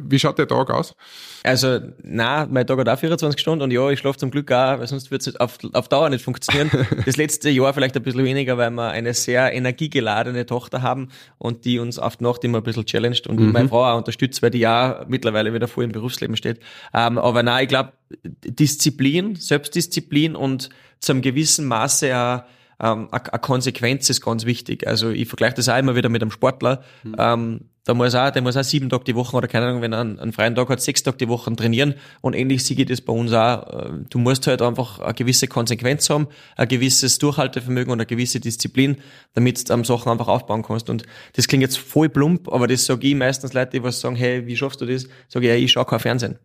[0.02, 0.96] Wie schaut der Tag aus?
[1.44, 4.80] Also, na, mein Tag hat auch 24 Stunden und ja, ich schlafe zum Glück auch,
[4.80, 6.72] weil sonst wird es auf, auf Dauer nicht funktionieren.
[7.06, 11.64] Das letzte Jahr vielleicht ein bisschen weniger, weil wir eine sehr energiegeladene Tochter haben und
[11.64, 13.52] die uns auf die Nacht immer ein bisschen challenged und mhm.
[13.52, 16.60] meine Frau auch unterstützt, weil die ja mittlerweile wieder voll im Berufsleben steht.
[16.94, 17.94] Ähm, aber nein, ich glaube,
[18.26, 20.70] Disziplin, Selbstdisziplin und
[21.00, 22.44] zu einem gewissen Maße auch
[22.80, 24.86] ähm, eine Konsequenz ist ganz wichtig.
[24.88, 26.84] Also ich vergleiche das auch immer wieder mit einem Sportler.
[27.04, 27.16] Mhm.
[27.18, 29.94] Ähm, da muss auch, der muss auch sieben Tage die Woche oder keine Ahnung, wenn
[29.94, 31.96] er einen, einen freien Tag hat, sechs Tage die Woche trainieren.
[32.22, 33.86] Und ähnlich ich das bei uns auch.
[33.86, 38.40] Äh, du musst halt einfach eine gewisse Konsequenz haben, ein gewisses Durchhaltevermögen und eine gewisse
[38.40, 38.98] Disziplin,
[39.34, 40.90] damit du am Sachen einfach aufbauen kannst.
[40.90, 44.16] Und das klingt jetzt voll plump, aber das sage ich meistens Leute, die was sagen,
[44.16, 45.08] hey, wie schaffst du das?
[45.30, 46.38] Sage ich, ja, ich schaue kein Fernsehen.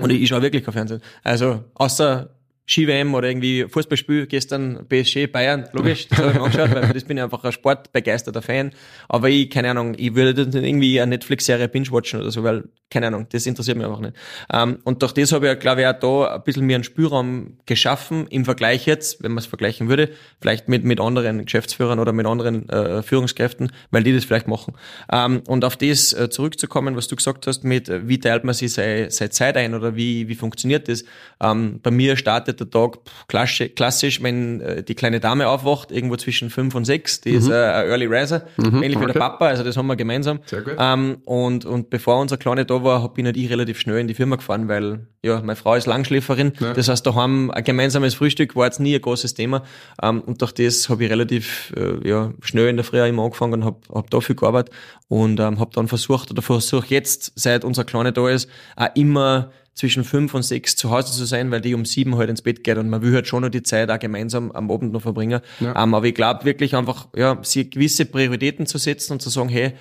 [0.00, 1.00] Und ich, ich schaue wirklich kein Fernsehen.
[1.22, 2.33] Also, außer
[2.66, 7.04] Ski-WM oder irgendwie Fußballspiel, gestern PSG Bayern, logisch, das habe ich mir angeschaut, weil das
[7.04, 8.70] bin ich einfach ein sportbegeisterter Fan.
[9.08, 13.08] Aber ich, keine Ahnung, ich würde dann irgendwie eine Netflix-Serie binge-watchen oder so, weil, keine
[13.08, 14.14] Ahnung, das interessiert mich einfach nicht.
[14.50, 17.58] Ähm, und durch das habe ich, glaube ich, auch da ein bisschen mehr einen Spielraum
[17.66, 20.10] geschaffen, im Vergleich jetzt, wenn man es vergleichen würde,
[20.40, 24.74] vielleicht mit, mit anderen Geschäftsführern oder mit anderen äh, Führungskräften, weil die das vielleicht machen.
[25.12, 28.54] Ähm, und auf das äh, zurückzukommen, was du gesagt hast, mit äh, wie teilt man
[28.54, 31.04] sich seine, seine Zeit ein oder wie, wie funktioniert das?
[31.42, 32.98] Ähm, bei mir startet der Tag
[33.28, 37.38] klassisch, klassisch wenn äh, die kleine Dame aufwacht, irgendwo zwischen fünf und sechs, die mhm.
[37.38, 39.08] ist äh, ein Early Riser, mhm, ähnlich okay.
[39.08, 40.40] wie der Papa, also das haben wir gemeinsam.
[40.46, 40.76] Sehr gut.
[40.78, 44.36] Ähm, und, und bevor unser Kleine da war, bin ich relativ schnell in die Firma
[44.36, 46.74] gefahren, weil ja, meine Frau ist Langschläferin, ja.
[46.74, 49.62] das heißt, daheim ein gemeinsames Frühstück war jetzt nie ein großes Thema
[50.02, 53.54] ähm, und durch das habe ich relativ äh, ja, schnell in der Früh immer angefangen
[53.54, 54.74] und habe hab da viel gearbeitet
[55.08, 59.50] und ähm, habe dann versucht oder versuche jetzt, seit unser Kleine da ist, auch immer
[59.74, 62.64] zwischen fünf und sechs zu Hause zu sein, weil die um sieben halt ins Bett
[62.64, 65.40] geht und man will halt schon noch die Zeit auch gemeinsam am Abend noch verbringen.
[65.60, 65.72] Ja.
[65.72, 69.30] Um, ähm, aber ich glaube wirklich einfach, ja, sie gewisse Prioritäten zu setzen und zu
[69.30, 69.72] sagen, hey,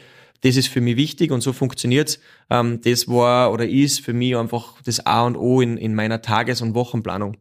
[0.42, 2.20] das ist für mich wichtig und so funktioniert's.
[2.50, 6.22] Ähm, das war oder ist für mich einfach das A und O in, in meiner
[6.22, 7.38] Tages- und Wochenplanung.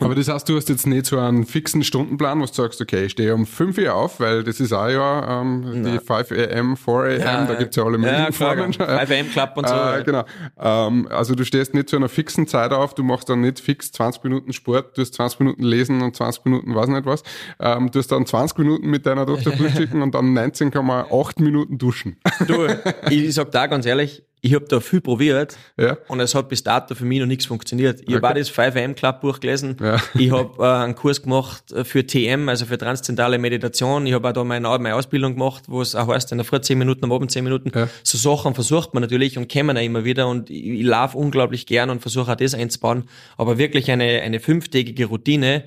[0.00, 3.04] Aber das heißt, du hast jetzt nicht so einen fixen Stundenplan, wo du sagst, okay,
[3.04, 6.10] ich stehe um 5 Uhr auf, weil das ist auch ja ähm, die 5
[6.56, 8.72] am, 4 am, ja, da gibt's ja alle möglichen ja, Formen.
[8.72, 9.74] 5 am Club und so.
[9.74, 10.24] Äh, genau.
[10.58, 13.92] Ähm, also du stehst nicht zu einer fixen Zeit auf, du machst dann nicht fix
[13.92, 17.22] 20 Minuten Sport, du hast 20 Minuten lesen und 20 Minuten weiß nicht was.
[17.60, 22.16] Ähm, du hast dann 20 Minuten mit deiner Tochter frühstücken und dann 19,8 Minuten duschen.
[22.46, 22.66] Du,
[23.10, 25.96] ich sag da ganz ehrlich, ich habe da viel probiert ja.
[26.08, 28.00] und es hat bis dato für mich noch nichts funktioniert.
[28.00, 28.16] Ich okay.
[28.16, 29.76] habe auch das 5am Club Buch gelesen.
[29.80, 29.98] Ja.
[30.18, 34.06] Ich habe äh, einen Kurs gemacht äh, für TM, also für transzendentale Meditation.
[34.06, 36.60] Ich habe auch da meine, meine Ausbildung gemacht, wo es auch heißt, in der Früh
[36.60, 37.70] 10 Minuten, am Abend 10 Minuten.
[37.74, 37.88] Ja.
[38.02, 41.66] So Sachen versucht man natürlich und kämen auch immer wieder und ich, ich laufe unglaublich
[41.66, 43.04] gern und versuche auch das einzubauen.
[43.36, 45.64] Aber wirklich eine, eine fünftägige Routine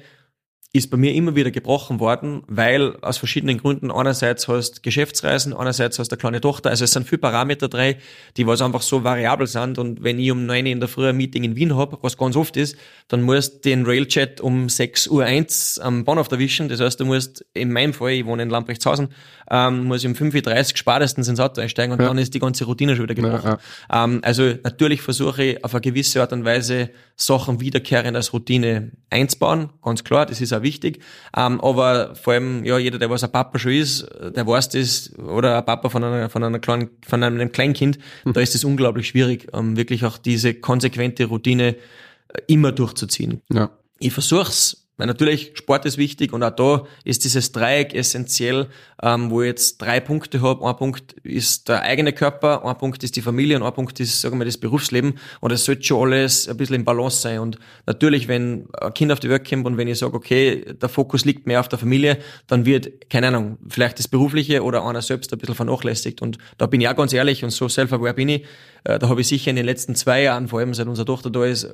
[0.74, 6.00] ist bei mir immer wieder gebrochen worden, weil aus verschiedenen Gründen einerseits hast Geschäftsreisen, einerseits
[6.00, 7.98] hast eine kleine Tochter, also es sind viele Parameter drei,
[8.38, 11.18] die was einfach so variabel sind und wenn ich um neun in der Früh ein
[11.18, 12.78] Meeting in Wien hab, was ganz oft ist,
[13.10, 17.06] dann musst du den Railchat um sechs Uhr eins am Bahnhof erwischen, das heißt, du
[17.06, 19.10] musst in meinem Fall, ich wohne in Lamprechtshausen,
[19.50, 22.08] ähm, muss ich um 5.30 Uhr spätestens ins Auto einsteigen und ja.
[22.08, 23.44] dann ist die ganze Routine schon wieder gebrochen.
[23.44, 23.60] Ja,
[23.92, 24.04] ja.
[24.06, 28.92] Ähm, also natürlich versuche ich auf eine gewisse Art und Weise Sachen wiederkehrend als Routine
[29.10, 31.02] einzubauen, ganz klar, das ist auch wichtig.
[31.36, 35.12] Ähm, aber vor allem, ja, jeder, der was ein Papa schon ist, der weiß das,
[35.18, 38.34] oder ein Papa von einer, von einer kleinen, von einem Kleinkind, mhm.
[38.34, 43.42] da ist es unglaublich schwierig, ähm, wirklich auch diese konsequente Routine äh, immer durchzuziehen.
[43.52, 43.70] Ja.
[44.00, 48.68] Ich versuch's weil natürlich, Sport ist wichtig und auch da ist dieses Dreieck essentiell,
[49.02, 50.64] ähm, wo ich jetzt drei Punkte habe.
[50.64, 54.22] Ein Punkt ist der eigene Körper, ein Punkt ist die Familie und ein Punkt ist,
[54.22, 55.16] sagen wir, das Berufsleben.
[55.40, 57.40] Und es sollte schon alles ein bisschen im Balance sein.
[57.40, 60.88] Und natürlich, wenn ein Kind auf die Welt kommt und wenn ich sage, okay, der
[60.88, 65.02] Fokus liegt mehr auf der Familie, dann wird, keine Ahnung, vielleicht das Berufliche oder einer
[65.02, 66.22] selbst ein bisschen vernachlässigt.
[66.22, 68.46] Und da bin ich auch ganz ehrlich und so self-aware bin ich.
[68.84, 71.32] Äh, da habe ich sicher in den letzten zwei Jahren, vor allem seit unsere Tochter
[71.32, 71.68] da ist,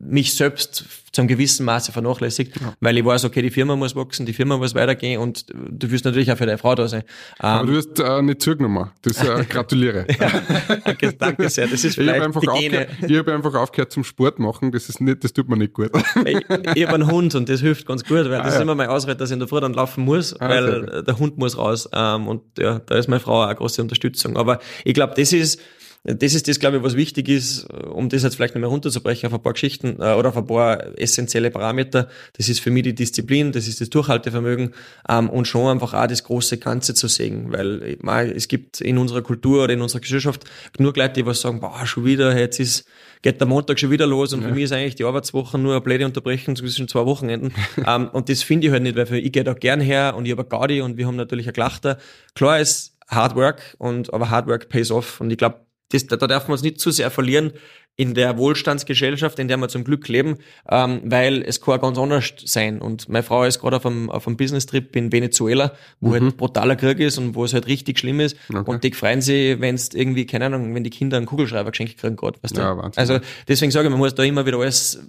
[0.00, 2.69] mich selbst zu einem gewissen Maße vernachlässigt, ja.
[2.80, 6.04] Weil ich weiß, okay, die Firma muss wachsen, die Firma muss weitergehen und du wirst
[6.04, 7.02] natürlich auch für deine Frau da sein.
[7.38, 8.90] Aber ähm, du hast äh, nicht zugenommen.
[9.02, 10.06] Das äh, gratuliere.
[10.18, 11.66] ja, danke, danke sehr.
[11.66, 14.72] Das ist vielleicht ich habe einfach, hab einfach aufgehört zum Sport machen.
[14.72, 15.90] Das ist nicht, das tut mir nicht gut.
[16.24, 16.38] ich,
[16.74, 18.56] ich habe einen Hund und das hilft ganz gut, weil ah, das ja.
[18.56, 21.18] ist immer mein Ausrede, dass ich in der Früh dann laufen muss, ah, weil der
[21.18, 21.88] Hund muss raus.
[21.92, 24.36] Ähm, und ja, da ist meine Frau auch eine große Unterstützung.
[24.36, 25.60] Aber ich glaube, das ist
[26.02, 29.34] das ist das, glaube ich, was wichtig ist, um das jetzt vielleicht nochmal runterzubrechen auf
[29.34, 32.08] ein paar Geschichten äh, oder auf ein paar essentielle Parameter.
[32.38, 34.72] Das ist für mich die Disziplin, das ist das Durchhaltevermögen
[35.08, 38.96] ähm, und schon einfach auch das große Ganze zu sehen, weil mal, es gibt in
[38.96, 42.60] unserer Kultur oder in unserer Gesellschaft genug Leute, die was sagen, boah, schon wieder, jetzt
[42.60, 42.86] ist,
[43.20, 44.48] geht der Montag schon wieder los und ja.
[44.48, 47.52] für mich ist eigentlich die Arbeitswoche nur eine blöde Unterbrechung zwischen zwei Wochenenden.
[47.86, 50.24] ähm, und das finde ich halt nicht, weil für, ich gehe da gern her und
[50.24, 51.98] ich habe Gaudi und wir haben natürlich ein Glachter.
[52.34, 55.60] Klar ist Hard Work und aber Hard Work pays off und ich glaube,
[55.90, 57.52] das, da darf man uns nicht zu sehr verlieren
[57.96, 60.38] in der Wohlstandsgesellschaft, in der wir zum Glück leben,
[60.70, 62.80] ähm, weil es kann ganz anders sein.
[62.80, 66.12] Und meine Frau ist gerade auf einem, auf einem Business-Trip in Venezuela, wo mhm.
[66.12, 68.36] halt brutaler Krieg ist und wo es halt richtig schlimm ist.
[68.48, 68.62] Okay.
[68.64, 71.98] Und die freuen sich, wenn es irgendwie, keine Ahnung, wenn die Kinder einen Kugelschreiber geschenkt
[71.98, 72.38] kriegen gerade.
[72.42, 72.60] Weißt du?
[72.62, 73.00] ja, Wahnsinn.
[73.00, 73.18] Also
[73.48, 75.06] deswegen sage ich, man muss da immer wieder alles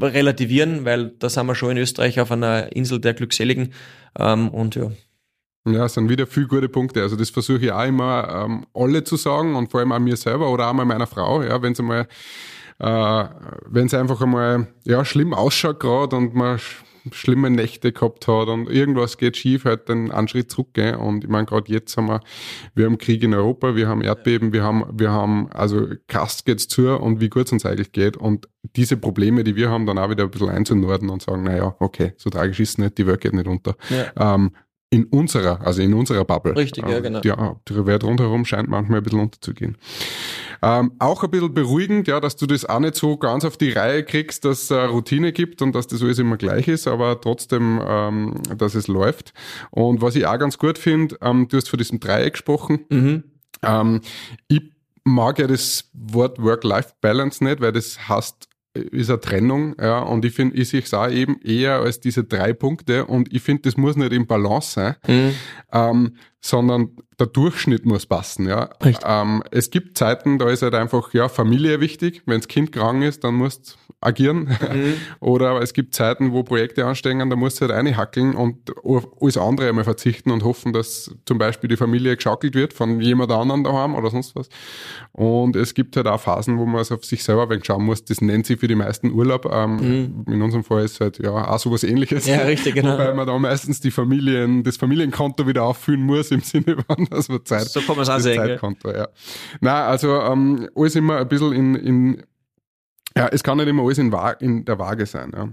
[0.00, 3.72] relativieren, weil da sind wir schon in Österreich auf einer Insel der Glückseligen.
[4.18, 4.92] Ähm, und ja.
[5.66, 7.02] Ja, es sind wieder viele gute Punkte.
[7.02, 10.16] Also das versuche ich auch immer ähm, alle zu sagen und vor allem auch mir
[10.16, 12.08] selber oder auch mal meiner Frau, ja, wenn es einmal,
[12.78, 13.24] äh,
[13.66, 16.58] wenn es einfach einmal ja, schlimm ausschaut gerade und man
[17.12, 20.96] schlimme Nächte gehabt hat und irgendwas geht schief, halt dann einen Schritt zurückgehen.
[20.96, 22.20] Und ich meine, gerade jetzt haben wir,
[22.74, 26.68] wir haben Krieg in Europa, wir haben Erdbeben, wir haben, wir haben, also Kast geht's
[26.68, 28.16] zu und wie gut es uns eigentlich geht.
[28.16, 31.74] Und diese Probleme, die wir haben, dann auch wieder ein bisschen einzunorden und sagen, naja,
[31.80, 33.76] okay, so tragisch ist es nicht, die Welt geht nicht unter.
[33.88, 34.34] Ja.
[34.34, 34.52] Ähm,
[34.92, 36.56] in unserer, also in unserer Bubble.
[36.56, 37.20] Richtig, ja, Ähm, genau.
[37.22, 39.78] Ja, die Welt rundherum scheint manchmal ein bisschen unterzugehen.
[40.62, 43.70] Ähm, auch ein bisschen beruhigend, ja, dass du das auch nicht so ganz auf die
[43.70, 47.20] Reihe kriegst, dass es eine Routine gibt und dass das alles immer gleich ist, aber
[47.20, 49.32] trotzdem, ähm, dass es läuft.
[49.70, 52.80] Und was ich auch ganz gut finde, ähm, du hast von diesem Dreieck gesprochen.
[52.90, 53.24] Mhm.
[53.62, 54.00] Ähm,
[54.48, 54.62] ich
[55.04, 60.32] mag ja das Wort Work-Life-Balance nicht, weil das heißt, ist eine Trennung, ja, und ich
[60.32, 63.76] finde, ich sehe es auch eben eher als diese drei Punkte und ich finde, das
[63.76, 65.34] muss nicht im Balance sein, Mhm.
[65.72, 68.70] ähm, sondern der Durchschnitt muss passen, ja.
[69.04, 72.22] Ähm, es gibt Zeiten, da ist halt einfach, ja, Familie wichtig.
[72.26, 74.48] Wenn das Kind krank ist, dann musst du agieren.
[74.72, 74.94] Mhm.
[75.20, 79.36] Oder es gibt Zeiten, wo Projekte anstehen, da musst du halt reinhackeln und auf alles
[79.36, 83.62] andere einmal verzichten und hoffen, dass zum Beispiel die Familie geschaukelt wird von jemand anderem
[83.62, 84.48] daheim oder sonst was.
[85.12, 88.04] Und es gibt halt auch Phasen, wo man es auf sich selber wegschauen muss.
[88.04, 89.46] Das nennt sich für die meisten Urlaub.
[89.52, 92.26] Ähm, In unserem Fall ist halt ja auch sowas ähnliches.
[92.26, 92.32] Mhm.
[92.32, 92.94] Ja, richtig, genau.
[92.94, 97.28] Wobei man da meistens die Familien, das Familienkonto wieder auffüllen muss im Sinne von, dass
[97.28, 98.36] man Zeit, So kann man's auch das sehen?
[98.36, 99.08] Zeitkonto, ja.
[99.60, 102.22] Nein, also ähm, alles immer ein bisschen in, in
[103.16, 105.32] ja, es kann nicht immer alles in, Wa in der Waage sein.
[105.34, 105.48] Ja.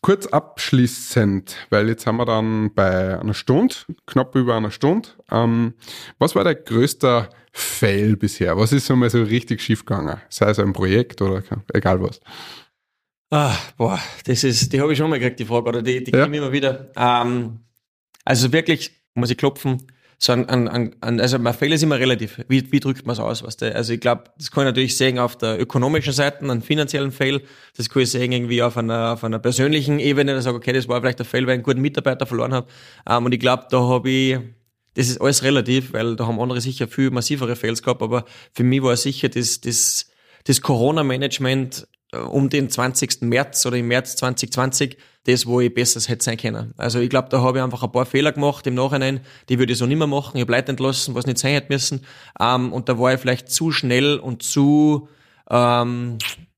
[0.00, 3.74] Kurz abschließend, weil jetzt haben wir dann bei einer Stunde,
[4.06, 5.08] knapp über einer Stunde.
[5.30, 5.74] Ähm,
[6.18, 8.56] was war der größte Fail bisher?
[8.56, 10.20] Was ist so mal so richtig schief gegangen?
[10.28, 11.42] Sei es ein Projekt oder
[11.74, 12.20] egal was.
[13.30, 16.12] Ah, boah, das ist, die habe ich schon mal gekriegt, die Frage, oder die, die
[16.12, 16.22] Ja.
[16.22, 16.90] kommen immer wieder.
[16.96, 17.60] Ähm,
[18.24, 19.82] also wirklich, muss ich klopfen,
[20.20, 22.40] so an, an- an also mein Fehler ist immer relativ.
[22.48, 23.44] Wie, wie drückt man es aus?
[23.44, 23.72] Weißt du?
[23.74, 27.40] Also ich glaube, das kann ich natürlich sehen auf der ökonomischen Seite, einen finanziellen Fail.
[27.76, 30.72] Das kann ich sehen irgendwie auf einer, auf einer persönlichen Ebene, dass ich sage, okay,
[30.72, 32.66] das war vielleicht ein Fail, weil ich einen guten Mitarbeiter verloren habe.
[33.08, 34.38] Ähm, und ich glaube, da habe ich,
[34.94, 38.64] das ist alles relativ, weil da haben andere sicher viel massivere Fails gehabt, aber für
[38.64, 40.10] mich war sicher das, das,
[40.44, 43.22] das Corona-Management äh, um den 20.
[43.22, 44.96] März oder im März 2020,
[45.28, 46.72] das, wo ich besser hätte sein können.
[46.78, 49.72] Also ich glaube, da habe ich einfach ein paar Fehler gemacht im Nachhinein, die würde
[49.72, 50.36] ich so nicht mehr machen.
[50.36, 52.06] Ich habe Leute entlassen, was nicht sein hätte müssen.
[52.40, 55.08] Ähm, und da war ich vielleicht zu schnell und zu,
[55.50, 56.16] ähm,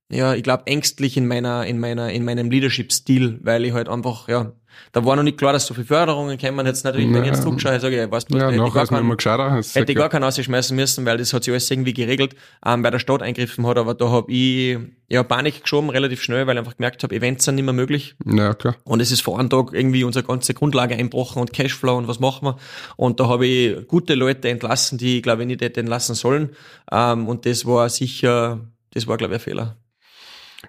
[0.09, 4.29] ja, ich glaube, ängstlich in meiner, in meiner, in meinem Leadership-Stil, weil ich halt einfach,
[4.29, 4.53] ja,
[4.93, 6.67] da war noch nicht klar, dass so viele Förderungen kommen.
[6.67, 7.43] Jetzt natürlich, wenn ich jetzt Ja.
[7.45, 9.17] zurückschaue, sage ich, weißt du, Ja, hätte ich gar keinen-.
[9.17, 12.35] Das Hätte ich ja gar keinen rausschmeißen müssen, weil das hat sich alles irgendwie geregelt,
[12.65, 16.47] ähm, weil der Staat eingegriffen hat, aber da habe ich ja Panik geschoben, relativ schnell,
[16.47, 18.15] weil ich einfach gemerkt habe, Events sind nicht mehr möglich.
[18.25, 18.77] Ja, klar.
[18.85, 22.21] Und es ist vor einem Tag irgendwie unsere ganze Grundlage einbrochen und Cashflow und was
[22.21, 22.57] machen wir.
[22.97, 26.51] Und da habe ich gute Leute entlassen, die, ich glaube ich, nicht hätte entlassen sollen.
[26.93, 28.61] Ähm, und das war sicher,
[28.93, 29.77] das war, glaube ich, ein Fehler.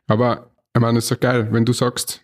[0.08, 2.22] Aber ich meine, es ist ja geil, wenn du sagst,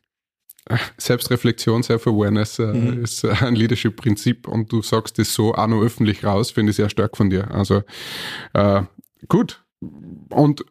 [0.98, 3.04] Selbstreflexion, Self-Awareness äh, Mhm.
[3.04, 6.76] ist äh, ein Leadership-Prinzip und du sagst das so auch noch öffentlich raus, finde ich
[6.76, 7.50] sehr stark von dir.
[7.52, 7.84] Also
[8.54, 8.82] äh,
[9.28, 9.64] gut.
[10.30, 10.66] Und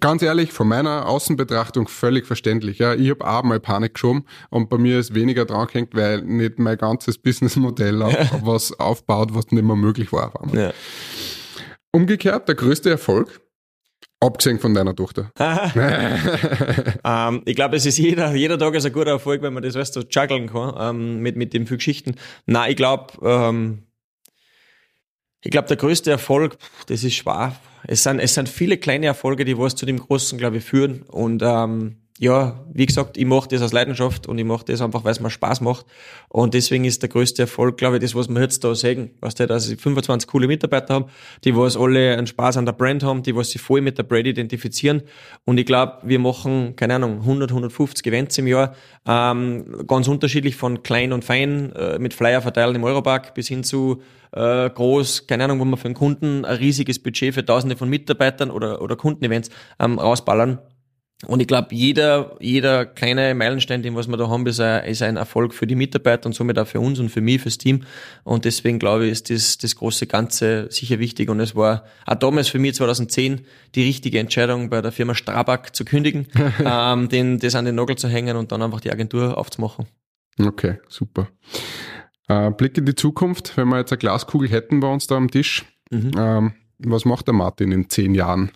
[0.00, 2.78] ganz ehrlich, von meiner Außenbetrachtung völlig verständlich.
[2.78, 6.22] Ja, ich habe auch mal Panik geschoben und bei mir ist weniger dran gehängt, weil
[6.22, 10.34] nicht mein ganzes Businessmodell auf, was aufbaut, was nicht mehr möglich war.
[10.36, 10.58] Auf einmal.
[10.66, 10.72] Ja.
[11.92, 13.40] Umgekehrt, der größte Erfolg,
[14.20, 15.32] abgesehen von deiner Tochter.
[17.04, 19.74] Ähm, ich glaube, es ist jeder, jeder Tag ist ein guter Erfolg, wenn man das,
[19.74, 22.16] weißt du, juggeln kann, ähm, mit, mit den vielen Geschichten.
[22.44, 23.84] Nein, ich glaube, ähm,
[25.42, 26.58] ich der größte Erfolg,
[26.88, 27.54] das ist schwer.
[27.86, 31.02] Es sind, es sind viele kleine Erfolge, die was zu dem Großen, glaube ich, führen.
[31.02, 35.04] Und ähm, ja, wie gesagt, ich mache das aus Leidenschaft und ich mache das einfach,
[35.04, 35.86] weil es mir Spaß macht.
[36.28, 39.10] Und deswegen ist der größte Erfolg, glaube ich, das, was wir jetzt da sehen.
[39.20, 41.10] Weißt du, dass ich 25 coole Mitarbeiter habe,
[41.44, 44.02] die was alle einen Spaß an der Brand haben, die was sich voll mit der
[44.02, 45.02] Brand identifizieren.
[45.44, 48.74] Und ich glaube, wir machen, keine Ahnung, 100, 150 Events im Jahr,
[49.06, 53.62] ähm, ganz unterschiedlich von klein und fein, äh, mit Flyer verteilen im Europark bis hin
[53.62, 54.02] zu
[54.32, 57.88] äh, groß, keine Ahnung, wo wir für einen Kunden ein riesiges Budget für tausende von
[57.88, 60.58] Mitarbeitern oder, oder Kundenevents ähm, rausballern.
[61.26, 65.02] Und ich glaube, jeder, jeder kleine Meilenstein, den was wir da haben, ist ein, ist
[65.02, 67.82] ein Erfolg für die Mitarbeiter und somit auch für uns und für mich, fürs Team.
[68.22, 71.28] Und deswegen glaube ich, ist das, das große Ganze sicher wichtig.
[71.28, 73.40] Und es war auch damals für mich 2010
[73.74, 76.28] die richtige Entscheidung, bei der Firma Strabag zu kündigen,
[76.64, 79.86] ähm, den, das an den Nagel zu hängen und dann einfach die Agentur aufzumachen.
[80.40, 81.28] Okay, super.
[82.28, 85.32] Äh, Blick in die Zukunft, wenn wir jetzt eine Glaskugel hätten bei uns da am
[85.32, 85.64] Tisch.
[85.90, 86.12] Mhm.
[86.16, 88.52] Ähm, was macht der Martin in zehn Jahren?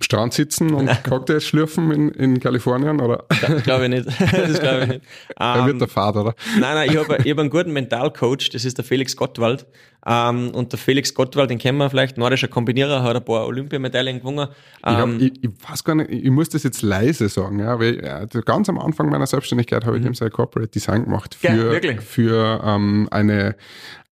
[0.00, 3.24] Strand sitzen und Cocktails schlürfen in, in Kalifornien, oder?
[3.62, 4.06] Glaube ich nicht.
[4.32, 5.02] das glaube ich nicht.
[5.36, 6.34] Er wird Ähm, der Fahrt, oder?
[6.58, 9.66] Nein, nein, ich habe ich hab einen guten Mentalcoach, das ist der Felix Gottwald.
[10.06, 14.20] Ähm, und der Felix Gottwald, den kennen wir vielleicht, nordischer Kombinierer, hat ein paar Olympiamedaillen
[14.20, 14.48] gewonnen.
[14.78, 17.78] Ich, hab, Ähm, ich, ich weiß gar nicht, ich muss das jetzt leise sagen, ja,
[17.78, 21.50] weil ja, ganz am Anfang meiner Selbstständigkeit habe ich dem sein Corporate Design gemacht Ja,
[21.54, 22.00] für, wirklich?
[22.00, 23.56] für ähm, eine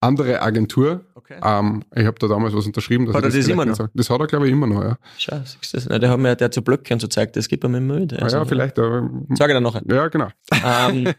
[0.00, 1.00] andere Agentur.
[1.14, 1.36] Okay.
[1.42, 3.06] Ähm, ich habe da damals was unterschrieben.
[3.06, 3.76] dass Hat ich er das vielleicht immer noch?
[3.76, 3.90] sage.
[3.94, 4.98] Das hat er, glaube ich, immer noch, ja.
[5.18, 5.88] schau, siehst du das?
[5.88, 7.80] Nein, der hat mir, der hat so Blöcke und so gezeigt, das gibt er mir
[7.80, 8.12] mit.
[8.12, 8.78] Ah, Also, ja, vielleicht.
[8.78, 9.82] Aber, Sag ich dann nachher.
[9.88, 10.28] ja, genau.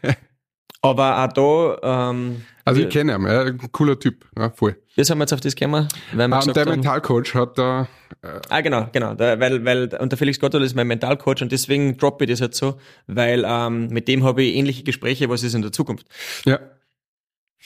[0.82, 1.32] aber auch
[1.82, 4.76] da, ähm, Also ich wir, kenne ihn, ja, ein cooler Typ, ja, voll.
[4.94, 5.88] wie sind wir jetzt auf das gekommen?
[6.12, 7.88] Weil wir Ähm, gesagt der Mentalcoach hat da,
[8.48, 9.14] Ah, genau, genau.
[9.14, 12.40] Da, weil, weil, und der Felix Gottwald ist mein Mentalcoach und deswegen droppe ich das
[12.40, 16.06] jetzt so, weil ähm, mit dem habe ich ähnliche Gespräche, was ist in der Zukunft.
[16.46, 16.58] ja,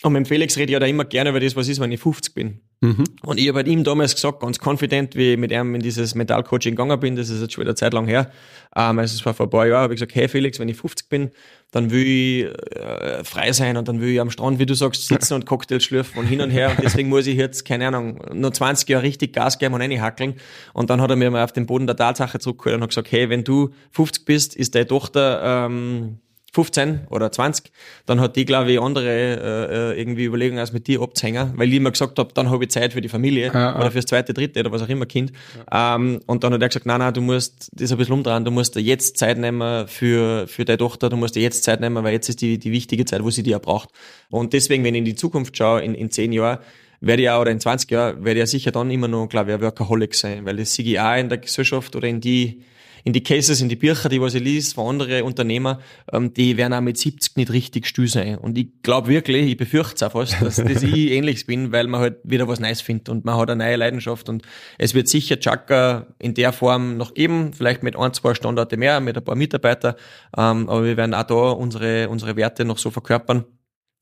[0.02, 1.92] Und mit dem Felix rede ich ja da immer gerne über das, was ist, wenn
[1.92, 2.60] ich 50 bin.
[2.80, 3.04] mhm.
[3.24, 6.14] Und ich habe halt ihm damals gesagt, ganz confident, wie ich mit ihm in dieses
[6.16, 8.30] Mentalcoaching gegangen bin, das ist jetzt schon wieder eine Zeit lang her,
[8.76, 10.76] ähm, also es war vor ein paar Jahren, habe ich gesagt, hey Felix, wenn ich
[10.76, 11.30] 50 bin,
[11.72, 15.08] dann will ich äh, frei sein und dann will ich am Strand, wie du sagst,
[15.08, 18.20] sitzen und Cocktails schlürfen und hin und her und deswegen muss ich jetzt, keine Ahnung,
[18.32, 20.34] nur 20 Jahre richtig Gas geben und reinhackeln.
[20.74, 23.10] Und dann hat er mir mal auf den Boden der Tatsache zurückgeholt und hat gesagt,
[23.10, 26.18] hey, wenn du 50 bist, ist deine Tochter ähm,
[26.52, 27.72] 15 oder 20,
[28.04, 31.68] dann hat die, glaube ich, andere äh, äh, irgendwie Überlegungen als mit dir abzuhängen, weil
[31.68, 33.90] ich immer gesagt habe, dann habe ich Zeit für die Familie Ja, oder ja.
[33.90, 35.32] fürs zweite, dritte oder was auch immer Kind.
[35.72, 38.50] Ähm, und dann hat er gesagt, nein, nein, du musst das ein bisschen umdrehen, du
[38.50, 42.04] musst dir jetzt Zeit nehmen für, für deine Tochter, du musst dir jetzt Zeit nehmen,
[42.04, 43.88] weil jetzt ist die, die wichtige Zeit, wo sie die ja braucht.
[44.28, 46.58] Und deswegen, wenn ich in die Zukunft schaue, in, in zehn Jahren,
[47.00, 49.50] werde ich ja, oder in 20 Jahren, werde ich ja sicher dann immer noch, glaube
[49.50, 52.62] ich, ein Workaholic sein, weil das sehe ich auch in der Gesellschaft oder in die,
[53.04, 55.80] in die Cases, in die Bücher, die was ich liest, von anderen Unternehmer,
[56.12, 58.38] ähm, die werden auch mit 70 nicht richtig still sein.
[58.38, 61.86] Und ich glaube wirklich, ich befürchte es auch fast, dass das ich ähnlich bin, weil
[61.86, 64.42] man halt wieder was Neues findet und man hat eine neue Leidenschaft und
[64.78, 69.00] es wird sicher Chaka in der Form noch geben, vielleicht mit ein, zwei Standorte mehr,
[69.00, 69.96] mit ein paar Mitarbeiter,
[70.36, 73.44] ähm, aber wir werden auch da unsere, unsere Werte noch so verkörpern.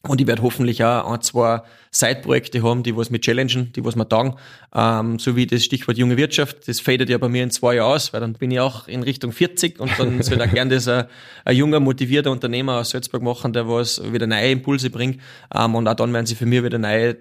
[0.02, 1.60] Und ich werde hoffentlich auch ein, zwei
[1.90, 4.36] Side-Projekte haben, die was mit challengen, die was mir taugen.
[4.74, 7.92] Ähm, so wie das Stichwort junge Wirtschaft, das fadet ja bei mir in zwei Jahren
[7.92, 10.88] aus, weil dann bin ich auch in Richtung 40 und dann soll auch gern das
[10.88, 11.04] ein,
[11.44, 15.20] ein junger, motivierter Unternehmer aus Salzburg machen, der was wieder neue Impulse bringt.
[15.54, 17.18] Ähm, und auch dann werden sie für mich wieder neue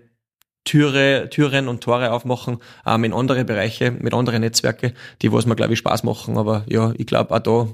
[0.64, 5.56] Türe, Türen und Tore aufmachen ähm, in andere Bereiche, mit anderen Netzwerke, die was mir,
[5.56, 6.38] glaube ich, Spaß machen.
[6.38, 7.68] Aber ja, ich glaube auch da,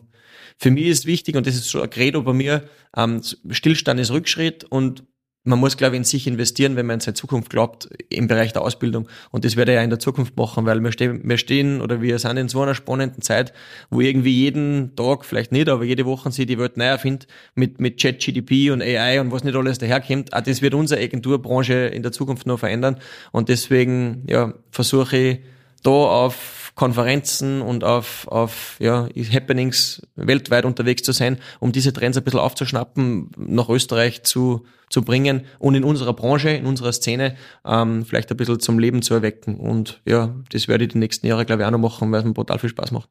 [0.57, 2.64] für mich ist wichtig, und das ist so ein Credo bei mir,
[2.95, 5.03] ähm, Stillstand ist Rückschritt und
[5.45, 8.52] man muss, glaube ich, in sich investieren, wenn man in seine Zukunft glaubt, im Bereich
[8.52, 9.07] der Ausbildung.
[9.30, 12.02] Und das werde ich ja in der Zukunft machen, weil wir stehen, wir stehen oder
[12.02, 13.53] wir sind in so einer spannenden Zeit,
[13.91, 17.80] wo irgendwie jeden Tag, vielleicht nicht, aber jede Woche sie die Welt neu erfindet, mit,
[17.80, 20.34] mit ChatGDP und AI und was nicht alles daherkommt.
[20.34, 22.98] Auch das wird unsere Agenturbranche in der Zukunft noch verändern.
[23.32, 25.40] Und deswegen, ja, versuche ich
[25.84, 32.18] da auf Konferenzen und auf, auf ja, Happenings weltweit unterwegs zu sein, um diese Trends
[32.18, 37.38] ein bisschen aufzuschnappen, nach Österreich zu, zu bringen und in unserer Branche, in unserer Szene
[37.65, 39.56] ähm, vielleicht ein bisschen zum Leben zu erwecken.
[39.56, 42.26] Und ja, das werde ich die nächsten Jahre, glaube ich, auch noch machen, weil es
[42.26, 43.10] mir brutal viel Spaß macht.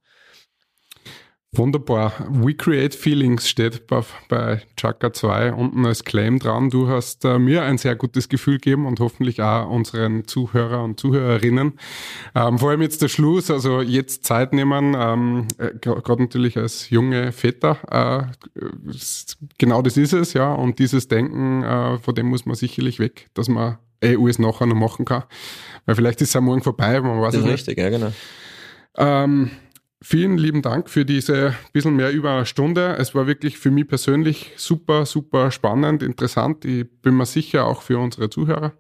[1.57, 2.13] Wunderbar.
[2.31, 6.71] We Create Feelings steht bei, bei Chaka 2 unten als Claim dran.
[6.71, 10.99] Du hast äh, mir ein sehr gutes Gefühl gegeben und hoffentlich auch unseren Zuhörer und
[10.99, 11.75] Zuhörerinnen.
[12.35, 16.91] Ähm, vor allem jetzt der Schluss, also jetzt Zeit nehmen, ähm, äh, gerade natürlich als
[16.91, 17.79] junge Väter.
[17.91, 18.93] Äh,
[19.59, 20.53] genau das ist es, ja.
[20.53, 24.67] Und dieses Denken, äh, von dem muss man sicherlich weg, dass man eh alles nachher
[24.67, 25.23] noch machen kann.
[25.87, 27.79] Weil vielleicht ist es ja morgen vorbei, man weiß es nicht.
[27.79, 28.13] ja, genau.
[28.97, 29.51] Ähm,
[30.05, 32.97] vielen lieben Dank für diese bisschen mehr über eine Stunde.
[32.99, 36.65] Es war wirklich für mich persönlich super, super spannend, interessant.
[36.65, 38.75] Ich bin mir sicher auch für unsere Zuhörer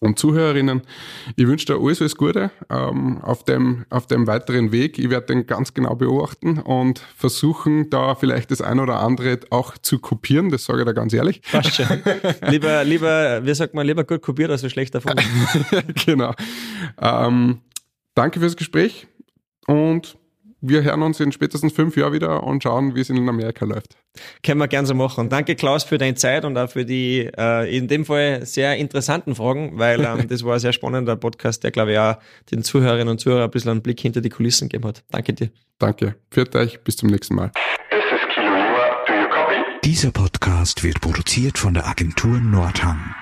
[0.00, 0.82] und Zuhörerinnen.
[1.36, 4.98] Ich wünsche dir alles, alles Gute ähm, auf, dem, auf dem weiteren Weg.
[4.98, 9.78] Ich werde den ganz genau beobachten und versuchen, da vielleicht das ein oder andere auch
[9.78, 10.50] zu kopieren.
[10.50, 11.40] Das sage ich da ganz ehrlich.
[11.50, 11.86] Passt schon.
[12.50, 15.14] lieber, lieber, wie sagt man, lieber gut kopiert als schlecht davon.
[16.06, 16.34] genau.
[17.00, 17.60] Ähm,
[18.14, 19.06] danke fürs Gespräch
[19.66, 20.18] und
[20.66, 23.96] wir hören uns in spätestens fünf Jahren wieder und schauen, wie es in Amerika läuft.
[24.42, 25.28] Können wir gern so machen.
[25.28, 29.34] Danke Klaus für deine Zeit und auch für die äh, in dem Fall sehr interessanten
[29.34, 32.16] Fragen, weil ähm, das war ein sehr spannender Podcast, der glaube ich auch
[32.50, 35.04] den Zuhörerinnen und Zuhörern ein bisschen einen Blick hinter die Kulissen gegeben hat.
[35.10, 35.50] Danke dir.
[35.78, 36.16] Danke.
[36.30, 36.80] Pfiat euch.
[36.82, 37.50] Bis zum nächsten Mal.
[39.84, 43.14] Dieser Podcast wird produziert von der Agentur Nordhang.